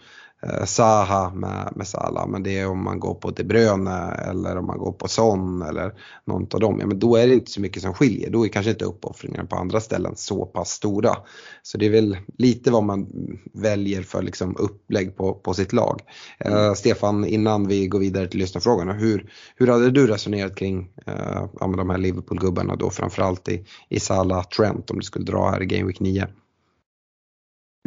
Saha 0.65 1.35
med, 1.35 1.73
med 1.77 1.87
Salah, 1.87 2.29
men 2.29 2.43
det 2.43 2.59
är 2.59 2.69
om 2.69 2.85
man 2.85 3.01
går 3.01 3.15
på 3.15 3.31
De 3.31 3.45
Bruyne 3.45 4.13
eller 4.29 4.57
om 4.57 4.67
man 4.67 4.79
går 4.79 4.93
på 4.93 5.09
Son 5.09 5.63
eller 5.63 5.95
någon 6.25 6.47
av 6.55 6.61
dem, 6.61 6.77
ja, 6.81 6.87
men 6.87 6.99
då 6.99 7.17
är 7.17 7.27
det 7.27 7.35
inte 7.35 7.51
så 7.51 7.61
mycket 7.61 7.83
som 7.83 7.95
skiljer. 7.95 8.31
Då 8.31 8.45
är 8.45 8.49
kanske 8.49 8.71
inte 8.71 8.85
uppoffringarna 8.85 9.47
på 9.47 9.57
andra 9.57 9.81
ställen 9.81 10.13
så 10.17 10.47
pass 10.47 10.71
stora. 10.71 11.17
Så 11.63 11.79
det 11.79 11.87
är 11.87 11.91
väl 11.91 12.17
lite 12.39 12.71
vad 12.71 12.85
man 12.85 13.07
väljer 13.53 14.03
för 14.03 14.23
liksom 14.23 14.57
upplägg 14.57 15.17
på, 15.17 15.35
på 15.35 15.55
sitt 15.55 15.73
lag. 15.73 16.01
Eh, 16.39 16.53
mm. 16.53 16.65
Uh, 16.65 16.75
Stefan, 16.75 17.25
innan 17.25 17.69
vi 17.69 17.87
går 17.87 17.99
vidare 17.99 18.27
till 18.27 18.41
lyssnarfrågorna, 18.41 18.93
hur, 18.93 19.31
hur 19.57 19.67
hade 19.67 19.91
du 19.91 20.07
resonerat 20.07 20.57
kring 20.57 20.91
uh, 21.09 21.75
de 21.77 21.91
här 21.91 21.99
Liverpool-gubbarna 21.99 22.77
då 22.77 22.91
framförallt 22.91 23.49
i, 23.49 23.65
i 23.89 24.01
Salah 24.01 24.45
Trent 24.45 24.91
om 24.91 24.99
du 24.99 25.03
skulle 25.03 25.25
dra 25.25 25.51
här 25.51 25.63
i 25.63 25.67
Game 25.67 25.87
Week 25.87 26.01
9? 26.01 26.27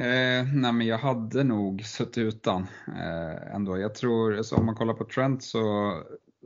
Eh, 0.02 0.48
nej 0.54 0.74
men 0.74 0.88
jag 0.88 0.98
hade 0.98 1.43
nog 1.43 1.86
suttit 1.86 2.18
utan 2.18 2.62
eh, 2.88 3.56
ändå. 3.56 3.78
Jag 3.78 3.95
tror, 3.95 4.38
alltså 4.38 4.56
om 4.56 4.66
man 4.66 4.76
kollar 4.76 4.93
på 4.93 5.06
Trent 5.06 5.43
så 5.43 5.93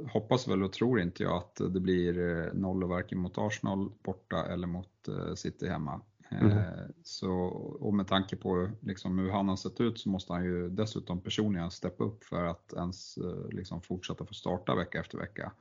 hoppas 0.08 0.48
väl 0.48 0.64
och 0.64 0.74
tror 0.74 1.00
inte 1.00 1.24
jag 1.24 1.38
att 1.38 1.56
det 1.56 1.80
blir 1.80 2.20
eh, 2.20 2.54
noll 2.54 2.84
varken 2.84 3.18
mot 3.20 3.38
Arsenal 3.38 3.90
borta 4.04 4.46
eller 4.46 4.68
mot 4.68 5.08
eh, 5.08 5.34
City 5.34 5.68
hemma. 5.68 6.02
Eh, 6.30 6.42
mm. 6.42 6.64
Så, 7.04 7.32
och 7.80 7.94
med 7.94 8.08
tanke 8.08 8.36
på 8.36 8.70
liksom 8.82 9.20
hur 9.20 9.32
han 9.32 9.50
har 9.50 9.56
sett 9.56 9.82
ut 9.82 10.00
så 10.00 10.10
måste 10.10 10.34
han 10.34 10.44
ju 10.44 10.70
dessutom 10.70 11.22
personligen 11.22 11.72
steppa 11.72 12.04
upp 12.04 12.24
för 12.24 12.46
att 12.46 12.74
ens 12.74 13.18
eh, 13.18 13.50
liksom 13.50 13.82
fortsätta 13.82 14.26
få 14.26 14.34
starta 14.34 14.76
vecka 14.76 15.00
efter 15.00 15.18
vecka. 15.18 15.52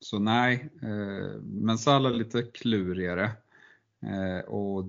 Så 0.00 0.18
nej, 0.18 0.70
men 1.42 1.78
Salah 1.78 2.12
lite 2.12 2.42
klurigare. 2.42 3.30
Eh, 4.06 4.44
och 4.44 4.84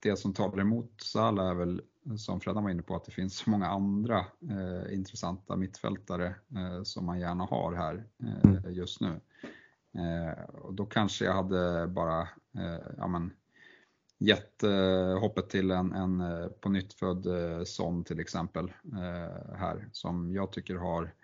det 0.00 0.16
som 0.16 0.32
talar 0.32 0.60
emot 0.60 1.00
Salah 1.02 1.50
är 1.50 1.54
väl, 1.54 1.82
som 2.18 2.40
Freddan 2.40 2.64
var 2.64 2.70
inne 2.70 2.82
på, 2.82 2.96
att 2.96 3.04
det 3.04 3.12
finns 3.12 3.36
så 3.36 3.50
många 3.50 3.66
andra 3.66 4.18
eh, 4.50 4.94
intressanta 4.94 5.56
mittfältare 5.56 6.26
eh, 6.56 6.82
som 6.82 7.06
man 7.06 7.20
gärna 7.20 7.44
har 7.44 7.74
här 7.74 8.06
eh, 8.22 8.72
just 8.72 9.00
nu. 9.00 9.20
Eh, 9.94 10.44
och 10.44 10.74
då 10.74 10.86
kanske 10.86 11.24
jag 11.24 11.34
hade 11.34 11.86
bara 11.86 12.20
eh, 12.58 12.86
ja, 12.96 13.06
men, 13.06 13.32
gett 14.18 14.62
eh, 14.62 15.20
hoppet 15.20 15.50
till 15.50 15.70
en, 15.70 15.92
en 15.92 16.22
på 16.60 16.68
nytt 16.68 16.92
född 16.92 17.26
Son 17.68 18.04
till 18.04 18.20
exempel 18.20 18.72
här, 19.54 19.88
som 19.92 20.34
jag 20.34 20.52
tycker 20.52 20.74
har 20.74 21.14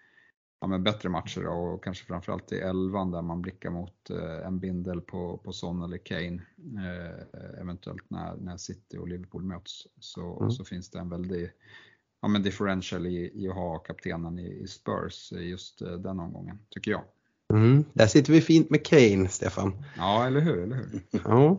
ja, 0.61 0.66
men 0.66 0.84
bättre 0.84 1.09
matcher 1.09 1.46
och 1.46 1.84
kanske 1.84 2.07
framförallt 2.07 2.52
i 2.52 2.59
elvan 2.59 3.11
där 3.11 3.22
man 3.22 3.42
blickar 3.42 3.70
mot 3.70 4.11
eh, 4.11 4.46
en 4.46 4.59
bindel 4.59 5.00
på, 5.00 5.38
på 5.38 5.52
Son 5.52 5.82
eller 5.82 5.98
Kane 5.98 6.42
eh, 6.76 7.61
eventuellt 7.61 8.11
när, 8.11 8.36
när 8.36 8.57
City 8.57 8.98
och 8.98 9.09
Liverpool 9.09 9.42
möts 9.42 9.86
så, 10.00 10.38
mm. 10.38 10.50
så 10.50 10.64
finns 10.64 10.90
det 10.90 10.98
en 10.98 11.09
väldig 11.09 11.50
ja, 12.20 12.28
men 12.28 12.42
differential 12.42 13.07
i, 13.07 13.30
i 13.34 13.48
att 13.48 13.54
ha 13.54 13.78
kaptenen 13.78 14.38
i, 14.38 14.62
i 14.62 14.66
Spurs 14.66 15.32
just 15.32 15.82
eh, 15.82 15.92
den 15.92 16.20
omgången 16.20 16.59
tycker 16.68 16.90
jag. 16.90 17.04
Mm, 17.53 17.84
där 17.92 18.07
sitter 18.07 18.32
vi 18.32 18.40
fint 18.40 18.70
med 18.70 18.86
Kane, 18.86 19.28
Stefan. 19.28 19.84
Ja, 19.97 20.26
eller 20.26 20.40
hur. 20.40 20.62
Eller 20.62 20.76
hur? 20.76 21.01
Ja. 21.24 21.59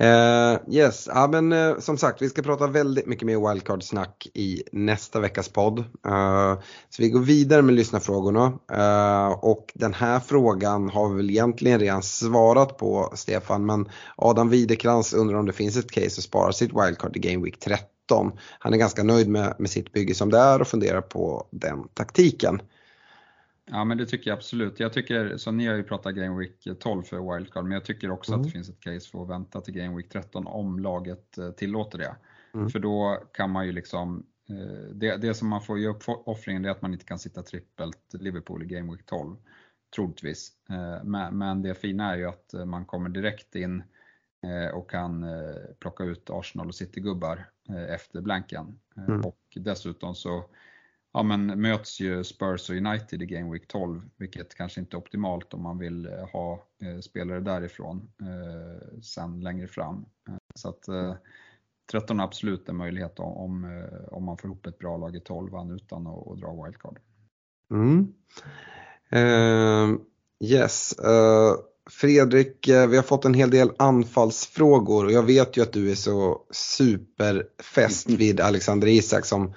Uh, 0.00 0.74
yes, 0.74 1.08
ja, 1.14 1.28
men 1.32 1.52
uh, 1.52 1.78
som 1.78 1.98
sagt 1.98 2.22
vi 2.22 2.28
ska 2.28 2.42
prata 2.42 2.66
väldigt 2.66 3.06
mycket 3.06 3.26
mer 3.26 3.48
wildcard-snack 3.48 4.28
i 4.34 4.62
nästa 4.72 5.20
veckas 5.20 5.48
podd. 5.48 5.78
Uh, 5.78 6.60
så 6.90 7.02
vi 7.02 7.10
går 7.10 7.20
vidare 7.20 7.62
med 7.62 7.74
lyssnarfrågorna. 7.74 8.58
och 9.40 9.72
den 9.74 9.94
här 9.94 10.20
frågan 10.20 10.88
har 10.88 11.08
vi 11.08 11.16
väl 11.16 11.30
egentligen 11.30 11.80
redan 11.80 12.02
svarat 12.02 12.76
på, 12.78 13.12
Stefan. 13.14 13.66
Men 13.66 13.88
Adam 14.16 14.48
Widekrans 14.48 15.14
undrar 15.14 15.38
om 15.38 15.46
det 15.46 15.52
finns 15.52 15.76
ett 15.76 15.90
case 15.90 16.06
att 16.06 16.24
spara 16.24 16.52
sitt 16.52 16.72
wildcard 16.72 17.16
i 17.16 17.20
Game 17.20 17.44
Week 17.44 17.60
13. 17.60 18.32
Han 18.58 18.74
är 18.74 18.78
ganska 18.78 19.02
nöjd 19.02 19.28
med, 19.28 19.54
med 19.58 19.70
sitt 19.70 19.92
bygge 19.92 20.14
som 20.14 20.30
det 20.30 20.38
är 20.38 20.60
och 20.60 20.68
funderar 20.68 21.00
på 21.00 21.46
den 21.50 21.88
taktiken. 21.94 22.60
Ja 23.70 23.84
men 23.84 23.98
det 23.98 24.06
tycker 24.06 24.30
jag 24.30 24.36
absolut. 24.36 24.80
Jag 24.80 24.92
tycker, 24.92 25.36
så 25.36 25.50
ni 25.50 25.66
har 25.66 25.74
ju 25.74 25.82
pratat 25.82 26.14
Game 26.14 26.38
Week 26.38 26.68
12 26.80 27.02
för 27.02 27.34
wildcard, 27.34 27.64
men 27.64 27.72
jag 27.72 27.84
tycker 27.84 28.10
också 28.10 28.32
mm. 28.32 28.40
att 28.40 28.46
det 28.46 28.52
finns 28.52 28.68
ett 28.68 28.80
case 28.80 29.10
för 29.10 29.22
att 29.22 29.28
vänta 29.28 29.60
till 29.60 29.74
Game 29.74 29.96
Week 29.96 30.08
13 30.08 30.46
om 30.46 30.78
laget 30.78 31.38
eh, 31.38 31.50
tillåter 31.50 31.98
det. 31.98 32.16
Mm. 32.54 32.68
För 32.68 32.78
då 32.78 33.22
kan 33.32 33.50
man 33.50 33.66
ju 33.66 33.72
liksom, 33.72 34.26
eh, 34.48 34.94
det, 34.94 35.16
det 35.16 35.34
som 35.34 35.48
man 35.48 35.62
får 35.62 35.78
ge 35.78 35.88
uppoffringen 35.88 36.64
är 36.64 36.70
att 36.70 36.82
man 36.82 36.92
inte 36.92 37.04
kan 37.04 37.18
sitta 37.18 37.42
trippelt 37.42 38.12
Liverpool 38.12 38.62
i 38.62 38.66
Game 38.66 38.92
Week 38.92 39.06
12, 39.06 39.36
troligtvis. 39.94 40.52
Eh, 40.70 41.04
men, 41.04 41.38
men 41.38 41.62
det 41.62 41.74
fina 41.74 42.12
är 42.12 42.16
ju 42.16 42.24
att 42.24 42.54
man 42.66 42.84
kommer 42.84 43.08
direkt 43.08 43.54
in 43.54 43.82
och 44.74 44.90
kan 44.90 45.26
plocka 45.78 46.04
ut 46.04 46.30
Arsenal 46.30 46.68
och 46.68 46.74
City-gubbar 46.74 47.50
efter 47.88 48.20
blanken. 48.20 48.78
Mm. 48.96 49.20
Och 49.20 49.38
dessutom 49.54 50.14
så 50.14 50.44
ja, 51.14 51.22
men 51.22 51.60
möts 51.60 52.00
ju 52.00 52.24
Spurs 52.24 52.70
och 52.70 52.76
United 52.76 53.22
i 53.22 53.26
Game 53.26 53.52
Week 53.52 53.68
12, 53.68 54.00
vilket 54.16 54.54
kanske 54.54 54.80
inte 54.80 54.96
är 54.96 54.98
optimalt 54.98 55.54
om 55.54 55.62
man 55.62 55.78
vill 55.78 56.06
eh, 56.06 56.28
ha 56.32 56.66
eh, 56.82 57.00
spelare 57.00 57.40
därifrån 57.40 58.10
eh, 58.20 59.00
sen 59.02 59.40
längre 59.40 59.68
fram. 59.68 60.06
Eh, 60.28 60.34
så 60.54 60.68
att 60.68 60.88
eh, 60.88 61.14
13 61.90 62.20
är 62.20 62.24
absolut 62.24 62.68
en 62.68 62.76
möjlighet 62.76 63.18
om, 63.18 63.82
om 64.10 64.24
man 64.24 64.38
får 64.38 64.50
ihop 64.50 64.66
ett 64.66 64.78
bra 64.78 64.96
lag 64.96 65.16
i 65.16 65.20
12 65.20 65.50
utan 65.74 66.06
att, 66.06 66.28
att 66.28 66.40
dra 66.40 66.64
wildcard. 66.64 66.98
Mm. 67.70 68.14
Uh, 69.14 69.98
yes. 70.40 70.94
Uh, 70.98 71.54
Fredrik, 71.90 72.68
vi 72.68 72.96
har 72.96 73.02
fått 73.02 73.24
en 73.24 73.34
hel 73.34 73.50
del 73.50 73.72
anfallsfrågor 73.78 75.04
och 75.04 75.12
jag 75.12 75.22
vet 75.22 75.56
ju 75.56 75.62
att 75.62 75.72
du 75.72 75.90
är 75.90 75.94
så 75.94 76.46
superfäst 76.50 78.10
vid 78.10 78.40
Alexander 78.40 78.88
Isak 78.88 79.24
som 79.24 79.54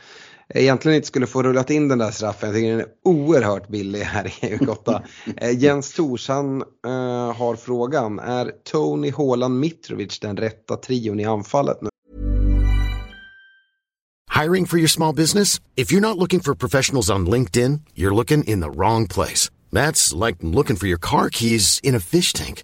egentligen 0.54 0.96
inte 0.96 1.08
skulle 1.08 1.28
få 1.28 1.44
rullat 1.44 1.70
in 1.70 1.88
den 1.88 1.98
där 1.98 2.12
straffen. 2.12 2.50
Jag 2.50 2.56
tycker 2.56 2.72
den 2.72 2.80
är 2.80 2.88
oerhört 3.04 3.68
billig 3.68 4.00
här 4.00 4.28
i 4.28 4.30
EU8. 4.30 5.02
Eh, 5.38 5.58
Jens 5.60 5.94
Torsson 5.94 6.62
uh, 6.62 6.92
har 7.34 7.56
frågan, 7.56 8.20
är 8.20 8.52
Tony 8.72 9.12
Haaland 9.12 9.60
Mitrovic 9.60 10.20
den 10.20 10.38
rätta 10.38 10.76
trion 10.76 11.20
i 11.20 11.26
anfallet 11.26 11.82
nu? 11.82 11.90
Hiring 14.42 14.66
for 14.66 14.78
your 14.78 14.88
small 14.88 15.16
business? 15.16 15.62
If 15.76 15.92
you're 15.92 16.02
not 16.02 16.18
looking 16.18 16.40
for 16.40 16.56
professionals 16.56 17.10
on 17.10 17.30
LinkedIn, 17.30 17.82
you're 17.96 18.16
looking 18.16 18.44
in 18.44 18.62
the 18.62 18.70
wrong 18.70 19.08
place. 19.08 19.50
That's 19.72 20.26
like 20.26 20.38
looking 20.42 20.76
for 20.76 20.88
your 20.88 21.00
car 21.00 21.30
keys 21.30 21.80
in 21.84 21.96
a 21.96 22.00
fish 22.00 22.34
tank. 22.34 22.64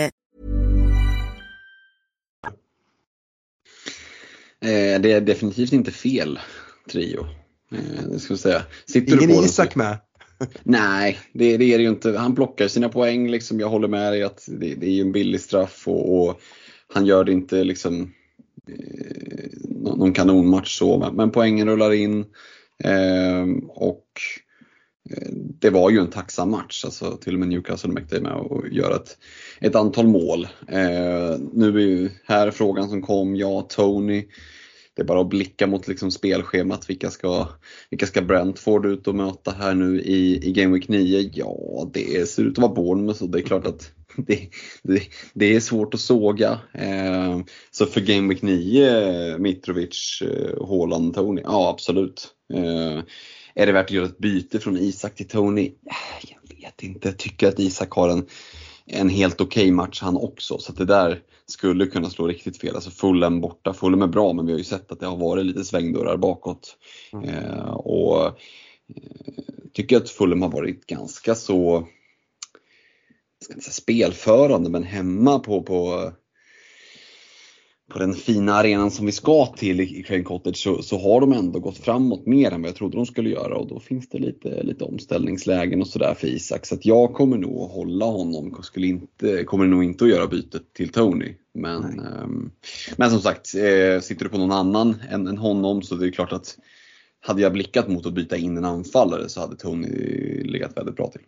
Eh, 4.65 5.01
det 5.01 5.11
är 5.11 5.21
definitivt 5.21 5.73
inte 5.73 5.91
fel 5.91 6.39
trio. 6.91 7.27
Eh, 7.71 8.03
det 8.11 8.19
ska 8.19 8.37
säga. 8.37 8.63
Sitter 8.85 9.23
Ingen 9.23 9.29
du 9.29 9.45
Isak 9.45 9.75
med? 9.75 9.97
Nej, 10.63 11.17
det, 11.33 11.57
det, 11.57 11.73
är 11.73 11.77
det 11.77 11.83
ju 11.83 11.89
inte. 11.89 12.17
Han 12.17 12.35
plockar 12.35 12.67
sina 12.67 12.89
poäng. 12.89 13.31
Liksom. 13.31 13.59
Jag 13.59 13.69
håller 13.69 13.87
med 13.87 14.13
dig 14.13 14.23
att 14.23 14.45
det, 14.47 14.75
det 14.75 14.87
är 14.87 15.01
en 15.01 15.11
billig 15.11 15.41
straff 15.41 15.87
och, 15.87 16.27
och, 16.27 16.41
han 16.93 17.05
gör 17.05 17.23
det 17.23 17.31
inte 17.31 17.63
liksom 17.63 18.13
eh, 18.67 19.49
någon 19.69 20.13
kanonmatch 20.13 20.77
så. 20.77 20.97
Men, 20.97 21.15
men 21.15 21.31
poängen 21.31 21.69
rullar 21.69 21.93
in. 21.93 22.25
Eh, 22.83 23.45
och 23.67 24.05
Eh, 25.09 25.31
det 25.33 25.69
var 25.69 25.89
ju 25.89 25.99
en 25.99 26.09
tacksam 26.09 26.51
match. 26.51 26.85
Alltså, 26.85 27.17
till 27.17 27.33
och 27.33 27.39
med 27.39 27.49
Newcastle 27.49 27.91
mäktade 27.91 28.21
med 28.21 28.31
att 28.31 28.71
göra 28.71 28.95
ett, 28.95 29.17
ett 29.61 29.75
antal 29.75 30.07
mål. 30.07 30.47
Eh, 30.67 31.39
nu 31.53 31.75
är 31.75 31.87
ju 31.87 32.09
här 32.25 32.51
frågan 32.51 32.89
som 32.89 33.01
kom, 33.01 33.35
ja 33.35 33.61
Tony. 33.61 34.27
Det 34.95 35.01
är 35.01 35.05
bara 35.05 35.21
att 35.21 35.29
blicka 35.29 35.67
mot 35.67 35.87
liksom 35.87 36.11
spelschemat. 36.11 36.89
Vilka 36.89 37.09
ska, 37.09 37.47
vilka 37.89 38.05
ska 38.05 38.21
Brentford 38.21 38.85
ut 38.85 39.07
och 39.07 39.15
möta 39.15 39.51
här 39.51 39.73
nu 39.73 40.01
i, 40.01 40.47
i 40.47 40.51
Game 40.51 40.73
Week 40.73 40.87
9? 40.87 41.29
Ja, 41.33 41.89
det 41.93 42.29
ser 42.29 42.43
ut 42.43 42.57
att 42.57 42.61
vara 42.61 42.73
Bournemouth 42.73 43.23
och 43.23 43.29
det 43.29 43.39
är 43.39 43.43
klart 43.43 43.67
att 43.67 43.91
det, 44.27 44.49
det, 44.83 45.01
det 45.33 45.55
är 45.55 45.59
svårt 45.59 45.93
att 45.93 45.99
såga. 45.99 46.59
Eh, 46.73 47.39
så 47.71 47.85
för 47.85 48.01
Game 48.01 48.29
Week 48.29 48.41
9, 48.41 49.37
Mitrovic, 49.37 50.21
eh, 50.21 50.67
Haaland, 50.67 51.13
Tony, 51.13 51.41
ja 51.45 51.69
absolut. 51.69 52.27
Eh, 52.53 52.99
är 53.55 53.65
det 53.65 53.71
värt 53.71 53.85
att 53.85 53.91
göra 53.91 54.05
ett 54.05 54.17
byte 54.17 54.59
från 54.59 54.77
Isak 54.77 55.15
till 55.15 55.27
Tony? 55.27 55.71
Jag 56.21 56.55
vet 56.57 56.83
inte. 56.83 57.07
Jag 57.07 57.17
tycker 57.17 57.47
att 57.47 57.59
Isak 57.59 57.91
har 57.91 58.09
en 58.09 58.25
en 58.85 59.09
helt 59.09 59.41
okej 59.41 59.63
okay 59.63 59.71
match 59.71 60.01
han 60.01 60.17
också. 60.17 60.57
Så 60.57 60.73
det 60.73 60.85
där 60.85 61.19
skulle 61.45 61.85
kunna 61.85 62.09
slå 62.09 62.27
riktigt 62.27 62.57
fel. 62.57 62.75
Alltså 62.75 62.91
Fulham 62.91 63.41
borta. 63.41 63.73
Fulham 63.73 64.01
är 64.01 64.07
bra 64.07 64.33
men 64.33 64.45
vi 64.45 64.51
har 64.51 64.57
ju 64.57 64.63
sett 64.63 64.91
att 64.91 64.99
det 64.99 65.05
har 65.05 65.17
varit 65.17 65.45
lite 65.45 65.63
svängdörrar 65.63 66.17
bakåt. 66.17 66.77
Mm. 67.13 67.29
Eh, 67.29 67.71
och 67.71 68.25
eh, 68.25 68.31
tycker 69.73 69.97
att 69.97 70.09
Fulham 70.09 70.41
har 70.41 70.49
varit 70.49 70.85
ganska 70.85 71.35
så, 71.35 71.87
ska 73.43 73.53
inte 73.53 73.65
säga 73.65 73.73
spelförande, 73.73 74.69
men 74.69 74.83
hemma 74.83 75.39
på, 75.39 75.63
på 75.63 76.11
på 77.91 77.99
den 77.99 78.13
fina 78.13 78.53
arenan 78.53 78.91
som 78.91 79.05
vi 79.05 79.11
ska 79.11 79.45
till 79.45 79.81
i 79.81 80.03
Crane 80.03 80.23
Cottage 80.23 80.57
så, 80.57 80.81
så, 80.81 80.97
har 80.97 81.21
de 81.21 81.33
ändå 81.33 81.59
gått 81.59 81.77
framåt 81.77 82.25
mer 82.25 82.51
än 82.51 82.61
vad 82.61 82.69
jag 82.69 82.75
trodde 82.75 82.97
de 82.97 83.05
skulle 83.05 83.29
göra 83.29 83.57
och 83.57 83.67
då 83.67 83.79
finns 83.79 84.09
det 84.09 84.17
lite, 84.17 84.63
lite 84.63 84.83
omställningslägen 84.83 85.81
och 85.81 85.87
sådär 85.87 86.13
för 86.13 86.27
Isak. 86.27 86.65
Så 86.65 86.75
att 86.75 86.85
jag 86.85 87.13
kommer 87.13 87.37
nog 87.37 87.63
att 87.63 87.71
hålla 87.71 88.05
honom, 88.05 88.63
skulle 88.63 88.87
inte, 88.87 89.43
kommer 89.43 89.65
nog 89.65 89.83
inte 89.83 90.03
att 90.03 90.09
göra 90.09 90.27
bytet 90.27 90.73
till 90.73 90.89
Tony. 90.89 91.33
Men, 91.53 91.99
um, 91.99 92.51
men 92.97 93.11
som 93.11 93.19
sagt, 93.19 93.55
eh, 93.55 94.01
sitter 94.01 94.23
du 94.23 94.29
på 94.29 94.37
någon 94.37 94.51
annan 94.51 94.95
än, 95.09 95.27
än 95.27 95.37
honom 95.37 95.81
så 95.81 95.95
det 95.95 96.07
är 96.07 96.11
klart 96.11 96.33
att 96.33 96.57
hade 97.19 97.41
jag 97.41 97.53
blickat 97.53 97.87
mot 97.87 98.05
att 98.05 98.13
byta 98.13 98.37
in 98.37 98.57
en 98.57 98.65
anfallare 98.65 99.29
så 99.29 99.41
hade 99.41 99.55
Tony 99.55 99.87
legat 100.43 100.77
väldigt 100.77 100.95
bra 100.95 101.07
till. 101.07 101.21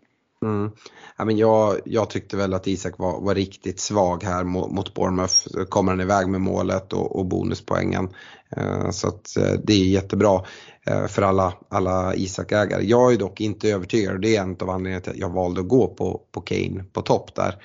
Mm. 0.44 0.72
Ja, 1.18 1.26
men 1.26 1.38
jag, 1.38 1.80
jag 1.86 2.10
tyckte 2.10 2.38
väl 2.38 2.54
att 2.54 2.68
Isak 2.68 2.98
var, 2.98 3.22
var 3.22 3.36
riktigt 3.36 3.80
svag 3.80 4.24
här 4.24 4.44
mot, 4.44 4.72
mot 4.72 4.94
Bournemouth. 4.94 5.64
Kommer 5.70 5.92
han 5.92 6.02
iväg 6.02 6.28
med 6.28 6.42
målet 6.42 6.94
och, 6.94 7.16
och 7.16 7.26
bonuspoängen. 7.26 8.10
Eh, 8.58 8.90
så 8.90 9.08
att, 9.08 9.38
eh, 9.38 9.54
det 9.64 9.74
är 9.74 9.86
jättebra 9.86 10.46
eh, 10.86 11.08
för 11.08 11.22
alla, 11.22 11.54
alla 11.70 12.16
Isak-ägare. 12.16 12.84
Jag 12.84 13.14
är 13.14 13.18
dock 13.18 13.42
inte 13.42 13.70
övertygad 13.70 14.14
och 14.14 14.20
det 14.20 14.36
är 14.36 14.42
en 14.42 14.58
av 14.60 14.70
anledningarna 14.70 15.02
till 15.02 15.12
att 15.12 15.18
jag 15.18 15.34
valde 15.34 15.62
att 15.62 15.68
gå 15.68 15.88
på, 15.88 16.22
på 16.32 16.42
Kane 16.42 16.84
på 16.94 17.02
topp 17.02 17.36
där. 17.36 17.56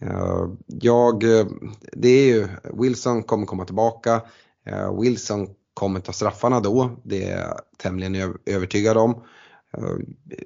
Eh, 0.00 0.48
jag, 0.66 1.24
eh, 1.24 1.46
det 1.92 2.08
är 2.08 2.26
ju, 2.26 2.48
Wilson 2.82 3.22
kommer 3.22 3.46
komma 3.46 3.64
tillbaka. 3.64 4.22
Eh, 4.66 5.00
Wilson 5.00 5.48
kommer 5.74 6.00
ta 6.00 6.12
straffarna 6.12 6.60
då, 6.60 7.00
det 7.04 7.24
är 7.24 7.40
jag 7.40 7.60
tämligen 7.78 8.36
övertygad 8.46 8.96
om. 8.96 9.22
Eh, 9.78 9.96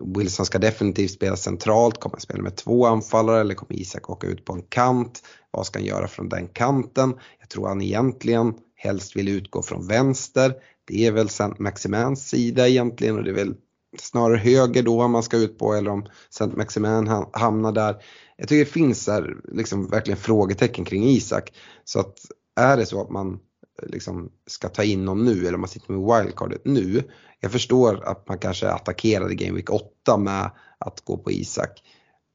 Wilson 0.00 0.46
ska 0.46 0.58
definitivt 0.58 1.10
spela 1.10 1.36
centralt, 1.36 2.00
kommer 2.00 2.16
han 2.16 2.20
spela 2.20 2.42
med 2.42 2.56
två 2.56 2.86
anfallare 2.86 3.40
eller 3.40 3.54
kommer 3.54 3.80
Isak 3.80 4.10
åka 4.10 4.26
ut 4.26 4.44
på 4.44 4.52
en 4.52 4.62
kant? 4.62 5.22
Vad 5.50 5.66
ska 5.66 5.78
han 5.78 5.86
göra 5.86 6.08
från 6.08 6.28
den 6.28 6.48
kanten? 6.48 7.14
Jag 7.40 7.48
tror 7.48 7.68
han 7.68 7.82
egentligen 7.82 8.54
helst 8.74 9.16
vill 9.16 9.28
utgå 9.28 9.62
från 9.62 9.86
vänster. 9.86 10.54
Det 10.86 11.06
är 11.06 11.12
väl 11.12 11.28
Saint 11.28 11.58
Maximans 11.58 12.28
sida 12.28 12.68
egentligen 12.68 13.16
och 13.16 13.24
det 13.24 13.30
är 13.30 13.34
väl 13.34 13.54
snarare 13.98 14.38
höger 14.38 14.82
då 14.82 15.02
om 15.02 15.10
man 15.10 15.22
ska 15.22 15.36
ut 15.36 15.58
på 15.58 15.74
eller 15.74 15.90
om 15.90 16.06
Saint 16.30 16.56
Maximan 16.56 17.26
hamnar 17.32 17.72
där. 17.72 17.96
Jag 18.36 18.48
tycker 18.48 18.64
det 18.64 18.70
finns 18.70 19.06
här 19.06 19.36
liksom 19.52 19.86
verkligen 19.86 20.18
frågetecken 20.18 20.84
kring 20.84 21.04
Isak. 21.04 21.52
Så 21.84 22.00
att 22.00 22.18
är 22.56 22.76
det 22.76 22.86
så 22.86 23.02
att 23.02 23.10
man 23.10 23.38
liksom 23.82 24.30
ska 24.46 24.68
ta 24.68 24.82
in 24.84 25.04
någon 25.04 25.24
nu 25.24 25.40
eller 25.40 25.54
om 25.54 25.60
man 25.60 25.68
sitter 25.68 25.92
med 25.92 26.22
wildcardet 26.22 26.64
nu. 26.64 27.02
Jag 27.40 27.52
förstår 27.52 28.04
att 28.04 28.28
man 28.28 28.38
kanske 28.38 28.70
attackerade 28.70 29.34
Game 29.34 29.56
Week 29.56 29.70
8 29.70 30.16
med 30.16 30.50
att 30.78 31.00
gå 31.04 31.16
på 31.16 31.30
Isak. 31.30 31.82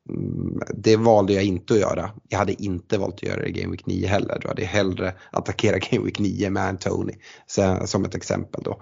Mm, 0.09 0.59
det 0.73 0.95
valde 0.95 1.33
jag 1.33 1.43
inte 1.43 1.73
att 1.73 1.79
göra. 1.79 2.11
Jag 2.29 2.39
hade 2.39 2.63
inte 2.63 2.97
valt 2.97 3.15
att 3.15 3.23
göra 3.23 3.41
det 3.41 3.47
i 3.47 3.51
Game 3.51 3.71
Week 3.71 3.85
9 3.85 4.07
heller. 4.07 4.39
Då 4.41 4.47
hade 4.47 4.61
jag 4.61 4.69
hellre 4.69 5.13
attackerat 5.31 5.81
Game 5.91 6.05
Week 6.05 6.19
9 6.19 6.49
med 6.49 6.63
Antoni 6.63 7.17
som 7.85 8.05
ett 8.05 8.15
exempel 8.15 8.63
då. 8.63 8.81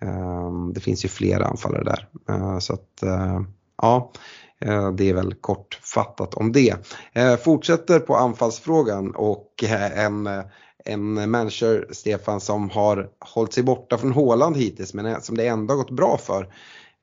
Ehm, 0.00 0.72
det 0.72 0.80
finns 0.80 1.04
ju 1.04 1.08
flera 1.08 1.46
anfallare 1.46 1.84
där. 1.84 2.08
Ehm, 2.28 2.60
så 2.60 2.72
att 2.72 3.02
eh, 3.02 3.40
ja, 3.82 4.12
Eh, 4.60 4.92
det 4.92 5.08
är 5.08 5.14
väl 5.14 5.34
kortfattat 5.34 6.34
om 6.34 6.52
det. 6.52 6.74
Eh, 7.12 7.36
fortsätter 7.36 8.00
på 8.00 8.16
anfallsfrågan 8.16 9.14
och 9.14 9.64
eh, 9.64 10.04
en 10.04 10.28
en 10.88 11.30
manager, 11.30 11.86
Stefan, 11.90 12.40
som 12.40 12.70
har 12.70 13.08
hållit 13.18 13.52
sig 13.52 13.62
borta 13.62 13.98
från 13.98 14.12
Håland 14.12 14.56
hittills 14.56 14.94
men 14.94 15.22
som 15.22 15.36
det 15.36 15.46
ändå 15.46 15.74
har 15.74 15.78
gått 15.78 15.90
bra 15.90 16.18
för. 16.18 16.48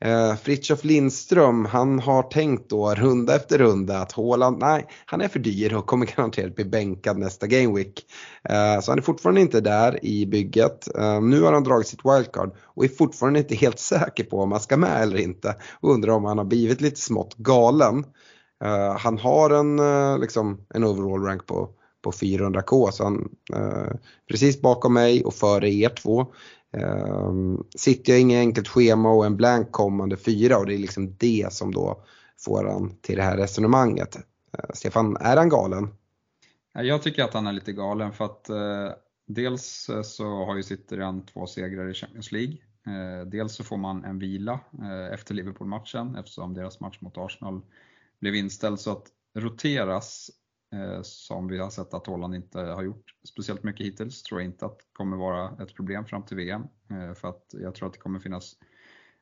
Eh, 0.04 0.36
Fritiof 0.36 0.84
Lindström, 0.84 1.66
han 1.66 2.00
har 2.00 2.24
tänkt 2.24 2.70
då 2.70 2.94
runda 2.94 3.36
efter 3.36 3.58
runda 3.58 4.00
att 4.00 4.12
Håland, 4.12 4.60
nej, 4.60 4.88
han 5.06 5.22
är 5.22 5.28
för 5.28 5.40
dyr 5.40 5.74
och 5.74 5.86
kommer 5.86 6.06
garanterat 6.16 6.56
bli 6.56 6.66
bänkad 6.66 7.18
nästa 7.18 7.48
Game 7.48 7.76
Week. 7.76 8.06
Eh, 8.50 8.82
så 8.82 8.92
han 8.92 8.98
är 8.98 9.02
fortfarande 9.02 9.42
inte 9.42 9.62
där 9.62 10.06
i 10.06 10.26
bygget. 10.26 10.96
Eh, 10.98 11.22
nu 11.22 11.42
har 11.42 11.54
han 11.54 11.64
dragit 11.64 11.88
sitt 11.88 12.06
wildcard 12.06 12.52
och 12.64 12.84
är 12.84 12.90
fortfarande 12.90 13.40
inte 13.40 13.56
helt 13.56 13.80
säker 13.94 14.24
på 14.24 14.40
om 14.40 14.52
han 14.52 14.62
ska 14.62 14.78
med 14.78 15.02
eller 15.02 15.18
inte. 15.18 15.56
Och 15.80 15.92
undrar 15.92 16.14
om 16.14 16.26
han 16.26 16.38
har 16.38 16.46
blivit 16.46 16.82
lite 16.82 17.00
smått 17.00 17.36
galen. 17.38 18.06
Eh, 18.64 18.98
han 18.98 19.18
har 19.18 19.50
en, 19.50 19.80
eh, 19.80 20.20
liksom, 20.20 20.66
en 20.74 20.84
overall 20.84 21.24
rank 21.24 21.46
på 21.46 21.70
på 22.04 22.12
400k. 22.12 22.92
Så 22.92 23.04
han, 23.04 23.30
eh, 23.56 23.96
precis 24.30 24.62
bakom 24.62 24.94
mig 24.94 25.24
och 25.24 25.34
före 25.34 25.74
er 25.74 25.90
två. 25.90 26.26
Ehm, 26.74 27.64
City 27.76 28.12
har 28.12 28.20
inget 28.20 28.40
enkelt 28.40 28.68
schema 28.68 29.12
och 29.12 29.26
en 29.26 29.38
blank 29.38 29.72
kommande 29.72 30.18
fyra 30.18 30.58
och 30.58 30.66
det 30.66 30.74
är 30.74 30.78
liksom 30.78 31.16
det 31.18 31.54
som 31.54 31.72
då 31.74 32.04
får 32.40 32.66
han 32.66 32.96
till 33.02 33.16
det 33.16 33.24
här 33.24 33.38
resonemanget. 33.38 34.16
Eh, 34.16 34.70
Stefan, 34.74 35.18
är 35.18 35.38
han 35.38 35.50
galen? 35.50 35.88
Jag 36.74 37.02
tycker 37.02 37.24
att 37.24 37.34
han 37.34 37.48
är 37.48 37.54
lite 37.54 37.74
galen 37.74 38.14
för 38.14 38.26
att 38.26 38.50
eh, 38.50 38.90
dels 39.28 39.90
eh, 39.90 40.02
så 40.02 40.46
har 40.46 40.56
ju 40.56 40.64
City 40.64 40.96
redan 40.96 41.26
två 41.26 41.48
segrar 41.48 41.90
i 41.90 41.94
Champions 41.94 42.32
League. 42.32 42.58
Eh, 42.88 43.28
dels 43.28 43.56
så 43.56 43.64
får 43.64 43.78
man 43.78 44.04
en 44.04 44.20
vila 44.20 44.60
eh, 44.82 45.14
efter 45.14 45.34
Liverpool-matchen 45.34 46.16
eftersom 46.16 46.54
deras 46.54 46.80
match 46.80 46.98
mot 47.02 47.18
Arsenal 47.18 47.62
blev 48.20 48.36
inställd. 48.36 48.80
Så 48.80 48.92
att 48.92 49.08
roteras 49.36 50.32
Eh, 50.74 51.02
som 51.02 51.48
vi 51.48 51.58
har 51.60 51.70
sett 51.70 51.94
att 51.94 52.08
Holland 52.08 52.36
inte 52.36 52.60
har 52.60 52.84
gjort 52.84 53.16
speciellt 53.30 53.64
mycket 53.64 53.86
hittills, 53.86 54.24
tror 54.24 54.42
jag 54.42 54.48
inte 54.48 54.66
att 54.66 54.78
kommer 54.94 55.18
vara 55.18 55.64
ett 55.64 55.76
problem 55.76 56.06
fram 56.06 56.24
till 56.24 56.38
VM. 56.38 56.64
Eh, 56.90 57.14
för 57.14 57.28
att 57.28 57.46
jag 57.52 57.76
tror 57.76 57.88
att 57.88 57.94
det 57.94 58.00
kommer 58.00 58.20
finnas 58.20 58.58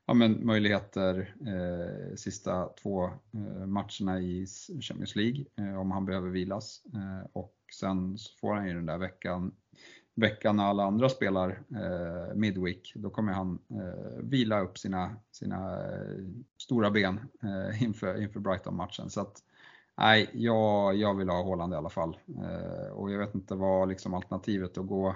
ja, 0.05 0.13
men 0.13 0.45
möjligheter 0.45 1.35
eh, 1.47 2.15
sista 2.15 2.69
två 2.81 3.05
eh, 3.05 3.65
matcherna 3.65 4.19
i 4.19 4.45
Champions 4.81 5.15
League 5.15 5.45
eh, 5.57 5.79
om 5.79 5.91
han 5.91 6.05
behöver 6.05 6.29
vilas. 6.29 6.83
Eh, 6.93 7.29
och 7.33 7.55
sen 7.79 8.17
så 8.17 8.37
får 8.39 8.55
han 8.55 8.67
ju 8.67 8.73
den 8.73 8.85
där 8.85 8.97
veckan, 8.97 9.51
veckan 10.15 10.55
när 10.55 10.63
alla 10.63 10.83
andra 10.83 11.09
spelar 11.09 11.49
eh, 11.49 12.35
midweek, 12.35 12.93
då 12.95 13.09
kommer 13.09 13.33
han 13.33 13.59
vila 14.19 14.61
upp 14.61 14.77
sina, 14.77 15.15
sina 15.31 15.77
stora 16.57 16.91
ben 16.91 17.19
inför, 17.81 18.21
inför 18.21 18.39
Brighton-matchen. 18.39 19.09
Så 19.09 19.21
att, 19.21 19.43
nej, 20.01 20.29
jag, 20.33 20.95
jag 20.95 21.15
vill 21.15 21.29
ha 21.29 21.41
Håland 21.41 21.73
i 21.73 21.75
alla 21.75 21.89
fall. 21.89 22.17
Eh, 22.27 22.91
och 22.91 23.11
jag 23.11 23.19
vet 23.19 23.35
inte 23.35 23.55
vad 23.55 23.89
liksom 23.89 24.13
alternativet 24.13 24.77
att 24.77 24.87
gå 24.87 25.15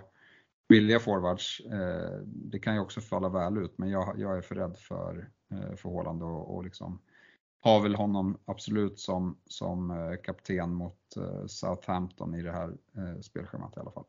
billiga 0.70 1.00
forwards, 1.00 1.60
eh, 1.60 2.20
det 2.26 2.60
kan 2.60 2.74
ju 2.74 2.80
också 2.80 3.02
falla 3.02 3.30
väl 3.30 3.58
ut, 3.58 3.78
men 3.78 3.90
jag, 3.90 4.16
jag 4.20 4.38
är 4.38 4.42
för 4.42 4.56
rädd 4.56 4.78
för, 4.78 5.30
eh, 5.52 5.76
för 5.76 5.90
Håland 5.90 6.24
och, 6.24 6.56
och 6.56 6.64
liksom 6.64 7.00
har 7.62 7.82
väl 7.82 7.96
honom 7.96 8.38
absolut 8.46 9.00
som, 9.00 9.38
som 9.48 9.92
eh, 9.92 10.22
kapten 10.24 10.74
mot 10.74 11.18
eh, 11.18 11.46
Southampton 11.48 12.36
i 12.36 12.42
det 12.42 12.52
här 12.52 12.68
eh, 12.98 13.22
spelschemat 13.22 13.78
i 13.78 13.80
alla 13.80 13.92
fall. 13.92 14.04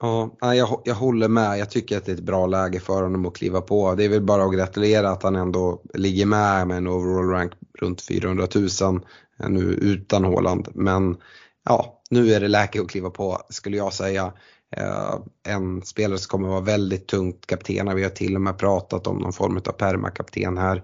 Ja, 0.00 0.54
jag, 0.54 0.82
jag 0.84 0.94
håller 0.94 1.28
med. 1.28 1.58
Jag 1.58 1.70
tycker 1.70 1.98
att 1.98 2.04
det 2.04 2.12
är 2.12 2.16
ett 2.16 2.22
bra 2.22 2.46
läge 2.46 2.80
för 2.80 3.02
honom 3.02 3.26
att 3.26 3.36
kliva 3.36 3.60
på. 3.60 3.94
Det 3.94 4.04
är 4.04 4.08
väl 4.08 4.22
bara 4.22 4.44
att 4.44 4.54
gratulera 4.54 5.10
att 5.10 5.22
han 5.22 5.36
ändå 5.36 5.82
ligger 5.94 6.26
med 6.26 6.66
med 6.66 6.76
en 6.76 6.88
overall 6.88 7.28
rank 7.28 7.52
runt 7.78 8.02
400 8.02 8.46
000 8.54 9.00
Eh, 9.40 9.48
nu 9.48 9.60
utan 9.60 10.24
Håland. 10.24 10.68
Men 10.74 11.16
ja, 11.64 12.02
nu 12.10 12.32
är 12.32 12.40
det 12.40 12.48
läge 12.48 12.80
att 12.80 12.88
kliva 12.88 13.10
på 13.10 13.38
skulle 13.48 13.76
jag 13.76 13.92
säga. 13.92 14.32
Eh, 14.76 15.14
en 15.48 15.82
spelare 15.82 16.18
som 16.18 16.28
kommer 16.28 16.48
vara 16.48 16.60
väldigt 16.60 17.06
tungt 17.06 17.46
kapten. 17.46 17.96
Vi 17.96 18.02
har 18.02 18.10
till 18.10 18.34
och 18.34 18.40
med 18.40 18.58
pratat 18.58 19.06
om 19.06 19.18
någon 19.18 19.32
form 19.32 19.56
av 19.56 19.72
permakapten 19.72 20.58
här. 20.58 20.82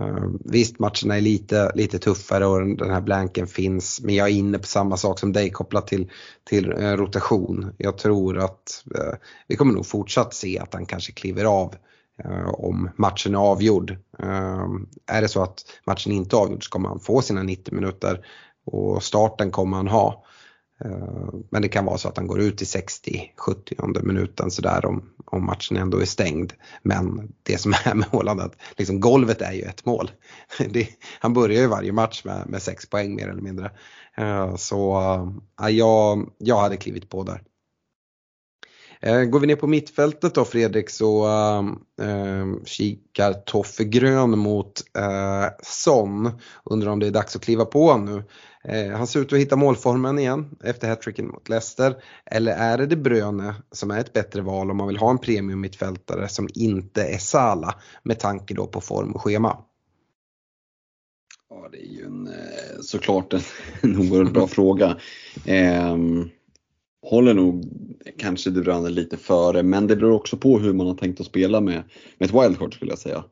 Eh, 0.00 0.24
visst 0.44 0.78
matcherna 0.78 1.16
är 1.16 1.20
lite, 1.20 1.72
lite 1.74 1.98
tuffare 1.98 2.46
och 2.46 2.76
den 2.76 2.90
här 2.90 3.00
blanken 3.00 3.46
finns 3.46 4.00
men 4.00 4.14
jag 4.14 4.28
är 4.28 4.32
inne 4.32 4.58
på 4.58 4.66
samma 4.66 4.96
sak 4.96 5.18
som 5.18 5.32
dig 5.32 5.50
kopplat 5.50 5.86
till, 5.86 6.10
till 6.44 6.72
rotation. 6.72 7.74
Jag 7.78 7.98
tror 7.98 8.38
att 8.38 8.84
vi 9.48 9.56
kommer 9.56 9.72
nog 9.72 9.86
fortsatt 9.86 10.34
se 10.34 10.58
att 10.58 10.74
han 10.74 10.86
kanske 10.86 11.12
kliver 11.12 11.44
av 11.44 11.74
Eh, 12.24 12.48
om 12.48 12.90
matchen 12.96 13.34
är 13.34 13.38
avgjord. 13.38 13.96
Ehm, 14.18 14.88
är 15.06 15.22
det 15.22 15.28
så 15.28 15.42
att 15.42 15.64
matchen 15.86 16.12
inte 16.12 16.36
är 16.36 16.40
avgjord 16.40 16.64
så 16.64 16.70
kommer 16.70 16.88
han 16.88 17.00
få 17.00 17.22
sina 17.22 17.42
90 17.42 17.74
minuter 17.74 18.26
och 18.64 19.02
starten 19.02 19.50
kommer 19.50 19.76
han 19.76 19.88
ha. 19.88 20.24
Eh, 20.84 21.28
men 21.50 21.62
det 21.62 21.68
kan 21.68 21.84
vara 21.84 21.98
så 21.98 22.08
att 22.08 22.16
han 22.16 22.26
går 22.26 22.40
ut 22.40 22.62
i 22.62 22.64
60-70 22.64 24.02
minuten 24.02 24.50
sådär 24.50 24.86
om, 24.86 25.10
om 25.24 25.46
matchen 25.46 25.76
ändå 25.76 25.98
är 25.98 26.04
stängd. 26.04 26.52
Men 26.82 27.32
det 27.42 27.58
som 27.58 27.72
är 27.72 27.94
med 27.94 28.08
Håland 28.08 28.40
att 28.40 28.56
liksom 28.76 29.00
golvet 29.00 29.42
är 29.42 29.52
ju 29.52 29.62
ett 29.62 29.84
mål. 29.84 30.10
Det, 30.70 30.88
han 31.20 31.32
börjar 31.32 31.60
ju 31.60 31.66
varje 31.66 31.92
match 31.92 32.24
med, 32.24 32.48
med 32.48 32.62
sex 32.62 32.90
poäng 32.90 33.14
mer 33.14 33.28
eller 33.28 33.42
mindre. 33.42 33.70
Eh, 34.16 34.56
så 34.56 34.96
ja, 35.58 35.70
jag, 35.70 36.30
jag 36.38 36.60
hade 36.60 36.76
klivit 36.76 37.10
på 37.10 37.22
där. 37.22 37.42
Eh, 39.02 39.24
går 39.24 39.40
vi 39.40 39.46
ner 39.46 39.56
på 39.56 39.66
mittfältet 39.66 40.34
då 40.34 40.44
Fredrik 40.44 40.90
så 40.90 41.26
äh, 42.00 42.64
kikar 42.64 43.32
Toffe 43.32 43.84
Grön 43.84 44.38
mot 44.38 44.82
äh, 44.98 45.46
Son. 45.62 46.30
Undrar 46.64 46.90
om 46.90 46.98
det 46.98 47.06
är 47.06 47.10
dags 47.10 47.36
att 47.36 47.42
kliva 47.42 47.64
på 47.64 47.96
nu. 47.96 48.24
Eh, 48.64 48.96
han 48.96 49.06
ser 49.06 49.20
ut 49.20 49.32
att 49.32 49.38
hitta 49.38 49.56
målformen 49.56 50.18
igen 50.18 50.56
efter 50.64 50.88
hattricken 50.88 51.28
mot 51.28 51.48
Leicester. 51.48 51.96
Eller 52.26 52.52
är 52.52 52.78
det 52.78 52.86
De 52.86 52.96
Bruyne 52.96 53.54
som 53.72 53.90
är 53.90 54.00
ett 54.00 54.12
bättre 54.12 54.40
val 54.40 54.70
om 54.70 54.76
man 54.76 54.88
vill 54.88 54.96
ha 54.96 55.10
en 55.10 55.18
premium 55.18 55.60
mittfältare 55.60 56.28
som 56.28 56.48
inte 56.54 57.04
är 57.04 57.18
Sala 57.18 57.74
med 58.02 58.18
tanke 58.18 58.54
då 58.54 58.66
på 58.66 58.80
form 58.80 59.12
och 59.12 59.22
schema? 59.22 59.58
Ja, 61.50 61.68
det 61.72 61.78
är 61.78 61.92
ju 61.92 62.04
en, 62.04 62.26
eh, 62.26 62.80
såklart 62.82 63.32
en, 63.32 63.40
en 63.80 63.98
oerhört 63.98 64.32
bra 64.32 64.46
fråga. 64.46 64.96
Eh, 65.44 65.96
håller 67.02 67.34
nog 67.34 67.64
kanske 68.18 68.50
De 68.50 68.60
Bruyne 68.60 68.90
lite 68.90 69.16
före, 69.16 69.62
men 69.62 69.86
det 69.86 69.96
beror 69.96 70.12
också 70.12 70.36
på 70.36 70.58
hur 70.58 70.72
man 70.72 70.86
har 70.86 70.94
tänkt 70.94 71.20
att 71.20 71.26
spela 71.26 71.60
med, 71.60 71.82
med 72.18 72.28
ett 72.28 72.34
wildcard 72.34 72.74
skulle 72.74 72.90
jag 72.90 72.98
säga. 72.98 73.24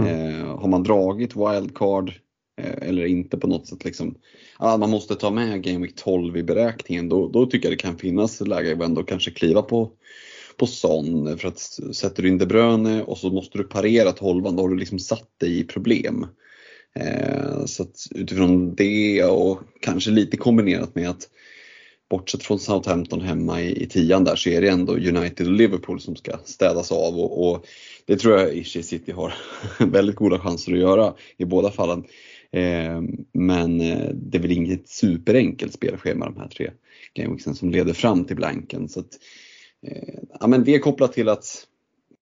Mm. 0.00 0.40
Eh, 0.40 0.46
har 0.58 0.68
man 0.68 0.82
dragit 0.82 1.36
wildcard 1.36 2.12
eh, 2.60 2.88
eller 2.88 3.06
inte 3.06 3.38
på 3.38 3.46
något 3.46 3.66
sätt 3.66 3.84
liksom, 3.84 4.14
ah, 4.58 4.76
man 4.76 4.90
måste 4.90 5.14
ta 5.14 5.30
med 5.30 5.62
Game 5.62 5.86
Week 5.86 5.94
12 5.96 6.36
i 6.36 6.42
beräkningen, 6.42 7.08
då, 7.08 7.28
då 7.28 7.46
tycker 7.46 7.68
jag 7.68 7.78
det 7.78 7.82
kan 7.82 7.98
finnas 7.98 8.40
läge 8.40 8.72
att 8.72 8.82
ändå 8.82 9.02
kanske 9.02 9.30
kliva 9.30 9.62
på, 9.62 9.90
på 10.56 10.66
Son. 10.66 11.38
För 11.38 11.48
att 11.48 11.58
sätter 11.94 12.22
du 12.22 12.28
in 12.28 12.38
De 12.38 12.46
Bruyne 12.46 13.02
och 13.02 13.18
så 13.18 13.30
måste 13.30 13.58
du 13.58 13.64
parera 13.64 14.12
tolvan, 14.12 14.56
då 14.56 14.62
har 14.62 14.68
du 14.68 14.76
liksom 14.76 14.98
satt 14.98 15.38
dig 15.40 15.58
i 15.58 15.64
problem. 15.64 16.26
Eh, 16.96 17.64
så 17.64 17.86
utifrån 18.10 18.74
det 18.74 19.24
och 19.24 19.60
kanske 19.80 20.10
lite 20.10 20.36
kombinerat 20.36 20.94
med 20.94 21.08
att 21.10 21.28
bortsett 22.14 22.42
från 22.42 22.58
Southampton 22.58 23.20
hemma 23.20 23.60
i, 23.60 23.82
i 23.82 23.86
tian 23.86 24.24
där 24.24 24.36
så 24.36 24.48
är 24.50 24.60
det 24.60 24.68
ändå 24.68 24.92
United 24.92 25.46
och 25.46 25.52
Liverpool 25.52 26.00
som 26.00 26.16
ska 26.16 26.38
städas 26.44 26.92
av 26.92 27.18
och, 27.18 27.50
och 27.50 27.66
det 28.06 28.16
tror 28.16 28.38
jag 28.38 28.54
Ishi 28.54 28.82
City 28.82 29.12
har 29.12 29.34
väldigt 29.78 30.16
goda 30.16 30.38
chanser 30.38 30.72
att 30.72 30.78
göra 30.78 31.14
i 31.36 31.44
båda 31.44 31.70
fallen. 31.70 32.04
Eh, 32.52 33.02
men 33.32 33.80
eh, 33.80 34.10
det 34.14 34.38
är 34.38 34.42
väl 34.42 34.52
inget 34.52 34.88
superenkelt 34.88 35.72
spelschema 35.72 36.24
de 36.24 36.36
här 36.36 36.48
tre 36.48 36.70
gameweeksen 37.14 37.54
som 37.54 37.70
leder 37.70 37.92
fram 37.92 38.24
till 38.24 38.36
blanken. 38.36 38.88
Så 38.88 39.00
att, 39.00 39.18
eh, 39.86 40.18
ja, 40.40 40.46
men 40.46 40.64
det 40.64 40.74
är 40.74 40.78
kopplat 40.78 41.12
till 41.12 41.28
att 41.28 41.66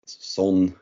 Son, 0.07 0.73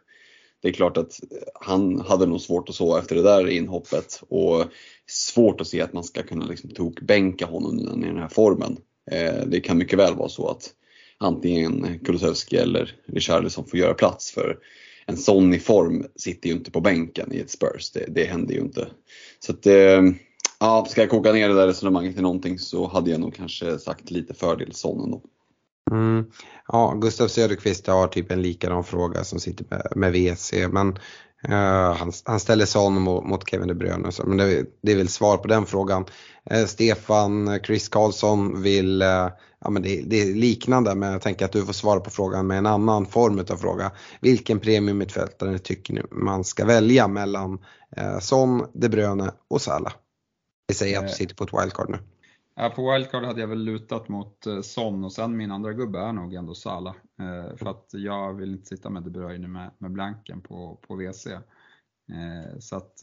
det 0.64 0.70
är 0.70 0.72
klart 0.72 0.96
att 0.96 1.20
han 1.54 2.00
hade 2.00 2.26
nog 2.26 2.40
svårt 2.40 2.68
att 2.68 2.74
sova 2.74 2.98
efter 2.98 3.16
det 3.16 3.22
där 3.22 3.48
inhoppet 3.48 4.22
och 4.28 4.64
svårt 5.06 5.60
att 5.60 5.66
se 5.66 5.80
att 5.80 5.92
man 5.92 6.04
ska 6.04 6.22
kunna 6.22 6.46
liksom 6.46 6.70
tokbänka 6.70 7.46
honom 7.46 8.02
i 8.04 8.06
den 8.06 8.18
här 8.18 8.28
formen. 8.28 8.76
Eh, 9.10 9.46
det 9.46 9.60
kan 9.60 9.78
mycket 9.78 9.98
väl 9.98 10.14
vara 10.14 10.28
så 10.28 10.48
att 10.48 10.70
antingen 11.18 11.98
Kulusevski 12.04 12.56
eller 12.56 12.96
Richarlison 13.06 13.64
får 13.66 13.78
göra 13.78 13.94
plats 13.94 14.30
för 14.30 14.58
en 15.06 15.16
sån 15.16 15.54
i 15.54 15.58
form 15.58 16.06
sitter 16.16 16.48
ju 16.48 16.54
inte 16.54 16.70
på 16.70 16.80
bänken 16.80 17.32
i 17.32 17.38
ett 17.38 17.50
Spurs. 17.50 17.90
Det, 17.90 18.06
det 18.08 18.24
händer 18.24 18.54
ju 18.54 18.60
inte. 18.60 18.88
Så 19.40 19.52
att, 19.52 19.66
eh, 19.66 20.02
ja, 20.60 20.86
ska 20.90 21.00
jag 21.00 21.10
koka 21.10 21.32
ner 21.32 21.48
det 21.48 21.54
där 21.54 21.66
resonemanget 21.66 22.14
till 22.14 22.22
någonting 22.22 22.58
så 22.58 22.86
hade 22.86 23.10
jag 23.10 23.20
nog 23.20 23.34
kanske 23.34 23.78
sagt 23.78 24.10
lite 24.10 24.34
fördel 24.34 24.74
Son 24.74 25.04
ändå. 25.04 25.22
Mm. 25.90 26.24
Ja, 26.68 26.94
Gustav 27.00 27.28
Söderqvist 27.28 27.86
har 27.86 28.06
typ 28.06 28.30
en 28.30 28.42
likadan 28.42 28.84
fråga 28.84 29.24
som 29.24 29.40
sitter 29.40 29.66
med, 29.70 29.92
med 29.96 30.12
WC 30.12 30.52
men 30.70 30.88
uh, 31.48 31.92
han, 31.96 32.12
han 32.24 32.40
ställer 32.40 32.66
Son 32.66 33.02
mot, 33.02 33.24
mot 33.24 33.50
Kevin 33.50 33.68
De 33.68 33.74
Bruyne. 33.74 34.12
Så, 34.12 34.26
men 34.26 34.36
det, 34.36 34.66
det, 34.82 34.92
är 34.92 34.96
väl 34.96 35.08
svar 35.08 35.36
på 35.36 35.48
den 35.48 35.66
frågan. 35.66 36.04
Uh, 36.52 36.66
Stefan 36.66 37.60
Chris 37.64 37.88
Karlsson 37.88 38.62
vill 38.62 39.02
uh, 39.02 39.28
ja, 39.64 39.70
men 39.70 39.82
det, 39.82 40.02
det, 40.06 40.22
är 40.22 40.34
liknande 40.34 40.94
men 40.94 41.12
jag 41.12 41.22
tänker 41.22 41.44
att 41.44 41.52
du 41.52 41.66
får 41.66 41.72
svara 41.72 42.00
på 42.00 42.10
frågan 42.10 42.46
med 42.46 42.58
en 42.58 42.66
annan 42.66 43.06
form 43.06 43.38
av 43.50 43.56
fråga. 43.56 43.92
Vilken 44.20 44.60
premiummittfältare 44.60 45.58
tycker 45.58 45.94
ni 45.94 46.02
man 46.10 46.44
ska 46.44 46.64
välja 46.64 47.08
mellan 47.08 47.58
eh, 47.96 48.18
Son, 48.18 48.66
De 48.72 48.88
Bruyne 48.88 49.30
och 49.48 49.62
Salah? 49.62 49.92
Vi 50.68 50.74
säger 50.74 50.98
att 50.98 51.08
du 51.08 51.12
sitter 51.12 51.34
på 51.34 51.44
ett 51.44 51.62
wildcard 51.62 51.90
nu. 51.90 51.98
Ja, 52.56 52.70
på 52.70 52.92
wildcard 52.92 53.24
hade 53.24 53.40
jag 53.40 53.48
väl 53.48 53.64
lutat 53.64 54.08
mot 54.08 54.46
eh, 54.46 54.60
Son 54.60 55.04
och 55.04 55.12
sen 55.12 55.36
min 55.36 55.50
andra 55.50 55.72
gubbe 55.72 55.98
är 55.98 56.12
nog 56.12 56.34
ändå 56.34 56.54
Salah. 56.54 56.94
Eh, 57.20 57.56
för 57.56 57.70
att 57.70 57.90
jag 57.92 58.34
vill 58.34 58.52
inte 58.52 58.66
sitta 58.66 58.90
med 58.90 59.02
De 59.02 59.10
Bruyne 59.10 59.48
med, 59.48 59.70
med 59.78 59.90
blanken 59.90 60.40
på, 60.40 60.78
på 60.82 60.94
WC. 60.94 61.26
Eh, 61.26 62.58
så 62.58 62.76
att, 62.76 63.00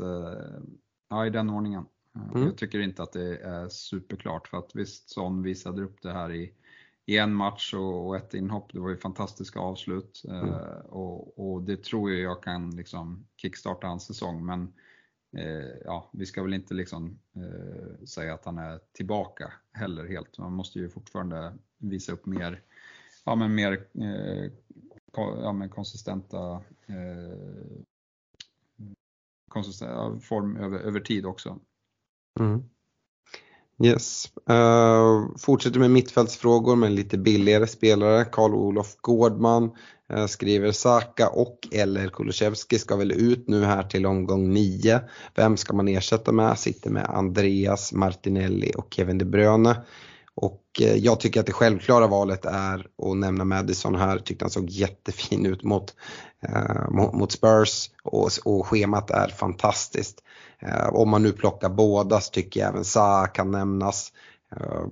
ja 1.09 1.25
i 1.25 1.29
den 1.29 1.49
ordningen. 1.49 1.85
Mm. 2.15 2.43
Jag 2.43 2.57
tycker 2.57 2.79
inte 2.79 3.03
att 3.03 3.13
det 3.13 3.37
är 3.37 3.69
superklart 3.69 4.47
för 4.47 4.57
att 4.57 4.75
visst 4.75 5.09
Son 5.09 5.43
visade 5.43 5.81
upp 5.81 6.01
det 6.01 6.11
här 6.11 6.31
i, 6.31 6.53
i 7.05 7.17
en 7.17 7.33
match 7.33 7.73
och, 7.73 8.07
och 8.07 8.15
ett 8.15 8.33
inhopp. 8.33 8.73
Det 8.73 8.79
var 8.79 8.89
ju 8.89 8.97
fantastiska 8.97 9.59
avslut 9.59 10.21
mm. 10.27 10.49
och, 10.85 11.51
och, 11.51 11.61
det 11.61 11.83
tror 11.83 12.11
jag 12.11 12.19
jag 12.19 12.43
kan 12.43 12.69
liksom 12.69 13.27
kickstarta 13.37 13.87
hans 13.87 14.05
säsong. 14.05 14.45
Men 14.45 14.73
Eh, 15.37 15.77
ja, 15.85 16.09
vi 16.13 16.25
ska 16.25 16.43
väl 16.43 16.53
inte 16.53 16.73
liksom 16.73 17.19
eh, 17.35 18.05
säga 18.05 18.33
att 18.33 18.45
han 18.45 18.57
är 18.57 18.79
tillbaka 18.93 19.53
heller 19.71 20.07
helt. 20.07 20.37
Man 20.37 20.53
måste 20.53 20.79
ju 20.79 20.89
fortfarande 20.89 21.53
visa 21.77 22.11
upp 22.11 22.25
mer, 22.25 22.61
ja, 23.25 23.35
men 23.35 23.55
mer 23.55 23.87
eh, 24.01 24.51
ja, 25.15 25.53
men 25.53 25.69
konsistenta 25.69 26.51
eh, 26.85 27.81
konsistent 29.49 30.23
form 30.23 30.57
över, 30.57 30.79
över 30.79 30.99
tid 30.99 31.25
också. 31.25 31.59
Mm. 32.39 32.63
Yes. 33.83 34.31
Uh, 34.49 35.37
fortsätter 35.37 35.79
med 35.79 35.91
mittfältsfrågor 35.91 36.75
med 36.75 36.91
lite 36.91 37.17
billigare 37.17 37.67
spelare. 37.67 38.25
Karl-Olof 38.25 38.95
Gårdman 38.95 39.63
uh, 39.63 39.71
Eh, 40.11 40.25
skriver 40.25 40.71
Saka 40.71 41.29
och 41.29 41.67
eller 41.71 42.07
Kulusevski 42.07 42.79
ska 42.79 42.95
väl 42.95 43.11
ut 43.11 43.47
nu 43.47 43.65
här 43.65 43.83
till 43.83 44.05
omgång 44.05 44.53
9. 44.53 45.01
Vem 45.35 45.57
ska 45.57 45.73
man 45.73 45.87
ersätta 45.87 46.31
med? 46.31 46.59
Sitter 46.59 46.89
med 46.89 47.05
Andreas 47.05 47.93
Martinelli 47.93 48.71
och 48.77 48.93
Kevin 48.93 49.17
De 49.17 49.25
Bruyne. 49.25 49.75
Och 50.35 50.63
eh, 50.81 50.95
jag 50.95 51.19
tycker 51.19 51.39
att 51.39 51.45
det 51.45 51.53
självklara 51.53 52.07
valet 52.07 52.45
är 52.45 52.87
att 53.03 53.17
nämna 53.17 53.45
Madison 53.45 53.95
här. 53.95 54.17
Tyckte 54.17 54.45
han 54.45 54.51
såg 54.51 54.69
jättefin 54.69 55.45
ut 55.45 55.63
eh, 55.63 56.89
mot, 56.89 57.13
mot 57.13 57.31
Spurs 57.31 57.89
och, 58.03 58.29
och 58.45 58.67
schemat 58.67 59.11
är 59.11 59.27
fantastiskt. 59.27 60.23
Eh, 60.59 60.87
om 60.87 61.09
man 61.09 61.23
nu 61.23 61.31
plockar 61.31 61.69
båda 61.69 62.21
så 62.21 62.31
tycker 62.31 62.59
jag 62.59 62.69
även 62.69 62.85
Sa 62.85 63.27
kan 63.27 63.51
nämnas. 63.51 64.13
Eh, 64.55 64.85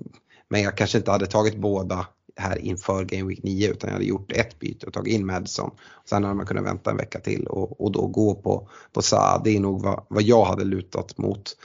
men 0.49 0.61
jag 0.61 0.77
kanske 0.77 0.97
inte 0.97 1.11
hade 1.11 1.25
tagit 1.27 1.57
båda 1.57 2.07
här 2.39 2.57
inför 2.57 3.05
Game 3.05 3.29
Week 3.29 3.43
9 3.43 3.69
utan 3.71 3.87
jag 3.87 3.93
hade 3.93 4.05
gjort 4.05 4.31
ett 4.31 4.59
byte 4.59 4.85
och 4.85 4.93
tagit 4.93 5.13
in 5.13 5.25
Madison. 5.25 5.71
Sen 6.09 6.23
hade 6.23 6.35
man 6.35 6.45
kunnat 6.45 6.65
vänta 6.65 6.91
en 6.91 6.97
vecka 6.97 7.19
till 7.19 7.47
och, 7.47 7.81
och 7.81 7.91
då 7.91 8.07
gå 8.07 8.35
på, 8.35 8.69
på 8.93 9.01
Sa. 9.01 9.41
Det 9.43 9.55
är 9.55 9.59
nog 9.59 9.81
vad, 9.83 10.05
vad 10.07 10.23
jag 10.23 10.45
hade 10.45 10.63
lutat 10.63 11.17
mot. 11.17 11.57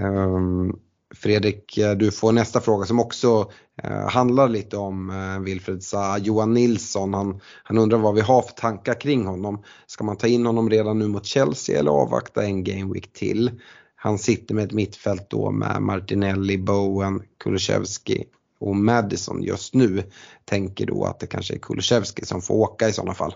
Um, 0.00 0.78
Fredrik, 1.14 1.78
du 1.96 2.10
får 2.10 2.32
nästa 2.32 2.60
fråga 2.60 2.86
som 2.86 3.00
också 3.00 3.50
eh, 3.82 4.08
handlar 4.08 4.48
lite 4.48 4.76
om 4.76 5.10
eh, 5.10 5.40
Wilfred 5.40 5.82
Zaha. 5.82 6.18
Johan 6.18 6.54
Nilsson, 6.54 7.14
han, 7.14 7.40
han 7.62 7.78
undrar 7.78 7.98
vad 7.98 8.14
vi 8.14 8.20
har 8.20 8.42
för 8.42 8.52
tankar 8.52 9.00
kring 9.00 9.26
honom. 9.26 9.62
Ska 9.86 10.04
man 10.04 10.16
ta 10.16 10.26
in 10.26 10.46
honom 10.46 10.70
redan 10.70 10.98
nu 10.98 11.08
mot 11.08 11.26
Chelsea 11.26 11.78
eller 11.78 11.90
avvakta 11.90 12.44
en 12.44 12.64
game 12.64 12.92
week 12.92 13.12
till? 13.12 13.50
Han 13.94 14.18
sitter 14.18 14.54
med 14.54 14.64
ett 14.64 14.72
mittfält 14.72 15.30
då 15.30 15.50
med 15.50 15.82
Martinelli, 15.82 16.58
Bowen, 16.58 17.22
Kulusevski 17.44 18.24
och 18.58 18.76
Madison 18.76 19.42
just 19.42 19.74
nu. 19.74 20.02
Tänker 20.44 20.86
då 20.86 21.04
att 21.04 21.20
det 21.20 21.26
kanske 21.26 21.54
är 21.54 21.58
Kulusevski 21.58 22.26
som 22.26 22.42
får 22.42 22.54
åka 22.54 22.88
i 22.88 22.92
sådana 22.92 23.14
fall. 23.14 23.34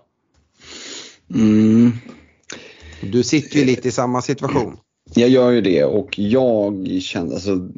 Mm. 1.34 1.92
Du 3.02 3.22
sitter 3.22 3.58
ju 3.58 3.64
lite 3.64 3.88
i 3.88 3.92
samma 3.92 4.22
situation. 4.22 4.76
Jag 5.14 5.28
gör 5.28 5.50
ju 5.50 5.60
det 5.60 5.84
och 5.84 6.18
jag 6.18 6.88
känner, 7.02 7.34
alltså 7.34 7.68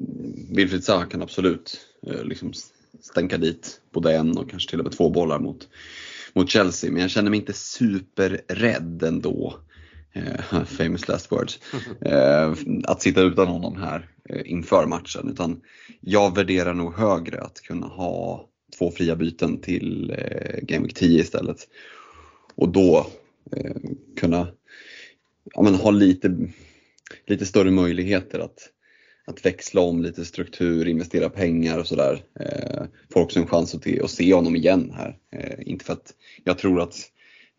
Wilfried 0.50 0.84
Zaha 0.84 1.04
kan 1.04 1.22
absolut 1.22 1.78
eh, 2.06 2.24
liksom 2.24 2.52
stänka 3.00 3.38
dit 3.38 3.80
både 3.92 4.16
en 4.16 4.38
och 4.38 4.50
kanske 4.50 4.70
till 4.70 4.78
och 4.78 4.84
med 4.84 4.92
två 4.92 5.10
bollar 5.10 5.38
mot, 5.38 5.68
mot 6.32 6.50
Chelsea. 6.50 6.92
Men 6.92 7.02
jag 7.02 7.10
känner 7.10 7.30
mig 7.30 7.40
inte 7.40 7.52
superrädd 7.52 9.02
ändå. 9.02 9.54
Eh, 10.14 10.64
famous 10.64 11.08
last 11.08 11.32
words. 11.32 11.60
Eh, 12.00 12.54
att 12.84 13.02
sitta 13.02 13.20
utan 13.20 13.48
honom 13.48 13.76
här 13.76 14.08
eh, 14.28 14.42
inför 14.44 14.86
matchen. 14.86 15.28
Utan 15.28 15.60
jag 16.00 16.36
värderar 16.36 16.74
nog 16.74 16.94
högre 16.94 17.40
att 17.40 17.60
kunna 17.60 17.86
ha 17.86 18.48
två 18.78 18.90
fria 18.90 19.16
byten 19.16 19.60
till 19.60 20.16
Game 20.62 20.82
Week 20.82 20.94
10 20.94 21.20
istället. 21.20 21.68
Och 22.54 22.68
då 22.68 23.06
kunna 24.16 24.48
ja, 25.54 25.62
men 25.62 25.74
ha 25.74 25.90
lite 25.90 26.36
lite 27.26 27.46
större 27.46 27.70
möjligheter 27.70 28.38
att, 28.38 28.70
att 29.24 29.46
växla 29.46 29.80
om 29.80 30.02
lite 30.02 30.24
struktur, 30.24 30.88
investera 30.88 31.28
pengar 31.28 31.78
och 31.78 31.86
sådär. 31.86 32.24
Eh, 32.40 32.82
får 33.12 33.20
också 33.20 33.40
en 33.40 33.46
chans 33.46 33.74
att, 33.74 34.00
att 34.02 34.10
se 34.10 34.34
honom 34.34 34.56
igen 34.56 34.92
här. 34.96 35.18
Eh, 35.32 35.68
inte 35.68 35.84
för 35.84 35.92
att 35.92 36.14
jag 36.44 36.58
tror 36.58 36.80
att 36.80 37.10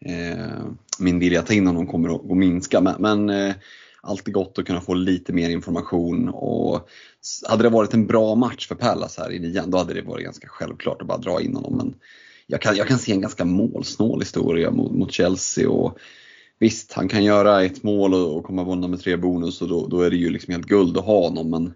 Eh, 0.05 0.65
min 0.99 1.19
vilja 1.19 1.39
att 1.39 1.47
ta 1.47 1.53
in 1.53 1.67
honom 1.67 1.87
kommer 1.87 2.15
att, 2.15 2.37
minska 2.37 2.81
men, 2.81 2.95
men 2.99 3.29
eh, 3.29 3.55
alltid 4.01 4.33
gott 4.33 4.59
att 4.59 4.65
kunna 4.65 4.81
få 4.81 4.93
lite 4.93 5.33
mer 5.33 5.49
information 5.49 6.29
och 6.29 6.89
hade 7.47 7.63
det 7.63 7.69
varit 7.69 7.93
en 7.93 8.07
bra 8.07 8.35
match 8.35 8.67
för 8.67 8.75
Pallas 8.75 9.17
här 9.17 9.31
i 9.31 9.39
nian 9.39 9.71
då 9.71 9.77
hade 9.77 9.93
det 9.93 10.01
varit 10.01 10.25
ganska 10.25 10.47
självklart 10.47 11.01
att 11.01 11.07
bara 11.07 11.17
dra 11.17 11.41
in 11.41 11.55
honom. 11.55 11.77
Men 11.77 11.95
jag 12.47 12.61
kan, 12.61 12.75
jag 12.75 12.87
kan 12.87 12.99
se 12.99 13.11
en 13.11 13.21
ganska 13.21 13.45
målsnål 13.45 14.21
historia 14.21 14.71
mot, 14.71 14.91
mot 14.91 15.11
Chelsea 15.11 15.69
och 15.69 15.99
Visst, 16.59 16.93
han 16.93 17.07
kan 17.07 17.23
göra 17.23 17.63
ett 17.63 17.83
mål 17.83 18.13
och 18.13 18.43
komma 18.43 18.71
undan 18.71 18.91
med 18.91 18.99
tre 18.99 19.17
bonus 19.17 19.61
och 19.61 19.67
då, 19.67 19.87
då, 19.87 20.01
är 20.01 20.09
det 20.09 20.15
ju 20.15 20.29
liksom 20.29 20.51
helt 20.51 20.67
guld 20.67 20.97
att 20.97 21.05
ha 21.05 21.21
honom. 21.21 21.49
Men 21.49 21.73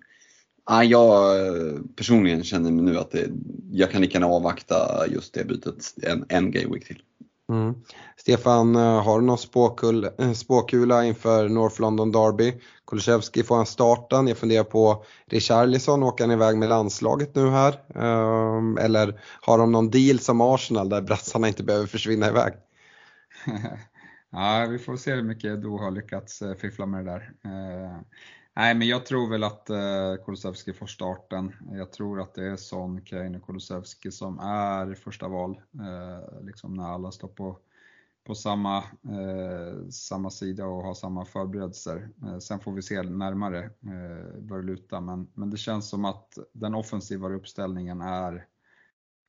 ja, 0.66 0.84
jag 0.84 1.48
eh, 1.48 1.80
personligen 1.96 2.44
känner 2.44 2.72
mig 2.72 2.84
nu 2.84 2.98
att 2.98 3.12
det, 3.12 3.30
jag 3.72 3.92
kan 3.92 4.02
lika 4.02 4.14
gärna 4.14 4.34
avvakta 4.34 5.06
just 5.08 5.34
det 5.34 5.46
bytet 5.46 5.94
en, 6.02 6.26
en 6.30 6.52
gay 6.52 6.66
week 6.66 6.86
till. 6.86 7.02
Mm. 7.50 7.76
Stefan, 8.18 8.76
eh, 8.76 9.04
har 9.04 9.20
du 9.20 9.26
någon 9.26 9.38
spåkul, 9.38 10.10
eh, 10.20 10.32
spåkula 10.32 11.06
inför 11.06 11.50
North 11.50 11.82
London 11.82 12.12
Derby? 12.12 12.54
Kulusevski 12.88 13.44
får 13.44 13.56
han 13.56 13.66
starten. 13.66 14.28
Jag 14.28 14.38
funderar 14.38 14.64
på 14.64 15.06
Richarlison, 15.26 16.04
åker 16.04 16.24
han 16.24 16.32
iväg 16.32 16.58
med 16.58 16.70
landslaget 16.70 17.36
nu 17.36 17.50
här? 17.50 17.80
Um, 17.96 18.78
eller 18.78 19.22
har 19.42 19.58
de 19.58 19.72
någon 19.72 19.90
deal 19.90 20.20
som 20.20 20.42
Arsenal 20.42 20.90
där 20.90 21.02
brassarna 21.02 21.48
inte 21.48 21.64
behöver 21.64 21.88
försvinna 21.88 22.28
iväg? 22.28 22.54
Ja, 24.32 24.68
vi 24.70 24.80
får 24.80 24.98
se 24.98 25.14
hur 25.14 25.24
mycket 25.24 25.62
du 25.62 25.68
har 25.68 25.92
lyckats 25.92 26.42
eh, 26.42 26.56
fiffla 26.56 26.86
med 26.86 27.06
det 27.06 27.12
där. 27.12 27.34
Nej, 28.60 28.76
men 28.76 28.88
jag 28.88 29.06
tror 29.06 29.30
väl 29.30 29.44
att 29.44 29.70
eh, 29.70 30.16
Kulusevski 30.26 30.74
får 30.74 30.88
starten. 30.88 31.54
Jag 31.72 31.92
tror 31.92 32.22
att 32.22 32.34
det 32.34 32.46
är 32.46 32.56
Son, 32.56 33.02
Kane 33.02 33.38
och 33.38 33.46
Kulusevski 33.46 34.12
som 34.12 34.40
är 34.40 34.96
första 34.96 35.28
val. 35.28 35.62
Eh, 35.74 36.42
liksom 36.42 36.74
när 36.74 36.84
alla 36.84 37.12
står 37.12 37.28
på, 37.28 37.58
på 38.24 38.36
samma, 38.36 38.78
eh, 38.78 39.88
samma 39.90 40.30
sida 40.30 40.66
och 40.66 40.84
har 40.84 40.94
samma 40.94 41.26
förberedelser. 41.26 42.10
Eh, 42.24 42.38
sen 42.38 42.60
får 42.60 42.72
vi 42.72 42.82
se 42.82 43.02
närmare 43.02 43.64
eh, 43.64 44.40
bör 44.40 44.64
luta, 44.64 45.02
men, 45.02 45.28
men 45.34 45.50
det 45.50 45.58
känns 45.58 45.90
som 45.90 46.06
att 46.06 46.38
den 46.54 46.76
offensivare 46.76 47.36
uppställningen 47.36 48.02
är 48.02 48.46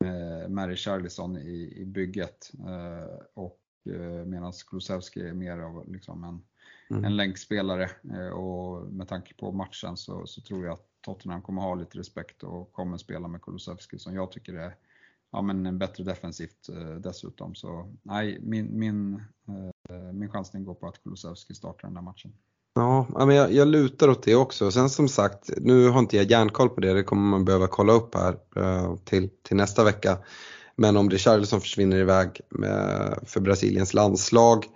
eh, 0.04 0.48
Mary 0.48 0.76
Charlison 0.76 1.36
i, 1.36 1.74
i 1.76 1.84
bygget 1.84 2.50
eh, 2.58 3.18
och 3.34 3.60
eh, 3.90 4.24
medan 4.26 4.52
Kulusevski 4.70 5.28
är 5.28 5.34
mer 5.34 5.58
av 5.58 5.92
liksom 5.92 6.24
en 6.24 6.42
mm. 6.90 7.04
en 7.04 7.16
länkspelare 7.16 7.90
eh, 8.10 8.28
och 8.28 8.92
med 8.92 9.08
tanke 9.08 9.34
på 9.34 9.52
matchen 9.52 9.96
så, 9.96 10.26
så, 10.26 10.40
tror 10.40 10.64
jag 10.64 10.72
att 10.72 10.86
Tottenham 11.04 11.42
kommer 11.42 11.62
ha 11.62 11.74
lite 11.74 11.98
respekt 11.98 12.42
och 12.42 12.72
kommer 12.72 12.96
spela 12.96 13.28
med 13.28 13.42
Kulusevski 13.42 13.98
som 13.98 14.14
jag 14.14 14.32
tycker 14.32 14.54
är 14.54 14.74
ja, 15.32 15.42
men 15.42 15.78
bättre 15.78 16.04
defensivt 16.04 16.68
eh, 16.68 16.94
dessutom. 16.94 17.54
Så 17.54 17.94
nej, 18.02 18.38
min, 18.42 18.78
min, 18.78 19.14
eh, 19.88 20.12
min 20.12 20.30
chansning 20.30 20.64
går 20.64 20.74
på 20.74 20.86
att 20.86 21.02
Kulusevski 21.02 21.54
startar 21.54 21.88
den 21.88 21.94
där 21.94 22.02
matchen. 22.02 22.32
Ja, 22.74 23.06
men 23.26 23.36
jag, 23.36 23.52
jag 23.52 23.68
lutar 23.68 24.08
åt 24.08 24.22
det 24.22 24.34
också. 24.34 24.70
Sen 24.70 24.90
som 24.90 25.08
sagt, 25.08 25.50
nu 25.56 25.88
har 25.88 25.98
inte 25.98 26.16
jag 26.16 26.30
järnkoll 26.30 26.68
på 26.68 26.80
det, 26.80 26.92
det 26.92 27.02
kommer 27.02 27.30
man 27.30 27.44
behöva 27.44 27.66
kolla 27.66 27.92
upp 27.92 28.14
här 28.14 28.36
till, 29.04 29.30
till 29.42 29.56
nästa 29.56 29.84
vecka. 29.84 30.18
Men 30.76 30.96
om 30.96 31.08
det 31.08 31.16
är 31.16 31.18
Charles 31.18 31.48
som 31.48 31.60
försvinner 31.60 31.96
iväg 31.96 32.40
med, 32.48 33.18
för 33.26 33.40
Brasiliens 33.40 33.94
landslag 33.94 34.66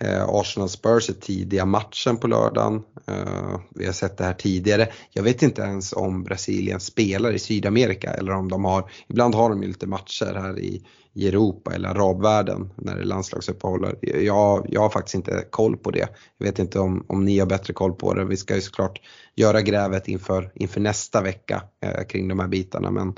Eh, 0.00 0.24
Arsenal 0.28 0.68
Spurs 0.68 1.10
är 1.10 1.14
tidiga 1.14 1.64
matchen 1.64 2.16
på 2.16 2.26
lördagen. 2.26 2.82
Eh, 3.06 3.60
vi 3.74 3.86
har 3.86 3.92
sett 3.92 4.16
det 4.16 4.24
här 4.24 4.34
tidigare. 4.34 4.88
Jag 5.10 5.22
vet 5.22 5.42
inte 5.42 5.62
ens 5.62 5.92
om 5.92 6.24
Brasilien 6.24 6.80
spelar 6.80 7.32
i 7.32 7.38
Sydamerika 7.38 8.10
eller 8.10 8.32
om 8.32 8.48
de 8.48 8.64
har, 8.64 8.90
ibland 9.08 9.34
har 9.34 9.50
de 9.50 9.62
ju 9.62 9.68
lite 9.68 9.86
matcher 9.86 10.34
här 10.34 10.58
i, 10.58 10.82
i 11.12 11.28
Europa 11.28 11.74
eller 11.74 11.88
arabvärlden 11.88 12.70
när 12.76 12.94
det 12.94 13.00
är 13.00 13.04
landslagsuppehåll. 13.04 13.96
Jag, 14.00 14.66
jag 14.68 14.80
har 14.80 14.90
faktiskt 14.90 15.14
inte 15.14 15.44
koll 15.50 15.76
på 15.76 15.90
det. 15.90 16.08
Jag 16.38 16.46
vet 16.46 16.58
inte 16.58 16.78
om, 16.78 17.04
om 17.08 17.24
ni 17.24 17.38
har 17.38 17.46
bättre 17.46 17.72
koll 17.72 17.92
på 17.92 18.14
det. 18.14 18.24
Vi 18.24 18.36
ska 18.36 18.54
ju 18.54 18.60
såklart 18.60 19.00
göra 19.34 19.62
grävet 19.62 20.08
inför, 20.08 20.52
inför 20.54 20.80
nästa 20.80 21.22
vecka 21.22 21.62
eh, 21.84 22.04
kring 22.04 22.28
de 22.28 22.40
här 22.40 22.48
bitarna 22.48 22.90
men 22.90 23.14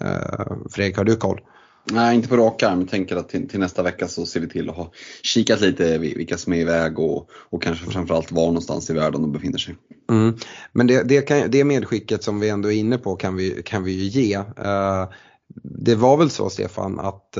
eh, 0.00 0.56
Fredrik, 0.70 0.96
har 0.96 1.04
du 1.04 1.16
koll? 1.16 1.40
Nej, 1.92 2.16
inte 2.16 2.28
på 2.28 2.36
rak 2.36 2.62
arm. 2.62 2.80
Jag 2.80 2.88
tänker 2.88 3.16
att 3.16 3.28
till, 3.28 3.48
till, 3.48 3.60
nästa 3.60 3.82
vecka 3.82 4.08
så 4.08 4.26
ser 4.26 4.40
vi 4.40 4.48
till 4.48 4.70
att 4.70 4.76
ha 4.76 4.90
kikat 5.22 5.60
lite 5.60 5.98
vilka 5.98 6.38
som 6.38 6.52
är 6.52 6.56
iväg 6.56 6.98
och, 6.98 7.30
och 7.32 7.62
kanske 7.62 7.90
framförallt 7.90 8.32
var 8.32 8.46
någonstans 8.46 8.90
i 8.90 8.92
världen 8.92 9.22
de 9.22 9.32
befinner 9.32 9.58
sig. 9.58 9.76
Mm. 10.10 10.36
Men 10.72 10.86
det, 10.86 11.02
det, 11.02 11.22
kan, 11.22 11.50
det 11.50 11.64
medskicket 11.64 12.22
som 12.22 12.40
vi 12.40 12.48
ändå 12.48 12.72
är 12.72 12.76
inne 12.76 12.98
på 12.98 13.16
kan 13.16 13.36
vi, 13.36 13.62
kan 13.64 13.84
vi 13.84 13.92
ju 13.92 14.04
ge. 14.04 14.38
Uh, 14.38 15.08
det 15.62 15.94
var 15.94 16.16
väl 16.16 16.30
så 16.30 16.50
Stefan 16.50 17.00
att 17.00 17.38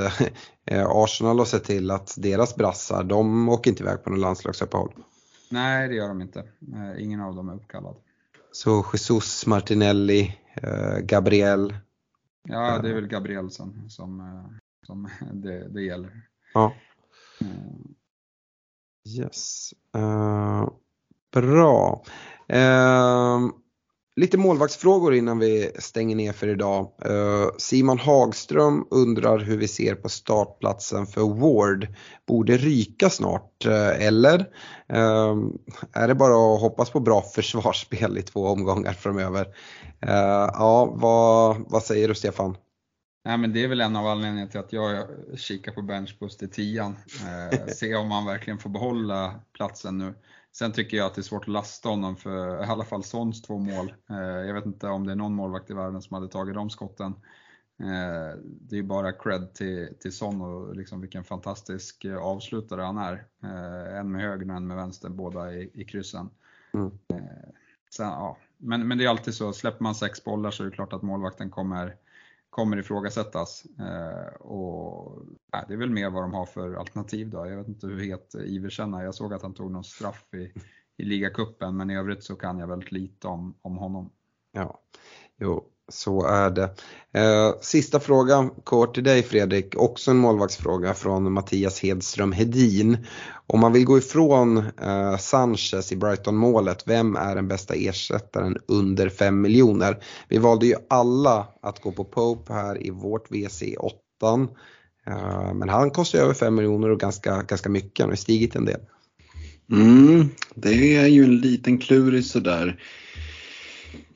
uh, 0.70 0.86
Arsenal 0.88 1.38
har 1.38 1.46
sett 1.46 1.64
till 1.64 1.90
att 1.90 2.14
deras 2.16 2.56
brassar, 2.56 3.04
de 3.04 3.48
åker 3.48 3.70
inte 3.70 3.82
iväg 3.82 4.04
på 4.04 4.10
någon 4.10 4.20
landslagsuppehåll. 4.20 4.92
Nej, 5.50 5.88
det 5.88 5.94
gör 5.94 6.08
de 6.08 6.22
inte. 6.22 6.38
Uh, 6.38 7.02
ingen 7.02 7.20
av 7.20 7.34
dem 7.34 7.48
är 7.48 7.54
uppkallad. 7.54 7.96
Så 8.52 8.86
Jesus, 8.92 9.46
Martinelli, 9.46 10.36
Gabriel, 11.02 11.74
Ja, 12.48 12.78
det 12.78 12.90
är 12.90 12.94
väl 12.94 13.06
Gabrielsen 13.06 13.90
som, 13.90 14.20
eh, 14.20 14.56
som 14.86 15.08
det, 15.32 15.68
det 15.68 15.82
gäller. 15.82 16.22
Ja. 16.54 16.74
Mm. 17.40 17.94
Yes. 19.18 19.74
Uh, 19.96 20.68
bra. 21.32 22.02
Uh, 22.52 23.50
lite 24.18 24.38
målvaktsfrågor 24.38 25.14
innan 25.14 25.38
vi 25.38 25.70
stänger 25.78 26.16
ner 26.16 26.32
för 26.32 26.48
idag. 26.48 26.92
Eh, 27.04 27.48
Simon 27.58 27.98
Hagström 27.98 28.86
undrar 28.90 29.38
hur 29.38 29.56
vi 29.56 29.68
ser 29.68 29.94
på 29.94 30.08
startplatsen 30.08 31.06
för 31.06 31.20
Ward. 31.20 31.88
Borde 32.26 32.56
ryka 32.56 33.10
snart 33.10 33.66
eh, 33.66 34.06
eller? 34.06 34.38
Eh, 34.88 35.36
är 35.92 36.08
det 36.08 36.14
bara 36.14 36.54
att 36.54 36.60
hoppas 36.60 36.90
på 36.90 37.00
bra 37.00 37.22
försvarsspel 37.34 38.18
i 38.18 38.22
två 38.22 38.46
omgångar 38.46 38.92
framöver? 38.92 39.46
Ja, 40.52 40.94
vad, 40.96 41.56
vad 41.70 41.82
säger 41.82 42.08
du 42.08 42.14
Stefan? 42.14 42.56
Nej, 43.24 43.38
men 43.38 43.52
det 43.52 43.64
är 43.64 43.68
väl 43.68 43.80
en 43.80 43.96
av 43.96 44.06
anledningarna 44.06 44.50
till 44.50 44.60
att 44.60 44.72
jag 44.72 45.06
kikar 45.36 45.72
på 45.72 45.82
benchboost 45.82 46.42
i 46.42 46.48
tian. 46.48 46.96
Eh, 47.52 47.66
se 47.66 47.94
om 47.94 48.10
han 48.10 48.26
verkligen 48.26 48.58
får 48.58 48.70
behålla 48.70 49.34
platsen 49.52 49.98
nu. 49.98 50.14
Sen 50.52 50.72
tycker 50.72 50.96
jag 50.96 51.06
att 51.06 51.14
det 51.14 51.20
är 51.20 51.22
svårt 51.22 51.42
att 51.42 51.48
lasta 51.48 51.88
honom 51.88 52.16
för 52.16 52.64
i 52.64 52.66
alla 52.66 52.84
fall 52.84 53.02
Sons 53.02 53.42
två 53.42 53.58
mål. 53.58 53.94
Eh, 54.10 54.16
jag 54.16 54.54
vet 54.54 54.66
inte 54.66 54.88
om 54.88 55.06
det 55.06 55.12
är 55.12 55.16
någon 55.16 55.34
målvakt 55.34 55.70
i 55.70 55.74
världen 55.74 56.02
som 56.02 56.14
hade 56.14 56.28
tagit 56.28 56.54
de 56.54 56.70
skotten. 56.70 57.12
Eh, 57.80 58.38
det 58.42 58.78
är 58.78 58.82
bara 58.82 59.12
cred 59.12 59.54
till, 59.54 59.94
till 60.00 60.12
Son 60.12 60.40
och 60.40 60.76
liksom 60.76 61.00
vilken 61.00 61.24
fantastisk 61.24 62.04
avslutare 62.20 62.82
han 62.82 62.98
är. 62.98 63.26
Eh, 63.42 63.98
en 63.98 64.12
med 64.12 64.22
höger 64.22 64.50
och 64.50 64.56
en 64.56 64.66
med 64.66 64.76
vänster, 64.76 65.08
båda 65.08 65.52
i, 65.52 65.70
i 65.74 65.84
kryssen. 65.84 66.30
Mm. 66.74 66.90
Sen, 67.90 68.06
ja, 68.06 68.38
men, 68.56 68.88
men 68.88 68.98
det 68.98 69.04
är 69.04 69.08
alltid 69.08 69.34
så, 69.34 69.52
släpper 69.52 69.82
man 69.82 69.94
sex 69.94 70.24
bollar 70.24 70.50
så 70.50 70.62
är 70.62 70.66
det 70.66 70.72
klart 70.72 70.92
att 70.92 71.02
målvakten 71.02 71.50
kommer, 71.50 71.96
kommer 72.50 72.76
ifrågasättas. 72.76 73.64
Eh, 73.78 74.34
och, 74.34 75.22
nej, 75.52 75.64
det 75.68 75.74
är 75.74 75.78
väl 75.78 75.90
mer 75.90 76.10
vad 76.10 76.22
de 76.22 76.34
har 76.34 76.46
för 76.46 76.74
alternativ 76.74 77.30
då. 77.30 77.46
Jag 77.46 77.56
vet 77.56 77.68
inte 77.68 77.86
hur 77.86 78.04
het 78.04 78.34
Iversen 78.34 78.94
är. 78.94 79.04
Jag 79.04 79.14
såg 79.14 79.34
att 79.34 79.42
han 79.42 79.54
tog 79.54 79.70
någon 79.70 79.84
straff 79.84 80.34
i, 80.34 80.52
i 80.96 81.04
ligacupen 81.04 81.76
men 81.76 81.90
i 81.90 81.96
övrigt 81.96 82.24
så 82.24 82.36
kan 82.36 82.58
jag 82.58 82.66
väldigt 82.66 82.92
lite 82.92 83.28
om, 83.28 83.54
om 83.62 83.76
honom. 83.76 84.10
Ja, 84.52 84.80
jo, 85.36 85.70
så 85.88 86.26
är 86.26 86.50
det. 86.50 86.70
Eh, 87.14 87.54
sista 87.60 88.00
frågan 88.00 88.50
kort 88.64 88.94
till 88.94 89.04
dig 89.04 89.22
Fredrik, 89.22 89.76
också 89.76 90.10
en 90.10 90.16
målvaktsfråga 90.16 90.94
från 90.94 91.32
Mattias 91.32 91.80
Hedström 91.80 92.32
Hedin. 92.32 93.06
Om 93.46 93.60
man 93.60 93.72
vill 93.72 93.84
gå 93.84 93.98
ifrån 93.98 94.56
eh, 94.82 95.16
Sanchez 95.16 95.92
i 95.92 95.96
Brighton-målet, 95.96 96.82
vem 96.86 97.16
är 97.16 97.34
den 97.34 97.48
bästa 97.48 97.74
ersättaren 97.74 98.56
under 98.68 99.08
5 99.08 99.40
miljoner? 99.40 100.02
Vi 100.28 100.38
valde 100.38 100.66
ju 100.66 100.74
alla 100.90 101.46
att 101.62 101.80
gå 101.80 101.92
på 101.92 102.04
Pope 102.04 102.52
här 102.52 102.86
i 102.86 102.90
vårt 102.90 103.30
WC 103.30 103.62
8. 103.78 104.48
Eh, 105.06 105.54
men 105.54 105.68
han 105.68 105.90
kostar 105.90 106.18
över 106.18 106.34
5 106.34 106.54
miljoner 106.54 106.90
och 106.90 107.00
ganska, 107.00 107.42
ganska 107.42 107.68
mycket, 107.68 108.00
han 108.00 108.08
har 108.08 108.16
stigit 108.16 108.56
en 108.56 108.64
del. 108.64 108.80
Mm, 109.72 110.28
det 110.54 110.96
är 110.96 111.06
ju 111.06 111.24
en 111.24 111.36
liten 111.36 111.78
klurig 111.78 112.24
sådär. 112.24 112.80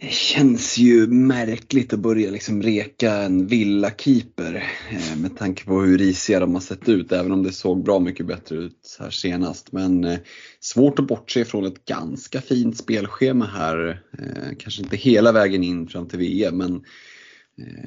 Det 0.01 0.13
känns 0.13 0.79
ju 0.79 1.07
märkligt 1.07 1.93
att 1.93 1.99
börja 1.99 2.31
liksom 2.31 2.63
reka 2.63 3.13
en 3.13 3.47
villakeeper 3.47 4.55
eh, 4.91 5.17
med 5.17 5.37
tanke 5.37 5.65
på 5.65 5.81
hur 5.81 5.99
risiga 5.99 6.41
de 6.41 6.55
har 6.55 6.61
sett 6.61 6.89
ut, 6.89 7.13
även 7.13 7.33
om 7.33 7.43
det 7.43 7.53
såg 7.53 7.85
bra 7.85 7.99
mycket 7.99 8.27
bättre 8.27 8.57
ut 8.57 8.97
här 9.01 9.11
senast. 9.11 9.73
Men 9.73 10.05
eh, 10.05 10.19
svårt 10.61 10.99
att 10.99 11.07
bortse 11.07 11.45
från 11.45 11.65
ett 11.65 11.85
ganska 11.85 12.41
fint 12.41 12.77
spelschema 12.77 13.47
här. 13.47 14.03
Eh, 14.19 14.57
kanske 14.59 14.83
inte 14.83 14.97
hela 14.97 15.33
vägen 15.33 15.63
in 15.63 15.89
fram 15.89 16.09
till 16.09 16.19
VM, 16.19 16.57
men 16.57 16.83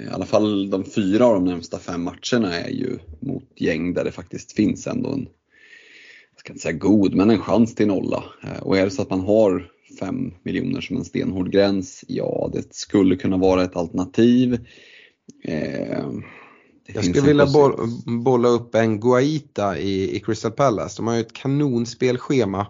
i 0.05 0.09
alla 0.11 0.25
fall 0.25 0.69
de 0.69 0.83
fyra 0.83 1.25
av 1.25 1.33
de 1.33 1.45
närmsta 1.45 1.79
fem 1.79 2.03
matcherna 2.03 2.59
är 2.59 2.69
ju 2.69 2.97
mot 3.19 3.51
gäng 3.55 3.93
där 3.93 4.03
det 4.03 4.11
faktiskt 4.11 4.51
finns 4.51 4.87
ändå 4.87 5.09
en, 5.09 5.27
jag 6.31 6.39
ska 6.39 6.53
inte 6.53 6.61
säga 6.61 6.77
god, 6.77 7.15
men 7.15 7.29
en 7.29 7.41
chans 7.41 7.75
till 7.75 7.87
nolla. 7.87 8.23
Och 8.61 8.77
är 8.77 8.85
det 8.85 8.91
så 8.91 9.01
att 9.01 9.09
man 9.09 9.19
har 9.19 9.74
5 9.99 10.33
miljoner 10.43 10.81
som 10.81 10.97
en 10.97 11.05
stenhård 11.05 11.51
gräns. 11.51 12.05
Ja, 12.07 12.49
det 12.53 12.75
skulle 12.75 13.15
kunna 13.15 13.37
vara 13.37 13.63
ett 13.63 13.75
alternativ. 13.75 14.67
Eh, 15.43 16.03
jag 16.87 17.05
skulle 17.05 17.27
vilja 17.27 17.45
boll, 17.45 17.73
bolla 18.23 18.47
upp 18.47 18.75
en 18.75 18.99
Guaita 18.99 19.77
i, 19.77 20.15
i 20.15 20.19
Crystal 20.19 20.51
Palace. 20.51 20.97
De 20.97 21.07
har 21.07 21.15
ju 21.15 21.21
ett 21.21 21.33
kanonspelschema. 21.33 22.67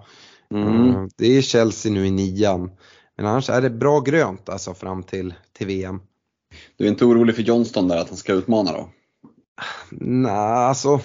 Mm. 0.54 0.90
Eh, 0.90 1.08
det 1.18 1.38
är 1.38 1.42
Chelsea 1.42 1.92
nu 1.92 2.08
i 2.08 2.12
nian. 2.12 2.72
Men 3.18 3.26
annars 3.26 3.50
är 3.50 3.62
det 3.62 3.70
bra 3.70 4.00
grönt 4.00 4.50
alltså 4.50 4.74
fram 4.74 5.04
till, 5.04 5.34
till 5.58 5.68
VM. 5.68 6.00
Du 6.78 6.86
är 6.86 6.90
inte 6.90 7.06
orolig 7.06 7.36
för 7.36 7.44
Johnston 7.44 7.88
där 7.88 7.98
att 7.98 8.10
han 8.10 8.18
ska 8.18 8.34
utmana 8.34 8.72
då? 8.72 8.90
Nej, 9.92 10.32
alltså 10.32 11.00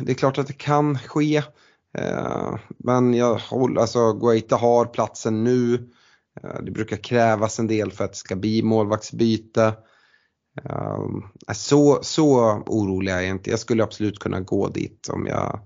det 0.00 0.12
är 0.12 0.14
klart 0.14 0.38
att 0.38 0.46
det 0.46 0.52
kan 0.52 0.98
ske. 0.98 1.42
Eh, 1.98 2.54
men 2.78 3.14
jag 3.14 3.34
håller, 3.34 3.80
alltså 3.80 4.12
Guaita 4.12 4.56
har 4.56 4.84
platsen 4.84 5.44
nu. 5.44 5.74
Eh, 6.42 6.62
det 6.62 6.70
brukar 6.70 6.96
krävas 6.96 7.58
en 7.58 7.66
del 7.66 7.92
för 7.92 8.04
att 8.04 8.12
det 8.12 8.18
ska 8.18 8.36
bli 8.36 8.62
målvaktsbyte. 8.62 9.74
Eh, 10.64 11.06
så, 11.52 11.98
så 12.02 12.40
orolig 12.66 13.12
är 13.12 13.20
jag 13.20 13.28
inte. 13.28 13.50
Jag 13.50 13.58
skulle 13.58 13.82
absolut 13.82 14.18
kunna 14.18 14.40
gå 14.40 14.68
dit 14.68 15.08
om 15.12 15.26
jag 15.26 15.60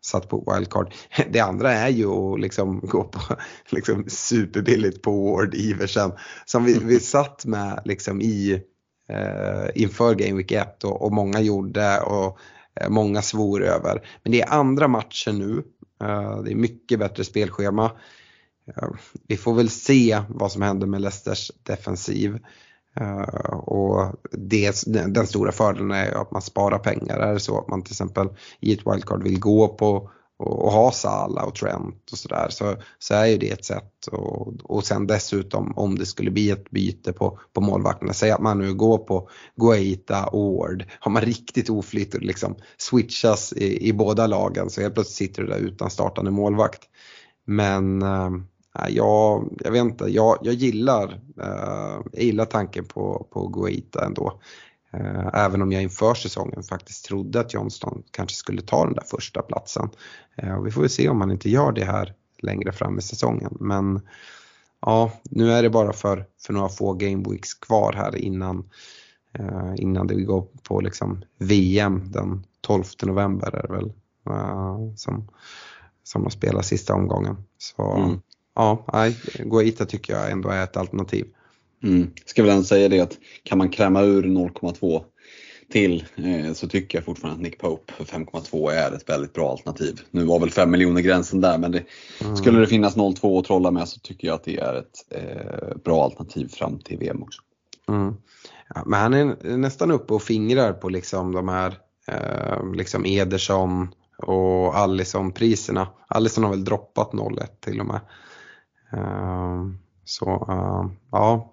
satt 0.00 0.28
på 0.28 0.54
wildcard. 0.54 0.94
Det 1.30 1.40
andra 1.40 1.72
är 1.72 1.88
ju 1.88 2.06
att 2.06 2.40
liksom 2.40 2.80
gå 2.80 3.04
på 3.04 3.20
liksom 3.70 4.04
superbilligt 4.08 5.02
på 5.02 5.32
Ward 5.32 5.54
Iversen 5.54 6.12
som 6.44 6.64
vi, 6.64 6.78
vi 6.78 7.00
satt 7.00 7.44
med 7.44 7.82
liksom 7.84 8.20
i 8.20 8.62
eh, 9.08 9.82
inför 9.82 10.14
Game 10.14 10.36
Week 10.36 10.52
1 10.52 10.84
och, 10.84 11.02
och 11.02 11.12
många 11.12 11.40
gjorde 11.40 12.00
och 12.00 12.38
Eh, 12.80 12.88
många 12.88 13.22
svor 13.22 13.64
över. 13.64 14.08
Men 14.22 14.32
det 14.32 14.40
är 14.40 14.52
andra 14.52 14.88
matcher 14.88 15.32
nu. 15.32 15.62
Eh, 16.02 16.42
det 16.42 16.50
är 16.50 16.56
mycket 16.56 16.98
bättre 16.98 17.24
spelschema. 17.24 17.84
Eh, 18.66 18.88
vi 19.28 19.36
får 19.36 19.54
väl 19.54 19.70
se 19.70 20.22
vad 20.28 20.52
som 20.52 20.62
händer 20.62 20.86
med 20.86 21.00
Leicesters 21.00 21.50
defensiv. 21.62 22.38
Uh, 23.00 23.54
och 23.54 24.14
det, 24.32 24.82
den 24.86 25.26
stora 25.26 25.52
fördelen 25.52 25.90
är 25.90 26.22
att 26.22 26.30
man 26.30 26.42
sparar 26.42 26.78
pengar. 26.78 27.18
Är 27.18 27.32
det 27.32 27.40
så 27.40 27.58
att 27.58 27.68
man 27.68 27.82
till 27.82 27.92
exempel 27.92 28.28
i 28.60 28.72
ett 28.72 28.86
wildcard 28.86 29.22
vill 29.22 29.40
gå 29.40 29.68
på 29.68 30.10
och, 30.40 30.64
och 30.64 30.72
ha 30.72 30.92
Sala 30.92 31.42
och 31.42 31.54
Trent 31.54 32.12
och 32.12 32.18
sådär 32.18 32.46
så, 32.50 32.76
så 32.98 33.14
är 33.14 33.26
ju 33.26 33.38
det 33.38 33.50
ett 33.50 33.64
sätt. 33.64 34.06
Och, 34.12 34.54
och 34.62 34.84
sen 34.84 35.06
dessutom 35.06 35.72
om 35.76 35.98
det 35.98 36.06
skulle 36.06 36.30
bli 36.30 36.50
ett 36.50 36.70
byte 36.70 37.12
på, 37.12 37.38
på 37.52 37.60
målvakterna, 37.60 38.12
säg 38.12 38.30
att 38.30 38.40
man 38.40 38.58
nu 38.58 38.74
går 38.74 38.98
på 38.98 39.28
Guaita 39.56 40.26
och 40.26 40.54
Ward, 40.54 40.84
har 41.00 41.10
man 41.10 41.22
riktigt 41.22 41.70
oflyt 41.70 42.14
och 42.14 42.22
liksom 42.22 42.54
switchas 42.78 43.52
i, 43.52 43.88
i 43.88 43.92
båda 43.92 44.26
lagen 44.26 44.70
så 44.70 44.80
helt 44.80 44.94
plötsligt 44.94 45.28
sitter 45.28 45.42
du 45.42 45.48
där 45.48 45.58
utan 45.58 45.90
startande 45.90 46.30
målvakt. 46.30 46.82
Men 47.46 48.02
äh, 48.02 48.88
jag, 48.88 49.56
jag 49.60 49.70
vet 49.70 49.80
inte, 49.80 50.04
jag, 50.04 50.38
jag 50.42 50.54
gillar, 50.54 51.20
äh, 51.42 52.00
jag 52.12 52.22
gillar 52.22 52.44
tanken 52.44 52.84
på, 52.84 53.26
på 53.30 53.48
Guaita 53.48 54.04
ändå. 54.04 54.40
Äh, 54.92 55.28
även 55.44 55.62
om 55.62 55.72
jag 55.72 55.82
inför 55.82 56.14
säsongen 56.14 56.62
faktiskt 56.62 57.04
trodde 57.04 57.40
att 57.40 57.54
Johnston 57.54 58.02
kanske 58.10 58.36
skulle 58.36 58.62
ta 58.62 58.84
den 58.84 58.94
där 58.94 59.04
första 59.06 59.42
platsen. 59.42 59.88
Och 60.58 60.66
vi 60.66 60.70
får 60.70 60.80
väl 60.80 60.90
se 60.90 61.08
om 61.08 61.20
han 61.20 61.30
inte 61.30 61.50
gör 61.50 61.72
det 61.72 61.84
här 61.84 62.14
längre 62.38 62.72
fram 62.72 62.98
i 62.98 63.02
säsongen. 63.02 63.56
Men 63.60 64.00
ja, 64.80 65.12
nu 65.22 65.52
är 65.52 65.62
det 65.62 65.70
bara 65.70 65.92
för, 65.92 66.26
för 66.46 66.52
några 66.52 66.68
få 66.68 66.92
gameweeks 66.92 67.54
kvar 67.54 67.92
här 67.92 68.16
innan, 68.16 68.70
innan 69.76 70.06
det 70.06 70.22
går 70.22 70.46
på 70.62 70.80
liksom 70.80 71.24
VM 71.38 72.12
den 72.12 72.46
12 72.60 72.84
november 73.02 73.56
är 73.56 73.62
det 73.62 73.72
väl 73.72 73.92
som, 74.96 75.28
som 76.02 76.22
de 76.22 76.30
spelar 76.30 76.62
sista 76.62 76.94
omgången. 76.94 77.36
Så 77.58 77.96
mm. 77.96 78.20
ja, 78.54 78.86
Guaita 79.38 79.86
tycker 79.86 80.12
jag 80.12 80.30
ändå 80.30 80.48
är 80.48 80.64
ett 80.64 80.76
alternativ. 80.76 81.26
Mm. 81.82 82.10
Ska 82.24 82.42
väl 82.42 82.50
ändå 82.50 82.64
säga 82.64 82.88
det 82.88 83.00
att 83.00 83.18
kan 83.42 83.58
man 83.58 83.68
kräma 83.68 84.02
ur 84.02 84.22
0,2 84.22 85.04
till 85.72 86.04
eh, 86.16 86.52
så 86.52 86.68
tycker 86.68 86.98
jag 86.98 87.04
fortfarande 87.04 87.36
att 87.36 87.42
Nick 87.42 87.58
Pope 87.58 87.92
för 87.92 88.04
5,2 88.04 88.70
är 88.70 88.92
ett 88.92 89.08
väldigt 89.08 89.32
bra 89.32 89.50
alternativ. 89.50 90.00
Nu 90.10 90.24
var 90.24 90.40
väl 90.40 90.50
5 90.50 90.70
miljoner 90.70 91.00
gränsen 91.00 91.40
där 91.40 91.58
men 91.58 91.72
det, 91.72 91.84
mm. 92.20 92.36
skulle 92.36 92.60
det 92.60 92.66
finnas 92.66 92.96
0,2 92.96 93.38
att 93.38 93.44
trolla 93.44 93.70
med 93.70 93.88
så 93.88 94.00
tycker 94.00 94.28
jag 94.28 94.34
att 94.34 94.44
det 94.44 94.58
är 94.58 94.74
ett 94.74 95.06
eh, 95.10 95.76
bra 95.84 96.04
alternativ 96.04 96.48
fram 96.48 96.78
till 96.78 96.98
VM 96.98 97.22
också. 97.22 97.42
Mm. 97.88 98.14
Ja, 98.74 98.82
men 98.86 99.00
han 99.00 99.14
är 99.14 99.56
nästan 99.56 99.90
uppe 99.90 100.14
och 100.14 100.22
fingrar 100.22 100.72
på 100.72 100.88
liksom 100.88 101.32
de 101.32 101.48
här 101.48 101.74
eh, 102.08 102.72
liksom 102.74 103.06
Ederson, 103.06 103.88
och 104.22 104.78
Allison-priserna. 104.78 105.88
Allison 106.06 106.44
har 106.44 106.50
väl 106.50 106.64
droppat 106.64 107.10
0,1 107.12 107.46
till 107.60 107.80
och 107.80 107.86
med. 107.86 108.00
Ehm, 108.92 109.78
så 110.10 110.46
uh, 110.50 110.90
ja, 111.10 111.52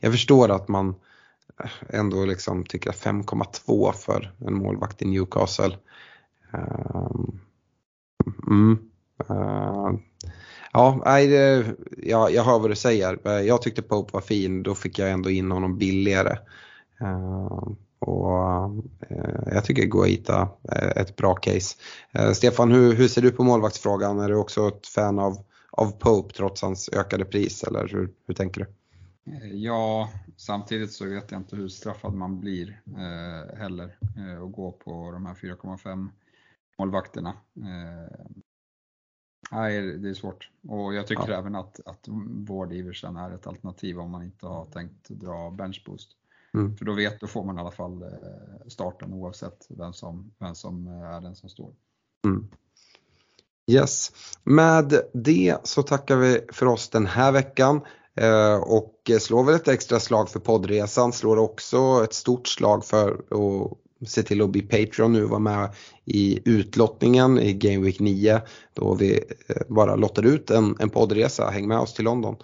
jag 0.00 0.12
förstår 0.12 0.50
att 0.50 0.68
man 0.68 0.94
ändå 1.88 2.24
liksom 2.24 2.64
tycker 2.64 2.90
5,2 2.90 3.92
för 3.92 4.32
en 4.46 4.54
målvakt 4.54 5.02
i 5.02 5.04
Newcastle. 5.04 5.76
Eh, 6.52 7.10
mm, 8.46 8.78
uh, 9.30 9.90
ja, 10.72 11.02
nej, 11.04 11.28
jag, 11.96 12.32
jag 12.32 12.44
hör 12.44 12.58
vad 12.58 12.70
du 12.70 12.76
säger. 12.76 13.40
Jag 13.40 13.62
tyckte 13.62 13.82
Pope 13.82 14.12
var 14.12 14.20
fin, 14.20 14.62
då 14.62 14.74
fick 14.74 14.98
jag 14.98 15.10
ändå 15.10 15.30
in 15.30 15.50
honom 15.50 15.78
billigare. 15.78 16.38
Uh, 17.02 17.68
och 17.98 18.32
eh, 19.10 19.54
jag 19.54 19.64
tycker 19.64 19.82
Guaita 19.82 20.48
är 20.68 20.98
ett 20.98 21.16
bra 21.16 21.34
case. 21.34 21.76
Eh, 22.12 22.32
Stefan, 22.32 22.72
hur, 22.72 22.92
hur 22.94 23.08
ser 23.08 23.22
du 23.22 23.30
på 23.30 23.44
målvaktsfrågan? 23.44 24.18
Är 24.18 24.28
du 24.28 24.36
också 24.36 24.68
ett 24.68 24.86
fan 24.86 25.18
av, 25.18 25.38
av 25.76 25.90
Pope 25.90 26.34
trots 26.34 26.62
hans 26.62 26.88
ökade 26.92 27.24
pris 27.24 27.64
eller 27.64 27.88
hur, 27.88 28.14
hur 28.26 28.34
tänker 28.34 28.60
du? 28.60 28.66
Eh, 29.32 29.52
ja, 29.54 30.10
samtidigt 30.36 30.92
så 30.92 31.04
vet 31.08 31.30
jag 31.30 31.40
inte 31.40 31.56
hur 31.56 31.68
straffad 31.68 32.14
man 32.14 32.40
blir 32.40 32.82
eh, 32.86 33.58
heller 33.58 33.98
eh, 34.16 34.42
att 34.42 34.52
gå 34.52 34.72
på 34.72 35.10
de 35.12 35.26
här 35.26 35.34
4,5 35.34 36.08
målvakterna. 36.78 37.34
Eh, 37.56 38.26
nej, 39.50 39.98
det 39.98 40.08
är 40.08 40.14
svårt. 40.14 40.50
Och 40.68 40.94
jag 40.94 41.06
tycker 41.06 41.28
ja. 41.28 41.38
även 41.38 41.54
att, 41.54 41.80
att 41.86 42.08
Vård 42.28 42.72
Iversen 42.72 43.16
är 43.16 43.30
ett 43.30 43.46
alternativ 43.46 44.00
om 44.00 44.10
man 44.10 44.22
inte 44.22 44.46
har 44.46 44.64
tänkt 44.64 45.08
dra 45.08 45.50
benchboost. 45.50 46.16
Mm. 46.54 46.76
För 46.76 46.84
då 46.84 46.92
vet, 46.92 47.20
då 47.20 47.26
får 47.26 47.44
man 47.44 47.56
i 47.56 47.60
alla 47.60 47.70
fall 47.70 48.02
eh, 48.02 48.08
starten 48.66 49.12
oavsett 49.12 49.66
vem 49.68 49.92
som, 49.92 50.32
vem 50.38 50.54
som 50.54 50.86
eh, 50.86 51.02
är 51.02 51.20
den 51.20 51.36
som 51.36 51.48
står. 51.48 51.74
Mm. 52.26 52.48
Yes, 53.70 54.12
med 54.44 55.00
det 55.12 55.56
så 55.62 55.82
tackar 55.82 56.16
vi 56.16 56.40
för 56.52 56.66
oss 56.66 56.88
den 56.88 57.06
här 57.06 57.32
veckan 57.32 57.80
eh, 58.20 58.56
och 58.56 59.10
slår 59.20 59.44
väl 59.44 59.54
ett 59.54 59.68
extra 59.68 60.00
slag 60.00 60.30
för 60.30 60.40
poddresan, 60.40 61.12
slår 61.12 61.36
också 61.36 62.00
ett 62.04 62.14
stort 62.14 62.48
slag 62.48 62.84
för 62.84 63.12
att 63.12 64.08
se 64.08 64.22
till 64.22 64.42
att 64.42 64.50
bli 64.50 64.62
Patreon 64.62 65.12
nu 65.12 65.24
och 65.24 65.30
vara 65.30 65.40
med 65.40 65.68
i 66.04 66.40
utlottningen 66.44 67.38
i 67.38 67.52
Game 67.52 67.84
Week 67.84 68.00
9 68.00 68.40
då 68.74 68.94
vi 68.94 69.20
eh, 69.48 69.56
bara 69.68 69.96
lottar 69.96 70.26
ut 70.26 70.50
en, 70.50 70.76
en 70.78 70.90
poddresa. 70.90 71.50
Häng 71.50 71.68
med 71.68 71.78
oss 71.78 71.94
till 71.94 72.04
London. 72.04 72.36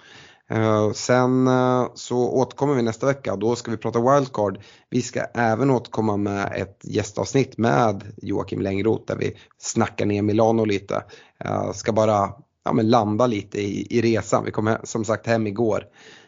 Eh, 0.52 0.92
sen 0.92 1.48
uh, 1.48 1.90
så 1.94 2.30
återkommer 2.30 2.74
vi 2.74 2.82
nästa 2.82 3.06
vecka 3.06 3.36
då 3.36 3.56
ska 3.56 3.70
vi 3.70 3.76
prata 3.76 4.14
wildcard. 4.14 4.60
Vi 4.90 5.02
ska 5.02 5.20
även 5.20 5.70
återkomma 5.70 6.16
med 6.16 6.52
ett 6.56 6.80
gästavsnitt 6.82 7.58
med 7.58 8.04
Joakim 8.16 8.60
Längroth 8.60 9.04
där 9.06 9.16
vi 9.16 9.36
snackar 9.58 10.06
ner 10.06 10.22
Milano 10.22 10.64
lite. 10.64 11.04
Uh, 11.44 11.72
ska 11.72 11.92
bara 11.92 12.32
ja, 12.64 12.72
men 12.72 12.90
landa 12.90 13.26
lite 13.26 13.60
i, 13.60 13.86
i 13.98 14.02
resan. 14.02 14.44
Vi 14.44 14.50
kom 14.50 14.76
som 14.84 15.04
sagt 15.04 15.26
hem 15.26 15.46
igår. 15.46 15.84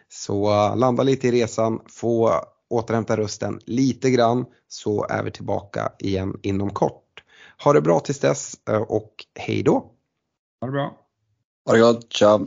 Så 0.09 0.75
landa 0.75 1.03
lite 1.03 1.29
i 1.29 1.31
resan, 1.31 1.81
få 1.87 2.33
återhämta 2.71 3.17
rösten 3.17 3.61
lite 3.65 4.11
grann 4.11 4.45
så 4.69 5.07
är 5.09 5.23
vi 5.23 5.31
tillbaka 5.31 5.93
igen 5.99 6.39
inom 6.43 6.71
kort. 6.71 7.23
Ha 7.65 7.73
det 7.73 7.81
bra 7.81 8.01
tills 8.01 8.21
dess 8.21 8.55
och 8.89 9.13
hej 9.35 9.63
då! 9.63 9.91
Ha 10.61 10.67
det 10.67 10.73
bra! 10.73 10.97
Ha 11.67 11.73
det 11.73 11.81
gott, 11.81 12.13
ciao! 12.13 12.47